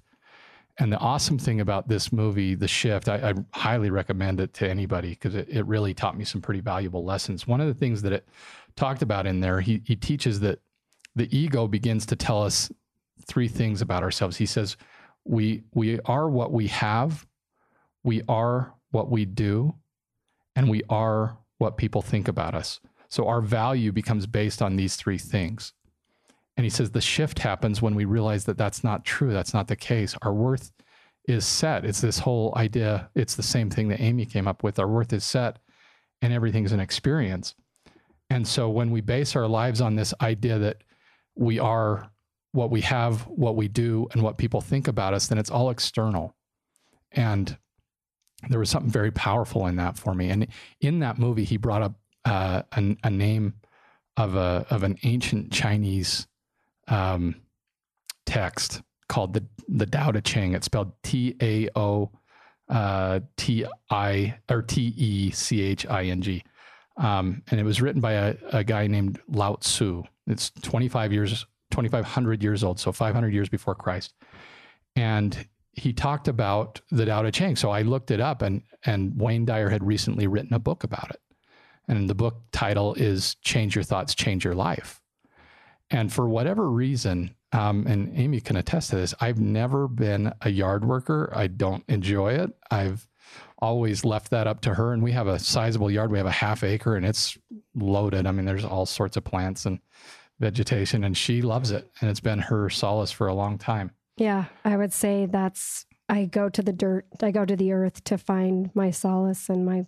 [0.78, 4.68] And the awesome thing about this movie, The Shift, I, I highly recommend it to
[4.68, 7.46] anybody because it, it really taught me some pretty valuable lessons.
[7.46, 8.28] One of the things that it
[8.74, 10.58] talked about in there, he, he teaches that
[11.14, 12.72] the ego begins to tell us
[13.24, 14.36] three things about ourselves.
[14.36, 14.76] He says,
[15.24, 17.24] we, we are what we have,
[18.02, 19.76] we are what we do,
[20.56, 22.80] and we are what people think about us.
[23.08, 25.72] So our value becomes based on these three things.
[26.56, 29.32] And he says the shift happens when we realize that that's not true.
[29.32, 30.16] That's not the case.
[30.22, 30.72] Our worth
[31.26, 31.84] is set.
[31.84, 33.10] It's this whole idea.
[33.14, 34.78] It's the same thing that Amy came up with.
[34.78, 35.58] Our worth is set
[36.22, 37.54] and everything's an experience.
[38.30, 40.82] And so when we base our lives on this idea that
[41.34, 42.10] we are
[42.52, 45.70] what we have, what we do, and what people think about us, then it's all
[45.70, 46.36] external.
[47.10, 47.56] And
[48.48, 50.30] there was something very powerful in that for me.
[50.30, 50.46] And
[50.80, 51.94] in that movie, he brought up
[52.24, 53.54] uh, a, a, name
[54.16, 56.26] of a of an ancient Chinese
[56.88, 57.36] um,
[58.26, 60.54] text called the the Tao Te Ching.
[60.54, 62.10] It's spelled T A O
[62.68, 66.42] uh, T I or T E C H I N G,
[66.96, 70.02] um, and it was written by a, a guy named Lao Tzu.
[70.26, 74.14] It's 25 years, 2,500 years old, so 500 years before Christ.
[74.96, 77.56] And he talked about the Tao Te Ching.
[77.56, 81.10] So I looked it up, and and Wayne Dyer had recently written a book about
[81.10, 81.20] it.
[81.88, 85.00] And the book title is "Change Your Thoughts, Change Your Life."
[85.90, 90.50] And for whatever reason, um, and Amy can attest to this, I've never been a
[90.50, 91.32] yard worker.
[91.34, 92.50] I don't enjoy it.
[92.70, 93.06] I've
[93.58, 94.92] always left that up to her.
[94.92, 96.10] And we have a sizable yard.
[96.10, 97.38] We have a half acre and it's
[97.74, 98.26] loaded.
[98.26, 99.78] I mean, there's all sorts of plants and
[100.40, 101.90] vegetation, and she loves it.
[102.00, 103.92] And it's been her solace for a long time.
[104.16, 108.04] Yeah, I would say that's I go to the dirt, I go to the earth
[108.04, 109.86] to find my solace and my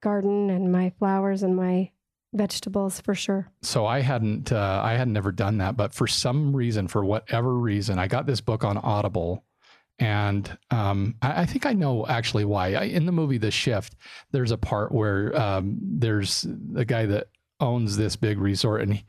[0.00, 1.90] garden and my flowers and my
[2.36, 3.50] vegetables for sure.
[3.62, 7.54] So I hadn't uh, I had never done that, but for some reason, for whatever
[7.54, 9.44] reason, I got this book on Audible.
[9.98, 12.74] And um, I, I, think I know actually why.
[12.74, 13.96] I, in the movie The Shift,
[14.30, 16.46] there's a part where um, there's
[16.76, 17.28] a guy that
[17.60, 19.06] owns this big resort, and he,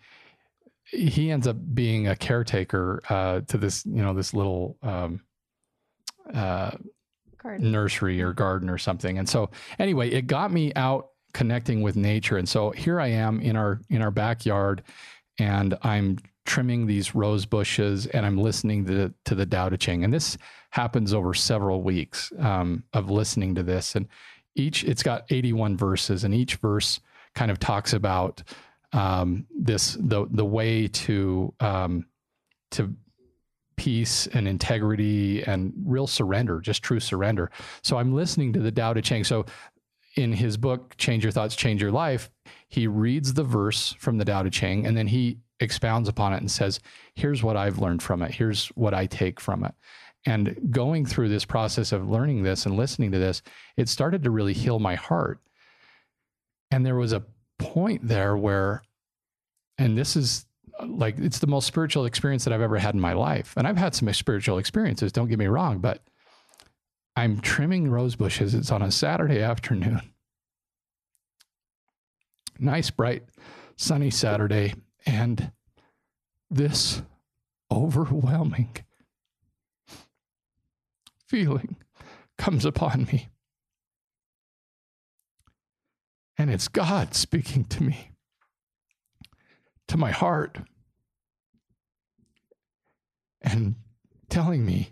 [0.85, 5.19] he ends up being a caretaker uh, to this, you know, this little um,
[6.33, 6.71] uh,
[7.59, 9.17] nursery or garden or something.
[9.17, 9.49] And so,
[9.79, 12.37] anyway, it got me out connecting with nature.
[12.37, 14.81] And so here I am in our in our backyard,
[15.37, 20.03] and I'm trimming these rose bushes, and I'm listening to to the Tao Te Ching.
[20.03, 20.35] And this
[20.71, 23.95] happens over several weeks um, of listening to this.
[23.95, 24.07] And
[24.55, 26.99] each it's got 81 verses, and each verse
[27.35, 28.41] kind of talks about
[28.91, 32.07] um, this the the way to um,
[32.71, 32.95] to
[33.75, 37.51] peace and integrity and real surrender, just true surrender.
[37.83, 39.23] So I'm listening to the Tao Te Ching.
[39.23, 39.45] So
[40.17, 42.29] in his book, Change Your Thoughts, Change Your Life,
[42.69, 46.37] he reads the verse from the Tao Te Ching and then he expounds upon it
[46.37, 46.79] and says,
[47.15, 48.31] Here's what I've learned from it.
[48.31, 49.73] Here's what I take from it.
[50.25, 53.41] And going through this process of learning this and listening to this,
[53.77, 55.39] it started to really heal my heart.
[56.69, 57.23] And there was a
[57.59, 58.83] point there where,
[59.77, 60.45] and this is
[60.85, 63.53] like, it's the most spiritual experience that I've ever had in my life.
[63.55, 66.01] And I've had some spiritual experiences, don't get me wrong, but
[67.17, 68.53] I'm trimming rose bushes.
[68.53, 70.01] It's on a Saturday afternoon.
[72.59, 73.23] Nice, bright,
[73.75, 74.75] sunny Saturday.
[75.03, 75.51] And
[76.51, 77.01] this
[77.71, 78.69] overwhelming
[81.25, 81.77] feeling
[82.37, 83.29] comes upon me.
[86.37, 88.11] And it's God speaking to me,
[89.87, 90.59] to my heart,
[93.41, 93.73] and
[94.29, 94.91] telling me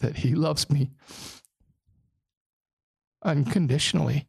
[0.00, 0.90] that He loves me
[3.22, 4.28] unconditionally,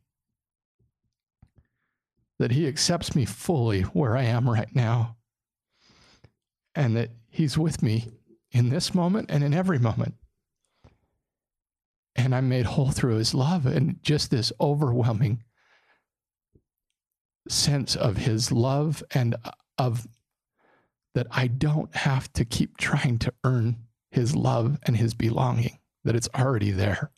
[2.40, 5.18] that He accepts me fully where I am right now,
[6.76, 8.08] and that He's with me
[8.52, 10.16] in this moment and in every moment.
[12.16, 15.44] And I'm made whole through His love and just this overwhelming
[17.48, 19.36] sense of His love and
[19.78, 20.08] of
[21.14, 23.87] that I don't have to keep trying to earn
[24.18, 27.12] his love and his belonging, that it's already there.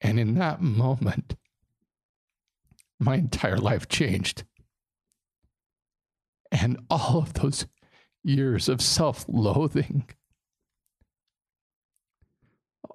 [0.00, 1.36] And in that moment,
[2.98, 4.42] my entire life changed.
[6.50, 7.66] And all of those
[8.24, 10.08] years of self loathing,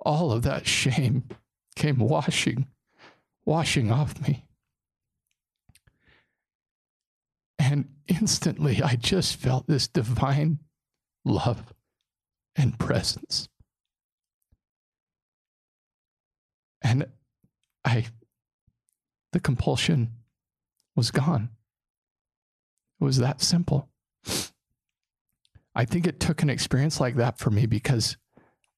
[0.01, 1.29] all of that shame
[1.77, 2.67] came washing,
[3.45, 4.45] washing off me.
[7.57, 10.59] And instantly, I just felt this divine
[11.25, 11.73] love,
[12.55, 13.47] and presence.
[16.81, 17.05] And
[17.85, 18.05] I,
[19.31, 20.11] the compulsion
[20.95, 21.49] was gone.
[22.99, 23.89] It was that simple.
[25.73, 28.17] I think it took an experience like that for me because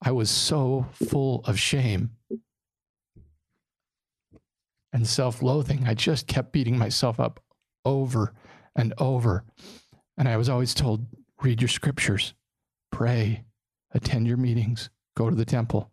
[0.01, 2.11] I was so full of shame
[4.91, 5.87] and self loathing.
[5.87, 7.41] I just kept beating myself up
[7.83, 8.33] over
[8.75, 9.43] and over.
[10.17, 11.05] And I was always told,
[11.43, 12.33] read your scriptures,
[12.89, 13.43] pray,
[13.91, 15.91] attend your meetings, go to the temple.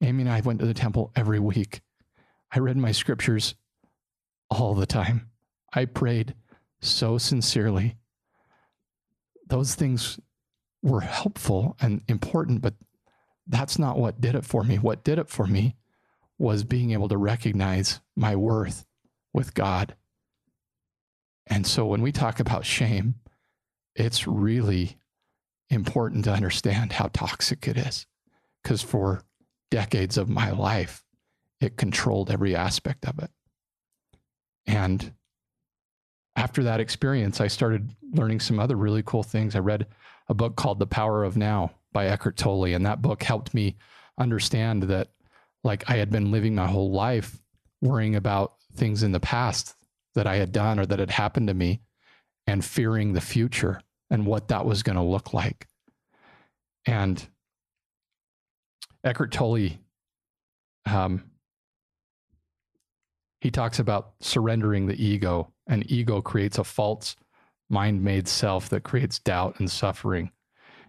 [0.00, 1.82] Amy and I went to the temple every week.
[2.50, 3.54] I read my scriptures
[4.50, 5.30] all the time.
[5.74, 6.34] I prayed
[6.80, 7.96] so sincerely.
[9.46, 10.18] Those things
[10.82, 12.74] were helpful and important, but
[13.46, 14.78] that's not what did it for me.
[14.78, 15.76] What did it for me
[16.38, 18.86] was being able to recognize my worth
[19.34, 19.94] with God.
[21.46, 23.16] And so when we talk about shame,
[24.00, 24.96] it's really
[25.68, 28.06] important to understand how toxic it is.
[28.62, 29.22] Because for
[29.70, 31.04] decades of my life,
[31.60, 33.30] it controlled every aspect of it.
[34.66, 35.12] And
[36.36, 39.54] after that experience, I started learning some other really cool things.
[39.54, 39.86] I read
[40.28, 42.74] a book called The Power of Now by Eckhart Tolle.
[42.74, 43.76] And that book helped me
[44.18, 45.08] understand that,
[45.64, 47.38] like, I had been living my whole life
[47.82, 49.74] worrying about things in the past
[50.14, 51.82] that I had done or that had happened to me
[52.46, 53.80] and fearing the future
[54.10, 55.66] and what that was going to look like.
[56.86, 57.24] And
[59.04, 59.78] Eckhart Tolle,
[60.86, 61.24] um,
[63.40, 67.16] he talks about surrendering the ego, and ego creates a false
[67.70, 70.30] mind-made self that creates doubt and suffering.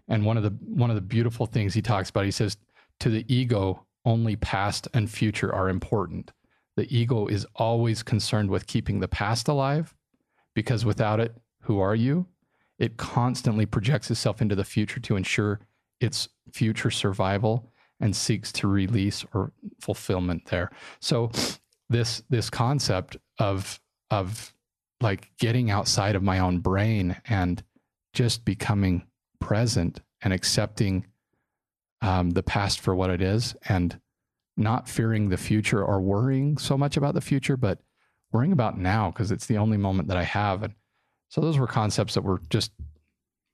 [0.08, 2.58] And one of the one of the beautiful things he talks about, he says,
[3.00, 6.32] to the ego, only past and future are important.
[6.76, 9.94] The ego is always concerned with keeping the past alive
[10.56, 12.26] because without it, who are you?
[12.82, 15.60] It constantly projects itself into the future to ensure
[16.00, 20.72] its future survival and seeks to release or fulfillment there.
[21.00, 21.30] So
[21.90, 23.80] this this concept of
[24.10, 24.52] of
[25.00, 27.64] like getting outside of my own brain and
[28.14, 29.06] just becoming
[29.40, 31.06] present and accepting
[32.02, 34.00] um, the past for what it is and
[34.58, 37.78] not fearing the future or worrying so much about the future, but
[38.32, 40.64] worrying about now because it's the only moment that I have.
[40.64, 40.74] And
[41.32, 42.74] so those were concepts that were just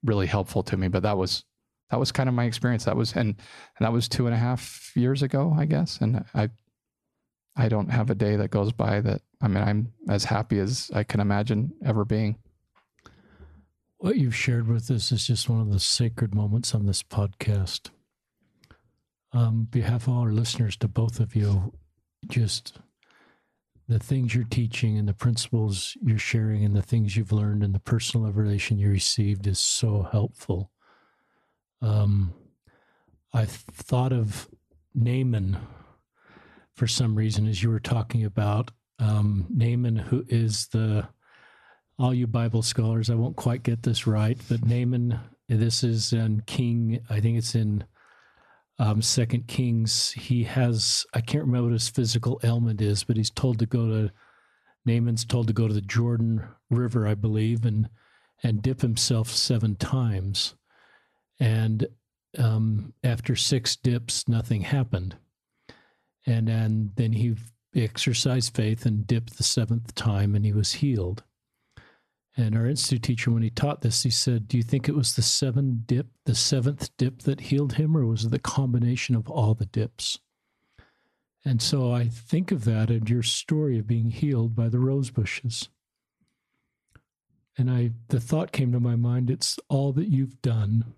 [0.03, 0.87] really helpful to me.
[0.87, 1.45] But that was
[1.91, 2.85] that was kind of my experience.
[2.85, 5.99] That was and and that was two and a half years ago, I guess.
[6.01, 6.49] And I
[7.55, 10.89] I don't have a day that goes by that I mean I'm as happy as
[10.91, 12.39] I can imagine ever being.
[13.99, 17.91] What you've shared with us is just one of the sacred moments on this podcast.
[19.33, 21.73] Um, behalf of our listeners, to both of you,
[22.27, 22.79] just
[23.87, 27.73] the things you're teaching and the principles you're sharing and the things you've learned and
[27.73, 30.71] the personal revelation you received is so helpful.
[31.81, 32.33] Um,
[33.33, 34.49] I thought of
[34.93, 35.57] Naaman
[36.77, 41.07] for some reason as you were talking about um, Naaman, who is the
[41.99, 45.19] all you Bible scholars, I won't quite get this right, but Naaman,
[45.49, 47.83] this is in King, I think it's in
[48.79, 50.11] um, Second Kings.
[50.11, 53.87] He has, I can't remember what his physical ailment is, but he's told to go
[53.87, 54.11] to,
[54.85, 57.89] Naaman's told to go to the Jordan River, I believe, and
[58.43, 60.55] and dip himself seven times.
[61.39, 61.87] And
[62.37, 65.17] um, after six dips, nothing happened.
[66.25, 67.35] And, and then he
[67.75, 71.23] exercised faith and dipped the seventh time, and he was healed.
[72.39, 75.15] And our institute teacher, when he taught this, he said, Do you think it was
[75.15, 79.27] the seven dip, the seventh dip that healed him, or was it the combination of
[79.27, 80.19] all the dips?
[81.43, 85.09] And so I think of that and your story of being healed by the rose
[85.09, 85.69] bushes.
[87.57, 90.93] And I the thought came to my mind, it's all that you've done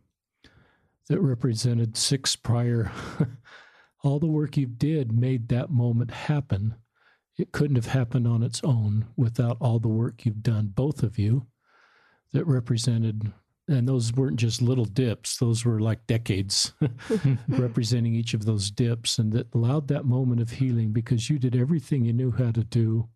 [1.07, 2.91] that represented six prior
[4.03, 6.75] all the work you did made that moment happen
[7.39, 11.17] it couldn't have happened on its own without all the work you've done, both of
[11.17, 11.47] you,
[12.33, 13.31] that represented,
[13.67, 16.73] and those weren't just little dips, those were like decades
[17.47, 21.55] representing each of those dips, and that allowed that moment of healing because you did
[21.55, 23.07] everything you knew how to do.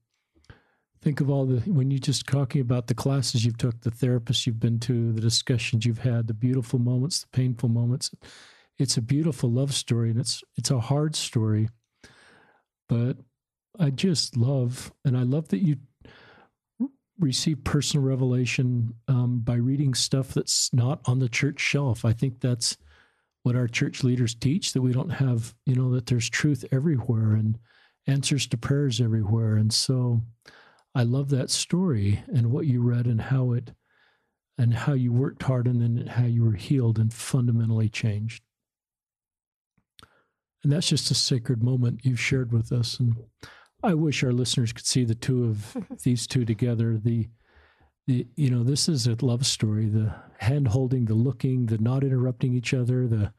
[1.02, 4.48] Think of all the, when you're just talking about the classes you've took, the therapists
[4.48, 8.10] you've been to, the discussions you've had, the beautiful moments, the painful moments.
[8.80, 11.68] It's a beautiful love story, and it's it's a hard story,
[12.88, 13.18] but
[13.80, 15.78] I just love, and I love that you
[17.20, 22.06] receive personal revelation um, by reading stuff that's not on the church shelf.
[22.06, 22.78] I think that's
[23.44, 27.34] what our church leaders teach that we don't have, you know, that there's truth everywhere
[27.34, 27.58] and
[28.08, 29.56] answers to prayers everywhere.
[29.56, 30.22] And so
[30.95, 33.72] I love that story and what you read and how it
[34.58, 38.44] and how you worked hard and then how you were healed and fundamentally changed.
[40.64, 43.00] And that's just a sacred moment you've shared with us.
[43.00, 43.16] And
[43.84, 46.98] I wish our listeners could see the two of these two together.
[46.98, 47.28] The,
[48.08, 49.88] the you know, this is a love story.
[49.88, 53.08] The hand holding, the looking, the not interrupting each other.
[53.08, 53.34] The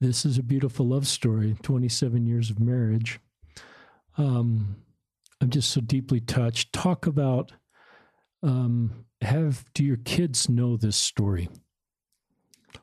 [0.00, 1.56] this is a beautiful love story.
[1.62, 3.20] Twenty seven years of marriage.
[4.16, 4.76] Um,
[5.40, 6.72] I'm just so deeply touched.
[6.72, 7.52] Talk about
[8.42, 11.48] um, have do your kids know this story,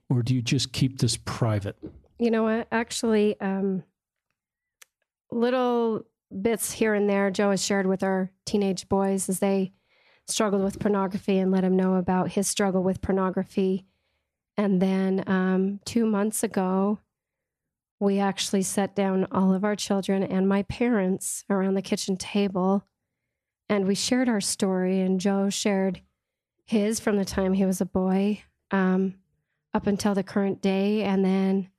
[0.09, 1.77] or do you just keep this private?
[2.19, 2.67] You know what?
[2.71, 3.83] Actually, um,
[5.31, 6.05] little
[6.41, 9.73] bits here and there Joe has shared with our teenage boys as they
[10.27, 13.85] struggled with pornography and let him know about his struggle with pornography.
[14.57, 16.99] And then um, two months ago,
[17.99, 22.85] we actually sat down all of our children and my parents around the kitchen table
[23.69, 24.99] and we shared our story.
[24.99, 26.01] And Joe shared
[26.65, 29.15] his from the time he was a boy um,
[29.73, 31.03] up until the current day.
[31.03, 31.69] And then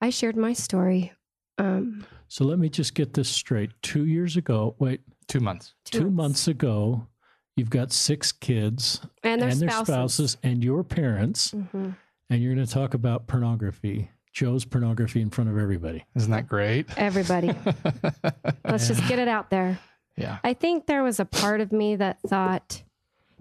[0.00, 1.12] I shared my story.
[1.58, 3.70] Um, so let me just get this straight.
[3.82, 5.74] Two years ago, wait, two months.
[5.84, 6.48] Two, two months.
[6.48, 7.06] ago,
[7.56, 9.86] you've got six kids and their, and spouses.
[9.86, 10.36] their spouses.
[10.42, 11.90] and your parents, mm-hmm.
[12.30, 14.10] and you're going to talk about pornography.
[14.32, 16.04] Joe's pornography in front of everybody.
[16.14, 16.86] Isn't that great?
[16.98, 17.54] Everybody.
[18.64, 19.78] Let's just get it out there.
[20.16, 20.38] Yeah.
[20.44, 22.82] I think there was a part of me that thought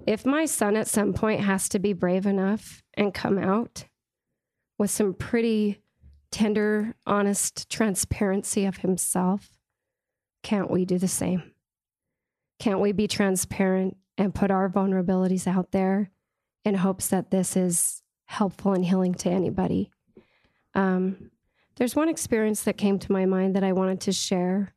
[0.05, 3.85] if my son at some point has to be brave enough and come out
[4.77, 5.81] with some pretty
[6.31, 9.51] tender, honest transparency of himself,
[10.43, 11.51] can't we do the same?
[12.59, 16.11] Can't we be transparent and put our vulnerabilities out there
[16.63, 19.91] in hopes that this is helpful and healing to anybody?
[20.73, 21.31] Um,
[21.77, 24.73] there's one experience that came to my mind that I wanted to share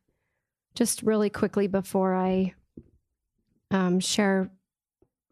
[0.75, 2.53] just really quickly before I
[3.71, 4.49] um, share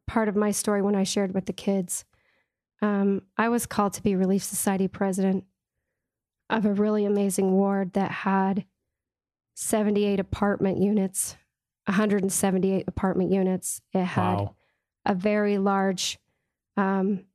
[0.05, 2.05] part of my story when I shared with the kids.
[2.81, 5.45] Um, I was called to be Relief Society president
[6.49, 8.65] of a really amazing ward that had
[9.55, 11.35] 78 apartment units,
[11.85, 13.81] 178 apartment units.
[13.93, 14.55] It had Wow.
[15.05, 16.19] a very large
[16.75, 17.25] um,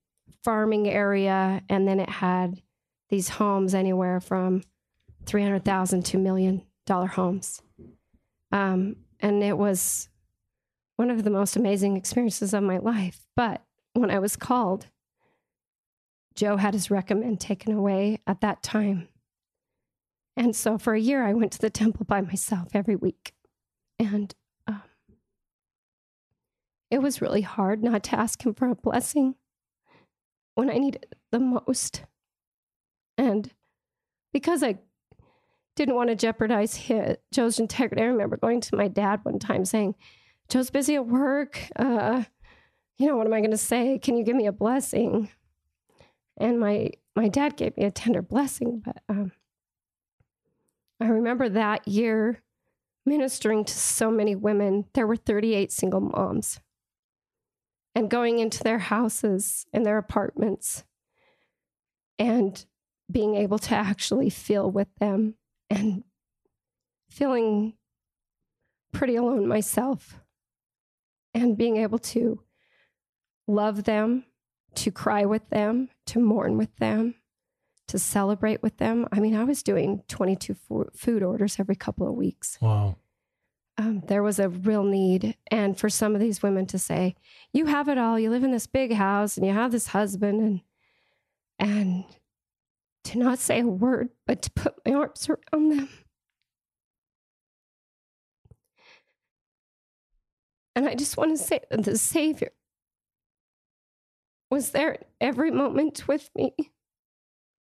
[0.44, 2.62] farming area, and then it had
[3.08, 4.62] these homes anywhere from
[5.26, 7.60] 300,000 to million dollar homes.
[8.50, 10.08] Um, and it was
[10.96, 13.26] one of the most amazing experiences of my life.
[13.36, 13.62] But
[13.94, 14.86] when I was called,
[16.34, 19.08] Joe had his recommend taken away at that time.
[20.36, 23.34] And so for a year, I went to the temple by myself every week.
[23.98, 24.34] And
[24.66, 24.82] um,
[26.90, 29.34] it was really hard not to ask him for a blessing
[30.54, 32.04] when I needed it the most.
[33.18, 33.50] And
[34.32, 34.78] because I
[35.76, 39.64] didn't want to jeopardize his, Joe's integrity, I remember going to my dad one time
[39.64, 39.94] saying,
[40.48, 41.60] Joe's busy at work.
[41.76, 42.24] Uh,
[42.98, 43.98] you know, what am I going to say?
[43.98, 45.28] Can you give me a blessing?
[46.38, 49.32] And my my dad gave me a tender blessing, but um,
[51.00, 52.42] I remember that year
[53.04, 54.86] ministering to so many women.
[54.94, 56.60] There were 38 single moms,
[57.94, 60.84] and going into their houses and their apartments,
[62.18, 62.64] and
[63.10, 65.34] being able to actually feel with them
[65.68, 66.04] and
[67.10, 67.74] feeling
[68.92, 70.18] pretty alone myself
[71.34, 72.40] and being able to
[73.46, 74.24] love them,
[74.74, 77.14] to cry with them, to mourn with them,
[77.88, 79.06] to celebrate with them.
[79.12, 80.56] I mean, I was doing 22
[80.94, 82.58] food orders every couple of weeks.
[82.60, 82.96] Wow.
[83.78, 85.36] Um, there was a real need.
[85.50, 87.16] And for some of these women to say,
[87.52, 90.40] you have it all, you live in this big house and you have this husband
[90.40, 90.60] and,
[91.58, 92.04] and
[93.04, 95.88] to not say a word, but to put my arms around them.
[100.74, 102.52] And I just want to say that the Savior
[104.52, 106.52] was there every moment with me,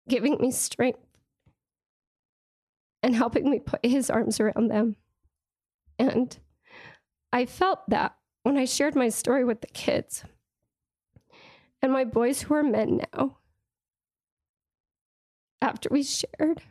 [0.09, 0.99] giving me strength
[3.01, 4.97] and helping me put his arms around them.
[5.97, 6.37] And
[7.31, 10.25] I felt that when I shared my story with the kids
[11.81, 13.37] and my boys who are men now.
[15.61, 16.61] After we shared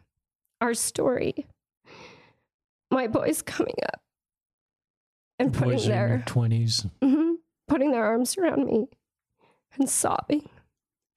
[0.60, 1.46] our story,
[2.90, 4.02] my boys coming up
[5.38, 6.84] and putting Boys their twenties.
[7.02, 7.36] hmm
[7.68, 8.88] putting their arms around me
[9.78, 10.48] and sobbing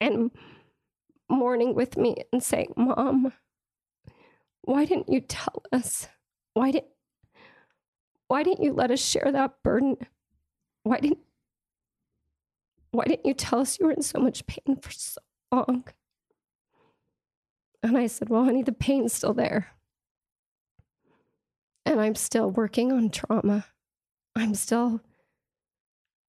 [0.00, 0.30] and
[1.28, 3.32] mourning with me and saying, Mom,
[4.62, 6.08] why didn't you tell us?
[6.54, 6.90] Why didn't
[8.28, 9.96] why didn't you let us share that burden?
[10.82, 11.18] Why didn't
[12.90, 15.20] why didn't you tell us you were in so much pain for so
[15.52, 15.84] long?
[17.82, 19.68] And I said, Well, honey, the pain's still there.
[21.84, 23.66] And I'm still working on trauma.
[24.34, 25.02] I'm still,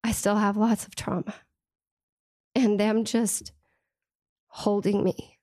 [0.03, 1.33] I still have lots of trauma.
[2.55, 3.51] And them just
[4.47, 5.37] holding me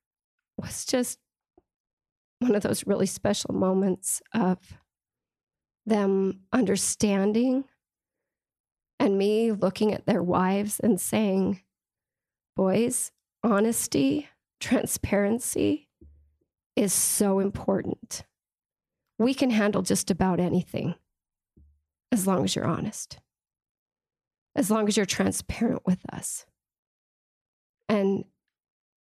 [0.56, 1.18] was just
[2.39, 4.59] one of those really special moments of
[5.86, 7.64] them understanding
[8.98, 11.60] and me looking at their wives and saying,
[12.55, 13.12] Boys,
[13.43, 14.28] honesty,
[14.60, 15.89] transparency
[16.76, 18.24] is so important.
[19.18, 20.94] We can handle just about anything
[22.10, 23.18] as long as you're honest,
[24.55, 26.44] as long as you're transparent with us.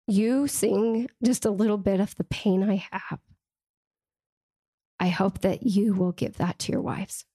[0.08, 3.20] You sing just a little bit of the pain I have,
[5.00, 7.26] I hope that you will give that to your wives.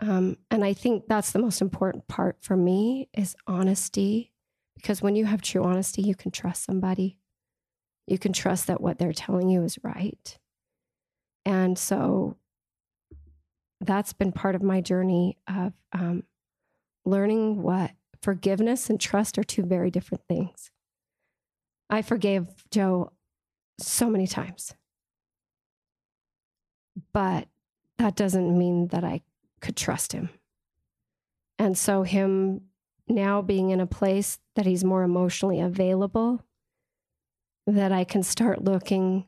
[0.00, 4.32] Um, and I think that's the most important part for me is honesty,
[4.74, 7.18] because when you have true honesty, you can trust somebody.
[8.06, 10.38] You can trust that what they're telling you is right.
[11.46, 12.36] And so
[13.80, 16.24] that's been part of my journey of um,
[17.04, 17.90] learning what
[18.22, 20.70] forgiveness and trust are two very different things.
[21.88, 23.12] I forgave Joe
[23.78, 24.74] so many times,
[27.12, 27.48] but
[27.98, 29.22] that doesn't mean that I
[29.60, 30.30] could trust him.
[31.58, 32.62] And so, him
[33.08, 36.42] now being in a place that he's more emotionally available,
[37.66, 39.26] that I can start looking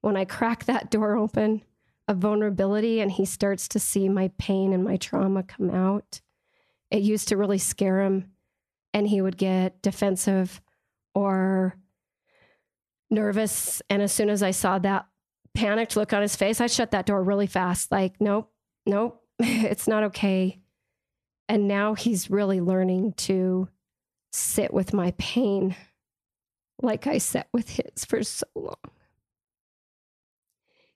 [0.00, 1.62] when I crack that door open
[2.08, 6.20] of vulnerability and he starts to see my pain and my trauma come out.
[6.90, 8.32] It used to really scare him
[8.92, 10.60] and he would get defensive
[11.14, 11.76] or
[13.10, 13.82] nervous.
[13.88, 15.06] And as soon as I saw that
[15.54, 17.90] panicked look on his face, I shut that door really fast.
[17.90, 18.52] Like, nope,
[18.86, 20.60] nope, it's not okay.
[21.48, 23.68] And now he's really learning to
[24.32, 25.74] sit with my pain
[26.82, 28.76] like I sat with his for so long.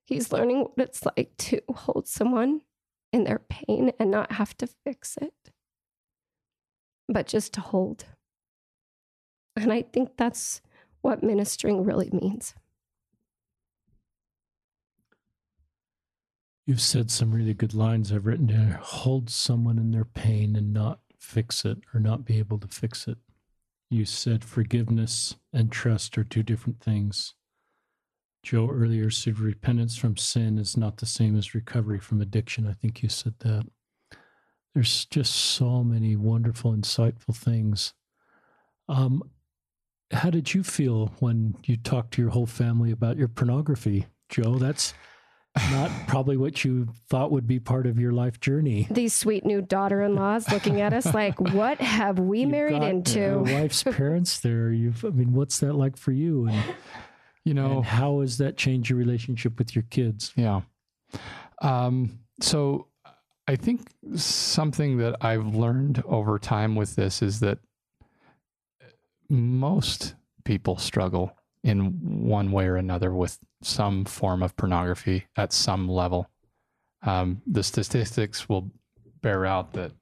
[0.05, 2.61] He's learning what it's like to hold someone
[3.13, 5.35] in their pain and not have to fix it,
[7.09, 8.05] but just to hold.
[9.57, 10.61] And I think that's
[11.03, 12.55] what ministering really means.
[16.67, 18.79] You've said some really good lines I've written down.
[18.81, 23.07] Hold someone in their pain and not fix it or not be able to fix
[23.07, 23.19] it.
[23.91, 27.35] You said forgiveness and trust are two different things.
[28.43, 32.67] Joe earlier said repentance from sin is not the same as recovery from addiction.
[32.67, 33.67] I think you said that.
[34.75, 37.95] There's just so many wonderful, insightful things.
[38.89, 39.23] Um,
[40.11, 44.59] how did you feel when you talked to your whole family about your pornography, Joe?
[44.59, 44.93] That's
[45.71, 48.89] not probably what you thought would be part of your life journey.
[48.91, 53.21] These sweet new daughter-in-laws looking at us like, "What have we You've married got into?"
[53.21, 54.71] Your wife's parents there.
[54.71, 56.47] You've, I mean, what's that like for you?
[56.47, 56.65] And,
[57.45, 60.33] You know, and how has that changed your relationship with your kids?
[60.35, 60.63] Yeah.
[61.61, 62.89] Um, so
[63.47, 67.59] I think something that I've learned over time with this is that
[69.29, 70.15] most
[70.45, 76.29] people struggle in one way or another with some form of pornography at some level.
[77.03, 78.71] Um, the statistics will
[79.21, 79.93] bear out that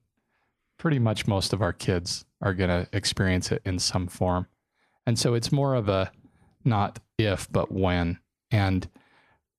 [0.77, 4.47] pretty much most of our kids are going to experience it in some form.
[5.05, 6.11] And so it's more of a
[6.65, 8.19] not if, but when.
[8.51, 8.87] And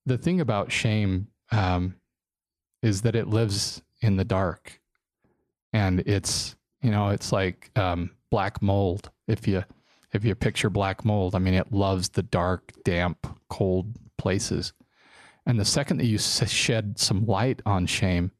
[0.06, 1.97] the thing about shame um,
[2.85, 4.81] is that it lives in the dark,
[5.73, 9.11] and it's you know it's like um, black mold.
[9.27, 9.65] If you
[10.12, 14.74] if you picture black mold, I mean it loves the dark, damp, cold places.
[15.47, 18.32] And the second that you shed some light on shame,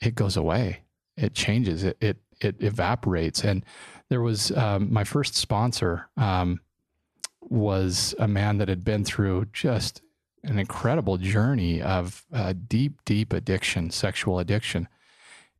[0.00, 0.80] it goes away.
[1.16, 1.84] It changes.
[1.84, 3.44] It it it evaporates.
[3.44, 3.64] And
[4.08, 6.60] there was um, my first sponsor um,
[7.42, 10.00] was a man that had been through just
[10.44, 14.88] an incredible journey of uh, deep, deep addiction, sexual addiction.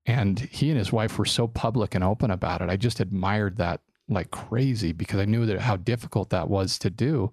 [0.07, 2.71] And he and his wife were so public and open about it.
[2.71, 6.91] I just admired that like crazy because I knew that how difficult that was to
[6.91, 7.33] do.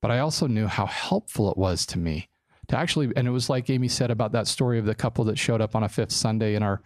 [0.00, 2.28] But I also knew how helpful it was to me
[2.68, 5.38] to actually, and it was like Amy said about that story of the couple that
[5.38, 6.82] showed up on a fifth Sunday in our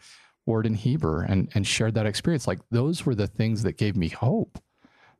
[0.47, 2.47] ward in Heber and, and shared that experience.
[2.47, 4.59] Like those were the things that gave me hope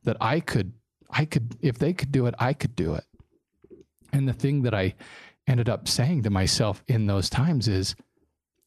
[0.03, 0.73] that I could,
[1.09, 3.05] I could, if they could do it, I could do it.
[4.13, 4.93] And the thing that I
[5.47, 7.95] ended up saying to myself in those times is,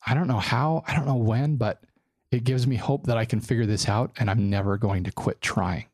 [0.04, 1.82] I don't know how, I don't know when, but
[2.30, 5.12] it gives me hope that I can figure this out and I'm never going to
[5.12, 5.86] quit trying.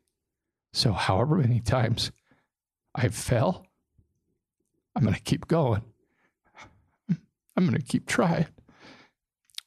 [0.73, 2.11] So, however many times
[2.95, 3.65] I fail,
[4.95, 5.83] I'm going to keep going.
[7.09, 8.47] I'm going to keep trying.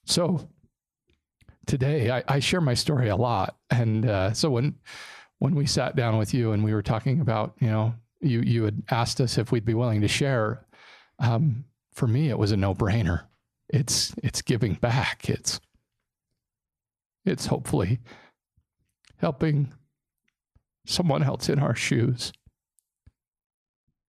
[0.04, 0.48] So,
[1.66, 3.56] today I, I share my story a lot.
[3.70, 4.74] And uh, so, when
[5.38, 8.64] when we sat down with you and we were talking about, you know, you you
[8.64, 10.66] had asked us if we'd be willing to share.
[11.18, 13.24] Um, for me, it was a no brainer.
[13.68, 15.28] It's it's giving back.
[15.28, 15.60] It's
[17.24, 18.00] it's hopefully
[19.18, 19.72] helping
[20.86, 22.32] someone else in our shoes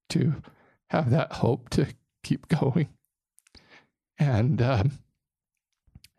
[0.10, 0.42] to
[0.90, 1.88] have that hope to
[2.24, 2.90] keep going.
[4.20, 4.92] And um,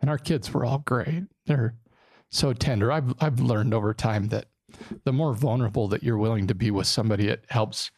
[0.00, 1.24] and our kids were all great.
[1.46, 1.74] They're
[2.30, 2.92] so tender.
[2.92, 4.46] I've I've learned over time that
[5.04, 7.90] the more vulnerable that you're willing to be with somebody, it helps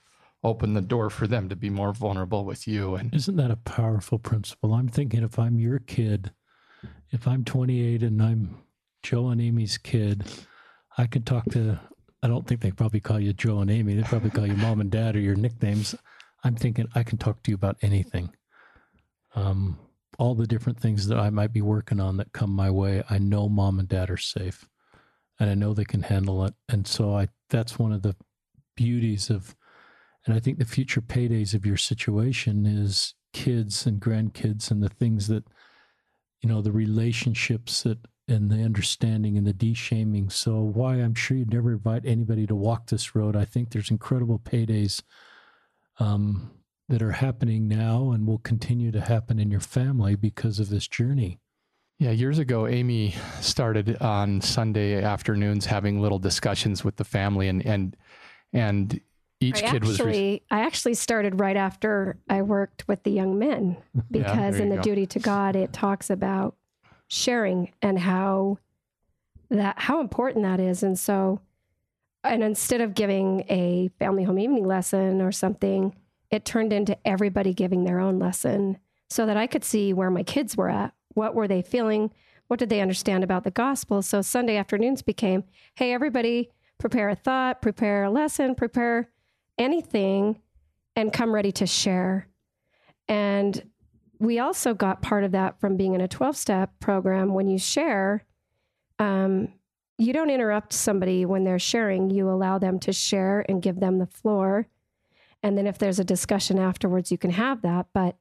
[0.43, 2.95] open the door for them to be more vulnerable with you.
[2.95, 4.73] And Isn't that a powerful principle?
[4.73, 6.33] I'm thinking if I'm your kid,
[7.11, 8.63] if I'm 28 and I'm
[9.03, 10.25] Joe and Amy's kid,
[10.97, 11.79] I could talk to,
[12.23, 13.95] I don't think they probably call you Joe and Amy.
[13.95, 15.95] They probably call you mom and dad or your nicknames.
[16.43, 18.31] I'm thinking I can talk to you about anything.
[19.35, 19.79] Um,
[20.19, 23.19] all the different things that I might be working on that come my way, I
[23.19, 24.70] know mom and dad are safe
[25.41, 26.55] and I know they can handle it.
[26.69, 28.15] And so I, that's one of the
[28.77, 29.57] beauties of,
[30.27, 34.91] and I think the future paydays of your situation is kids and grandkids and the
[34.91, 35.45] things that,
[36.43, 37.99] you know, the relationships that
[38.29, 40.31] and the understanding and the de-shaming.
[40.31, 43.35] So why I'm sure you'd never invite anybody to walk this road.
[43.35, 45.03] I think there's incredible paydays
[45.99, 46.51] um,
[46.89, 50.87] that are happening now and will continue to happen in your family because of this
[50.87, 51.41] journey.
[52.01, 57.65] Yeah, years ago, Amy started on Sunday afternoons having little discussions with the family, and
[57.67, 57.95] and
[58.55, 58.99] and
[59.39, 60.01] each I kid was.
[60.01, 63.77] Re- actually, I actually started right after I worked with the young men
[64.11, 64.83] because there in the go.
[64.83, 66.57] duty to God it talks about
[67.09, 68.57] sharing and how
[69.51, 70.83] that how important that is.
[70.83, 71.43] And so,
[72.25, 75.95] and instead of giving a family home evening lesson or something,
[76.31, 78.79] it turned into everybody giving their own lesson
[79.11, 80.95] so that I could see where my kids were at.
[81.15, 82.11] What were they feeling?
[82.49, 84.03] What did they understand about the gospel?
[84.03, 85.45] So Sunday afternoons became,
[85.77, 89.11] hey, everybody, prepare a thought, prepare a lesson, prepare
[89.59, 90.41] anything,
[90.97, 92.27] and come ready to share.
[93.09, 93.71] And
[94.19, 97.35] we also got part of that from being in a 12 step program.
[97.35, 98.25] When you share,
[98.99, 99.53] um,
[99.99, 103.99] you don't interrupt somebody when they're sharing, you allow them to share and give them
[103.99, 104.67] the floor.
[105.43, 107.87] And then if there's a discussion afterwards, you can have that.
[107.93, 108.17] But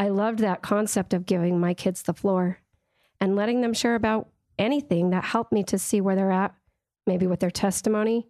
[0.00, 2.58] I loved that concept of giving my kids the floor
[3.20, 6.54] and letting them share about anything that helped me to see where they're at,
[7.06, 8.26] maybe with their testimony,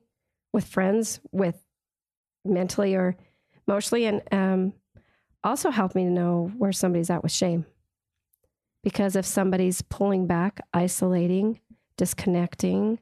[0.53, 1.63] with friends, with
[2.45, 3.17] mentally or
[3.69, 4.73] emotionally, and um,
[5.45, 7.65] also helped me to know where somebody's at with shame.
[8.83, 11.61] Because if somebody's pulling back, isolating,
[11.97, 12.99] disconnecting,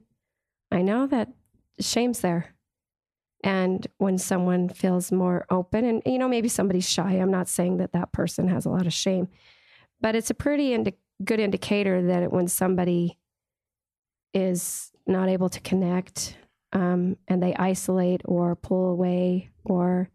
[0.71, 1.33] I know that
[1.81, 2.55] shame's there.
[3.45, 7.77] And when someone feels more open, and you know, maybe somebody's shy, I'm not saying
[7.77, 9.29] that that person has a lot of shame,
[10.01, 13.19] but it's a pretty indi- good indicator that when somebody
[14.35, 16.37] is not able to connect
[16.73, 20.11] um, and they isolate or pull away or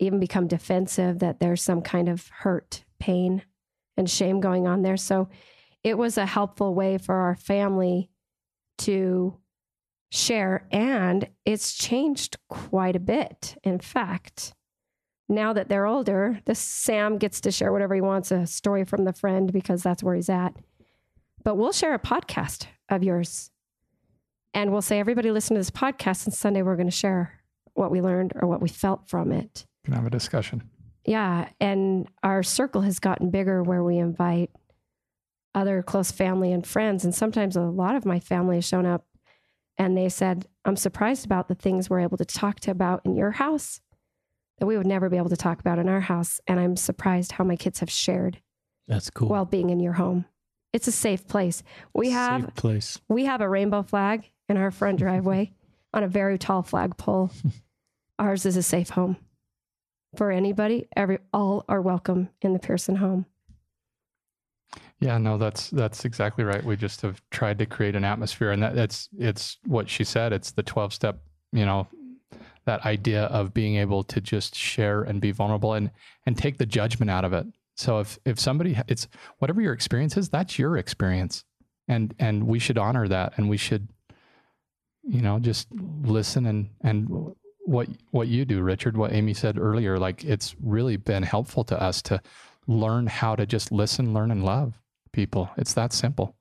[0.00, 3.42] even become defensive, that there's some kind of hurt, pain,
[3.96, 4.96] and shame going on there.
[4.96, 5.28] So
[5.82, 8.10] it was a helpful way for our family
[8.78, 9.36] to
[10.10, 10.66] share.
[10.70, 13.56] And it's changed quite a bit.
[13.62, 14.54] In fact,
[15.28, 19.04] now that they're older, this Sam gets to share whatever he wants, a story from
[19.04, 20.56] the friend, because that's where he's at.
[21.44, 23.50] But we'll share a podcast of yours.
[24.52, 27.40] And we'll say, everybody listen to this podcast, and Sunday we're going to share
[27.74, 29.64] what we learned or what we felt from it.
[29.84, 30.68] Can have a discussion.
[31.04, 31.48] Yeah.
[31.60, 34.50] And our circle has gotten bigger where we invite
[35.54, 37.04] other close family and friends.
[37.04, 39.06] And sometimes a lot of my family has shown up
[39.78, 43.14] and they said, I'm surprised about the things we're able to talk to about in
[43.16, 43.80] your house
[44.58, 46.40] that we would never be able to talk about in our house.
[46.46, 48.40] And I'm surprised how my kids have shared
[48.86, 49.28] That's cool.
[49.28, 50.26] while being in your home.
[50.72, 51.62] It's a safe place.
[51.94, 53.00] We have Safe place.
[53.08, 55.52] we have a rainbow flag in our front driveway
[55.94, 57.30] on a very tall flagpole.
[58.18, 59.16] Ours is a safe home
[60.16, 60.86] for anybody.
[60.94, 63.24] Every all are welcome in the Pearson home.
[65.00, 66.62] Yeah, no, that's that's exactly right.
[66.62, 70.32] We just have tried to create an atmosphere, and that, that's it's what she said.
[70.34, 71.20] It's the twelve step,
[71.52, 71.88] you know,
[72.66, 75.90] that idea of being able to just share and be vulnerable and
[76.26, 77.46] and take the judgment out of it.
[77.76, 79.08] So if if somebody it's
[79.38, 81.44] whatever your experience is, that's your experience,
[81.88, 83.88] and and we should honor that, and we should,
[85.02, 85.68] you know, just
[86.02, 90.98] listen and and what what you do, Richard, what Amy said earlier, like it's really
[90.98, 92.20] been helpful to us to
[92.66, 94.79] learn how to just listen, learn, and love
[95.12, 95.50] people.
[95.56, 96.34] It's that simple.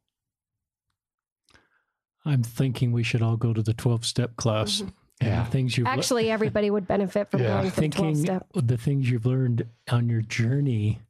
[2.26, 4.78] I'm thinking we should all go to the 12 step class.
[4.78, 4.90] Mm-hmm.
[5.22, 5.44] And Yeah.
[5.44, 7.60] the things you've le- Actually, everybody would benefit from Yeah.
[7.62, 8.48] going from 12 thinking step.
[8.54, 11.02] the things you've learned on your journey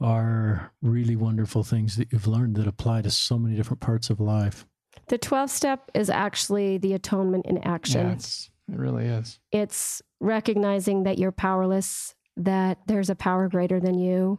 [0.00, 4.18] are really wonderful things that you've learned that apply to so many different parts of
[4.20, 4.66] life.
[5.08, 8.06] The 12 step is actually the atonement in action.
[8.08, 9.38] Yeah, it's, it really is.
[9.52, 14.38] It's recognizing that you're powerless, that there's a power greater than you,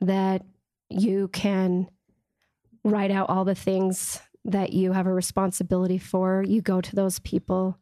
[0.00, 0.42] that
[1.00, 1.88] you can
[2.84, 6.44] write out all the things that you have a responsibility for.
[6.46, 7.78] You go to those people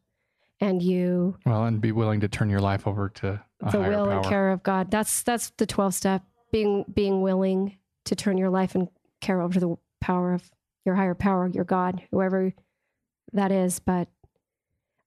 [0.61, 4.07] and you Well, and be willing to turn your life over to a the will
[4.07, 4.17] power.
[4.17, 4.91] and care of God.
[4.91, 6.23] That's that's the 12 step.
[6.53, 8.89] Being being willing to turn your life and
[9.21, 10.51] care over to the power of
[10.85, 12.53] your higher power, your God, whoever
[13.33, 13.79] that is.
[13.79, 14.09] But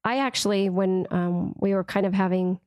[0.03, 2.59] I actually, when um, we were kind of having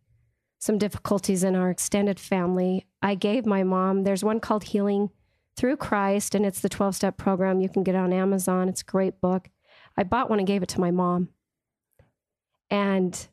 [0.59, 4.05] some difficulties in our extended family, I gave my mom.
[4.05, 5.11] There's one called Healing
[5.57, 7.61] Through Christ, and it's the 12 step program.
[7.61, 8.69] You can get it on Amazon.
[8.69, 9.49] It's a great book.
[9.97, 11.31] I bought one and gave it to my mom.
[12.71, 13.29] And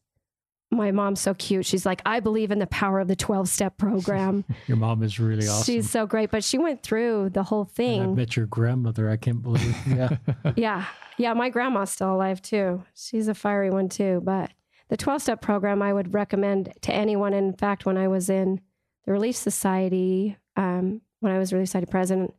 [0.72, 1.66] my mom's so cute.
[1.66, 4.44] She's like, I believe in the power of the 12 step program.
[4.68, 5.66] Your mom is really awesome.
[5.66, 6.32] She's so great.
[6.32, 7.74] But she went through the whole And I
[8.06, 8.16] thing.
[8.16, 9.10] met your grandmother.
[9.10, 9.76] I can't believe.
[9.88, 10.18] Yeah.
[10.56, 10.86] Yeah.
[11.18, 11.34] Yeah.
[11.34, 12.84] My grandma's still alive too.
[12.96, 14.22] She's a fiery one too.
[14.24, 14.52] But
[14.90, 17.34] the 12 step program, I would recommend to anyone.
[17.34, 18.62] In fact, when I was in
[19.06, 22.34] the Relief Society, um, when I was Relief Society president,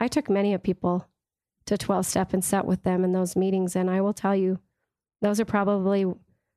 [0.00, 1.06] I took many of people
[1.66, 3.76] to 12 step and sat with them in those meetings.
[3.76, 4.58] And I will tell you,
[5.20, 6.06] those are probably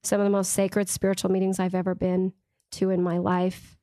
[0.04, 2.32] some of the most sacred spiritual meetings I've ever been
[2.72, 3.78] to in my life.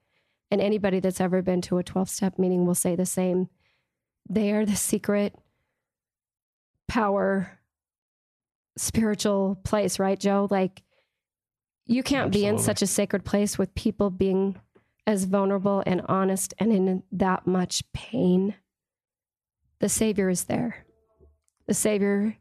[0.51, 3.48] And anybody that's ever been to a 12 step meeting will say the same.
[4.28, 5.35] They are the secret
[6.89, 7.59] power
[8.78, 10.48] spiritual place, right, Joe?
[10.51, 10.82] Like
[11.86, 14.56] you can't be in such a sacred place with people being
[15.10, 18.54] as vulnerable and honest and in that much pain.
[19.80, 20.86] The Savior is there.
[21.66, 22.36] The Savior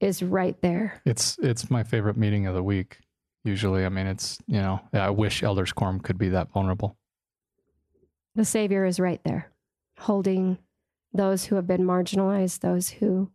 [0.00, 1.02] is right there.
[1.04, 2.98] It's it's my favorite meeting of the week.
[3.44, 6.96] Usually, I mean, it's you know, I wish Elders Quorum could be that vulnerable.
[8.34, 9.52] The Savior is right there,
[9.98, 10.58] holding
[11.12, 13.30] those who have been marginalized, those who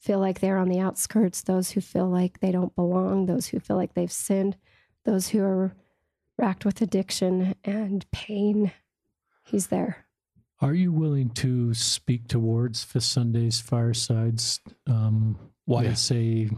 [0.00, 3.60] feel like they're on the outskirts, those who feel like they don't belong, those who
[3.60, 4.56] feel like they've sinned,
[5.04, 5.76] those who are
[6.38, 8.72] racked with addiction and pain.
[9.44, 10.06] He's there.
[10.60, 14.60] Are you willing to speak towards Fifth Sunday's firesides?
[14.86, 15.38] Um,
[15.68, 16.56] YSA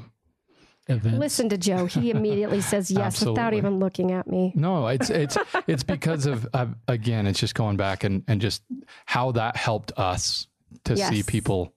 [0.88, 1.18] events?
[1.18, 1.86] Listen to Joe.
[1.86, 4.52] He immediately says yes without even looking at me.
[4.54, 5.36] No, it's it's
[5.66, 8.62] it's because of uh, again, it's just going back and and just
[9.06, 10.46] how that helped us
[10.84, 11.72] to see people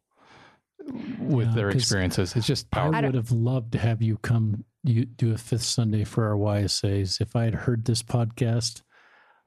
[1.19, 2.35] with Yeah, their 'cause experiences.
[2.35, 6.03] It's just I would have loved to have you come you do a fifth Sunday
[6.03, 7.19] for our YSAs.
[7.21, 8.81] If I had heard this podcast,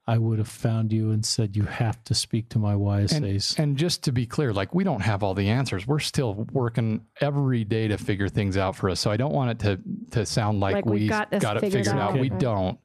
[0.05, 3.57] I would have found you and said you have to speak to my YSAs.
[3.57, 5.87] And just to be clear, like we don't have all the answers.
[5.87, 8.99] We're still working every day to figure things out for us.
[8.99, 9.79] So I don't want it to
[10.11, 12.11] to sound like, Like we we got got, it figured figured out.
[12.13, 12.39] out, We right?
[12.39, 12.79] don't.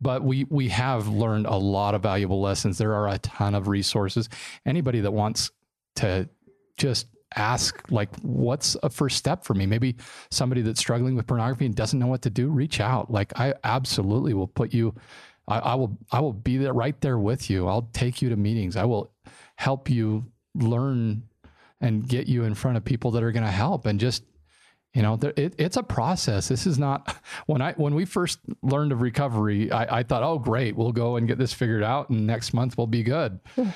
[0.00, 2.78] But we we have learned a lot of valuable lessons.
[2.78, 4.28] There are a ton of resources.
[4.66, 5.50] Anybody that wants
[5.96, 6.28] to
[6.76, 7.06] just
[7.36, 9.66] ask like what's a first step for me?
[9.66, 9.96] Maybe
[10.30, 13.10] somebody that's struggling with pornography and doesn't know what to do reach out.
[13.10, 14.94] Like i absolutely will put you
[15.46, 17.68] I, I will i will be there right there with you.
[17.68, 18.76] I'll take you to meetings.
[18.76, 19.12] I will
[19.56, 21.24] help you learn
[21.80, 24.24] and get you in front of people that are going to help and just
[24.94, 26.48] you know it, it's a process.
[26.48, 27.14] This is not
[27.46, 31.16] when i when we first learned of recovery I, I thought oh great we'll go
[31.16, 33.68] and get this figured out and next month we'll be good hmm.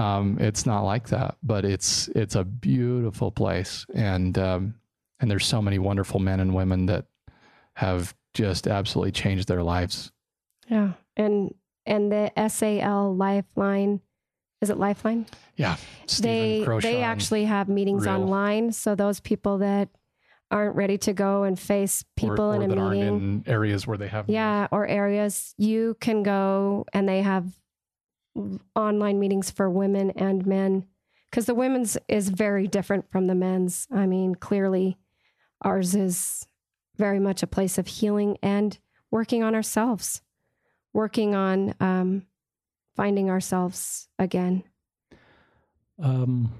[0.00, 4.74] Um, it's not like that but it's it's a beautiful place and um,
[5.20, 7.04] and there's so many wonderful men and women that
[7.74, 10.10] have just absolutely changed their lives
[10.68, 10.92] Yeah.
[11.16, 11.54] And
[11.86, 14.00] and the SAL Lifeline,
[14.60, 15.26] is it Lifeline?
[15.56, 18.14] yeah Stephen they they actually have meetings Real.
[18.22, 18.72] online.
[18.72, 19.88] So those people that
[20.50, 23.08] aren't ready to go and face people or in a that meeting.
[23.08, 27.44] aren't in areas where they have yeah, or areas you can go and they have
[28.76, 30.86] online meetings for women and men
[31.30, 33.86] because the women's is very different from the men's.
[33.92, 34.98] I mean, clearly
[35.62, 36.46] ours is
[36.96, 38.78] very much a place of healing and
[39.10, 40.22] working on ourselves,
[40.92, 42.26] working on um,
[42.96, 44.64] finding ourselves again.
[46.02, 46.52] Um,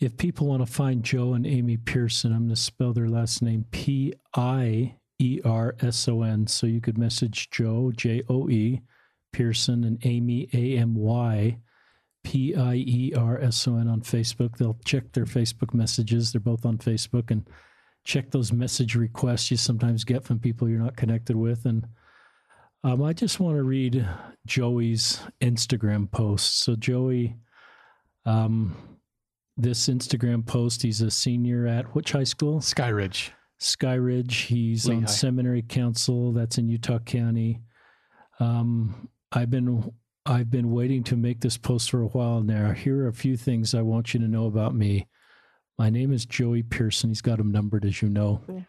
[0.00, 3.42] if people want to find Joe and Amy Pierson, I'm going to spell their last
[3.42, 6.46] name P I E R S O N.
[6.46, 8.80] So you could message Joe, J O E,
[9.34, 11.58] Pierson, and Amy, A M Y,
[12.22, 14.56] P I E R S O N on Facebook.
[14.56, 16.32] They'll check their Facebook messages.
[16.32, 17.46] They're both on Facebook and
[18.04, 21.66] check those message requests you sometimes get from people you're not connected with.
[21.66, 21.84] And
[22.84, 24.06] um, I just want to read
[24.46, 26.60] Joey's Instagram post.
[26.60, 27.36] So, Joey,
[28.24, 28.76] um,
[29.56, 32.60] this Instagram post, he's a senior at which high school?
[32.60, 33.30] Skyridge.
[33.60, 34.46] Skyridge.
[34.46, 36.32] He's on seminary council.
[36.32, 37.62] That's in Utah County.
[38.38, 39.92] Um, I've been
[40.24, 42.72] I've been waiting to make this post for a while now.
[42.72, 45.08] Here are a few things I want you to know about me.
[45.76, 47.10] My name is Joey Pierson.
[47.10, 48.40] He's got them numbered, as you know.
[48.48, 48.60] Yeah.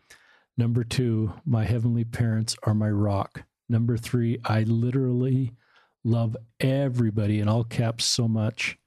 [0.58, 3.44] Number two, my heavenly parents are my rock.
[3.70, 5.54] Number three, I literally
[6.04, 8.78] love everybody in all caps so much.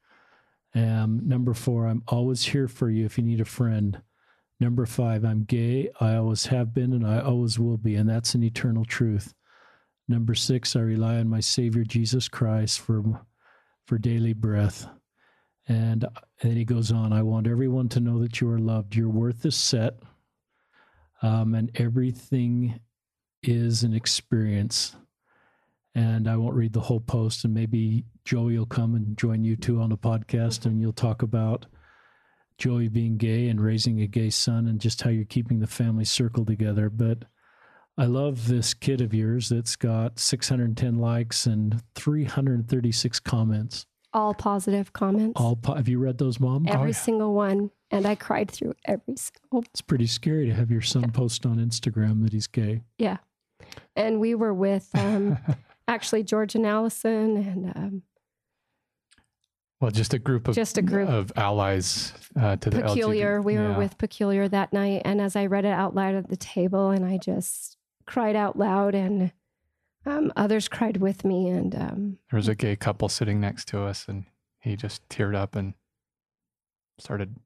[0.75, 4.03] Um, number four, I'm always here for you if you need a friend.
[4.61, 5.91] Number five, I'm gay.
[6.01, 9.33] I always have been and I always will be, and that's an eternal truth.
[10.09, 13.03] Number six, I rely on my Savior Jesus Christ for
[13.87, 14.87] for daily breath.
[15.67, 16.07] And,
[16.43, 18.95] then he goes on, I want everyone to know that you are loved.
[18.95, 19.95] Your worth is set,
[21.21, 22.81] um, and everything
[23.43, 24.95] is an experience.
[25.95, 29.57] And I won't read the whole post, and maybe Joey will come and join you
[29.57, 31.67] two on the podcast, and you'll talk about
[32.57, 36.05] Joey being gay and raising a gay son and just how you're keeping the family
[36.05, 36.89] circle together.
[36.89, 37.25] But
[37.99, 43.87] I love this kid of yours that's got 610 likes and 336 comments.
[44.15, 45.41] All positive comments.
[45.41, 46.67] All po- have you read those, Mom?
[46.69, 46.97] every yeah.
[46.97, 47.73] single one.
[47.91, 51.57] And I cried through every single It's pretty scary to have your son post on
[51.57, 52.83] Instagram that he's gay.
[52.99, 53.17] Yeah.
[53.97, 55.37] And we were with um,
[55.89, 58.03] actually George and Allison and um,
[59.81, 61.09] well, just a group of Just a group.
[61.09, 63.41] of allies uh, to the Peculiar.
[63.41, 65.03] LGBT We were with Peculiar that night.
[65.05, 67.78] And as I read it out loud at the table, and I just
[68.09, 69.31] cried out loud, and
[70.05, 71.49] um, others cried with me.
[71.49, 74.25] And um, There was a gay couple sitting next to us, and
[74.59, 75.75] he just teared up and
[76.99, 77.37] started.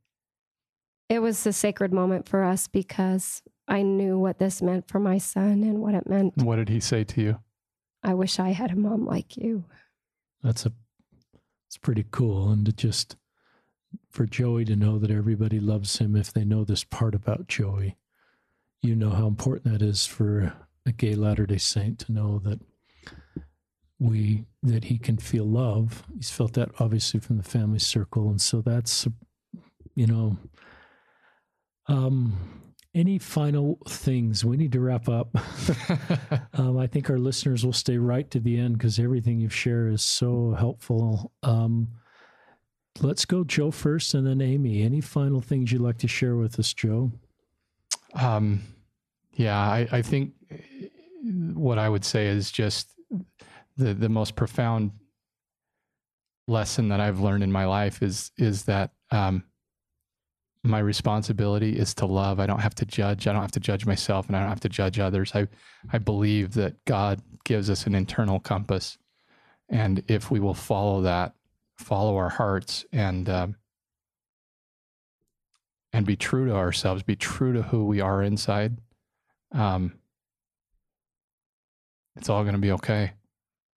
[1.10, 5.18] it was a sacred moment for us because I knew what this meant for my
[5.18, 6.38] son and what it meant.
[6.38, 7.38] What did he say to you?
[8.02, 9.64] I wish I had a mom like you.
[10.42, 10.72] That's a
[11.68, 12.50] it's pretty cool.
[12.50, 13.16] And to just
[14.10, 17.96] for Joey to know that everybody loves him if they know this part about Joey.
[18.82, 20.54] You know how important that is for
[20.86, 22.60] a gay Latter day Saint to know that
[24.00, 26.04] we that he can feel love.
[26.16, 28.30] He's felt that obviously from the family circle.
[28.30, 29.06] And so that's
[29.94, 30.38] you know
[31.86, 32.34] Um,
[32.94, 34.44] any final things?
[34.44, 35.30] We need to wrap up.
[36.54, 39.92] um, I think our listeners will stay right to the end because everything you've shared
[39.94, 41.32] is so helpful.
[41.42, 41.88] Um,
[43.00, 44.82] let's go, Joe, first, and then Amy.
[44.82, 47.12] Any final things you'd like to share with us, Joe?
[48.14, 48.62] Um,
[49.34, 50.32] yeah, I, I think
[51.54, 52.88] what I would say is just
[53.76, 54.92] the the most profound
[56.46, 59.44] lesson that I've learned in my life is is that um,
[60.64, 62.38] my responsibility is to love.
[62.38, 63.26] I don't have to judge.
[63.26, 65.32] I don't have to judge myself and I don't have to judge others.
[65.34, 65.48] I,
[65.92, 68.96] I believe that God gives us an internal compass.
[69.68, 71.34] And if we will follow that,
[71.78, 73.56] follow our hearts and, um,
[75.92, 78.78] and be true to ourselves, be true to who we are inside,
[79.52, 79.92] um,
[82.16, 83.12] it's all going to be okay.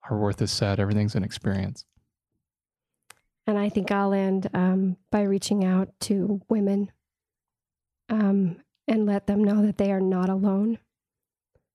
[0.10, 0.80] Our worth is set.
[0.80, 1.86] Everything's an experience.
[3.48, 6.92] And I think I'll end um, by reaching out to women
[8.10, 10.80] um, and let them know that they are not alone.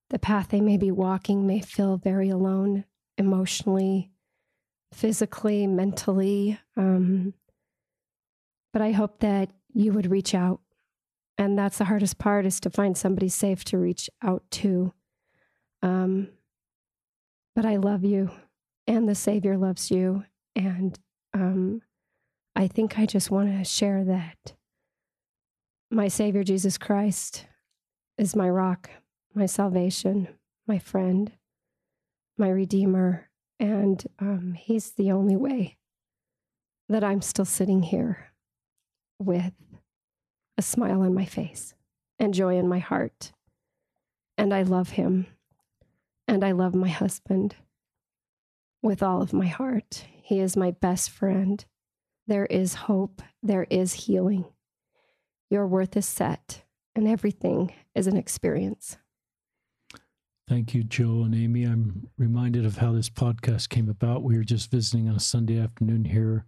[0.09, 2.85] The path they may be walking may feel very alone
[3.17, 4.11] emotionally,
[4.93, 6.59] physically, mentally.
[6.75, 7.33] Um,
[8.73, 10.59] but I hope that you would reach out.
[11.37, 14.93] And that's the hardest part is to find somebody safe to reach out to.
[15.81, 16.29] Um,
[17.55, 18.31] but I love you,
[18.87, 20.23] and the Savior loves you.
[20.55, 20.97] And
[21.33, 21.81] um,
[22.55, 24.53] I think I just want to share that
[25.89, 27.47] my Savior Jesus Christ
[28.17, 28.89] is my rock,
[29.33, 30.27] my salvation,
[30.67, 31.31] my friend,
[32.37, 33.29] my Redeemer,
[33.59, 35.77] and um, He's the only way
[36.87, 38.30] that I'm still sitting here
[39.21, 39.53] with
[40.57, 41.73] a smile on my face
[42.19, 43.31] and joy in my heart.
[44.37, 45.27] And I love Him,
[46.27, 47.55] and I love my husband
[48.81, 50.05] with all of my heart.
[50.23, 51.63] He is my best friend.
[52.27, 54.45] There is hope, there is healing.
[55.49, 56.63] Your worth is set,
[56.95, 58.97] and everything is an experience.
[60.47, 61.63] Thank you, Joe and Amy.
[61.63, 64.23] I'm reminded of how this podcast came about.
[64.23, 66.45] We were just visiting on a Sunday afternoon here.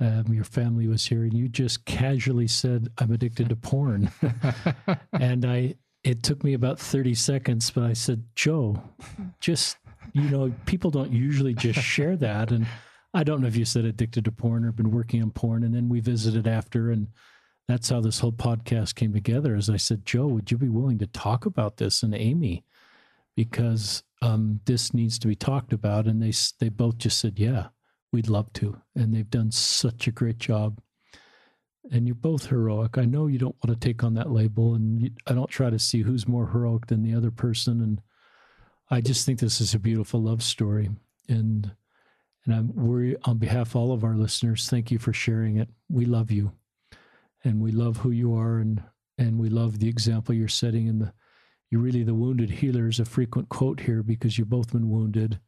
[0.00, 4.10] Um, your family was here, and you just casually said, "I'm addicted to porn,"
[5.12, 5.76] and I.
[6.04, 8.82] It took me about 30 seconds, but I said, Joe,
[9.38, 9.76] just
[10.12, 12.50] you know, people don't usually just share that.
[12.50, 12.66] And
[13.14, 15.62] I don't know if you said addicted to porn or been working on porn.
[15.62, 17.08] And then we visited after, and
[17.68, 19.54] that's how this whole podcast came together.
[19.54, 22.02] As I said, Joe, would you be willing to talk about this?
[22.02, 22.64] And Amy,
[23.36, 26.06] because um, this needs to be talked about.
[26.06, 27.68] And they they both just said, yeah,
[28.12, 28.80] we'd love to.
[28.94, 30.80] And they've done such a great job.
[31.90, 32.96] And you're both heroic.
[32.96, 35.68] I know you don't want to take on that label, and you, I don't try
[35.68, 37.82] to see who's more heroic than the other person.
[37.82, 38.00] And
[38.88, 40.90] I just think this is a beautiful love story,
[41.28, 41.72] and
[42.44, 44.68] and I'm worried on behalf of all of our listeners.
[44.68, 45.68] Thank you for sharing it.
[45.88, 46.52] We love you,
[47.42, 48.80] and we love who you are, and
[49.18, 50.88] and we love the example you're setting.
[50.88, 51.12] And the
[51.72, 55.40] you're really the wounded healer is a frequent quote here because you've both been wounded,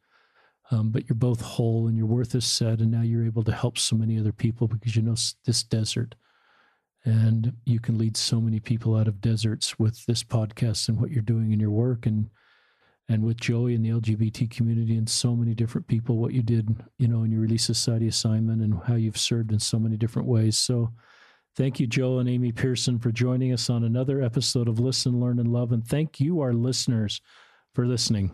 [0.71, 3.51] um, but you're both whole, and your worth is set, and now you're able to
[3.51, 5.15] help so many other people because you know
[5.45, 6.15] this desert.
[7.03, 11.11] And you can lead so many people out of deserts with this podcast and what
[11.11, 12.07] you're doing in your work.
[12.07, 12.29] And
[13.07, 16.75] and with Joey and the LGBT community and so many different people, what you did,
[16.97, 20.27] you know, in your Relief Society assignment and how you've served in so many different
[20.27, 20.57] ways.
[20.57, 20.91] So
[21.55, 25.37] thank you, Joe and Amy Pierson, for joining us on another episode of Listen, Learn,
[25.37, 25.71] and Love.
[25.71, 27.21] And thank you, our listeners,
[27.75, 28.31] for listening.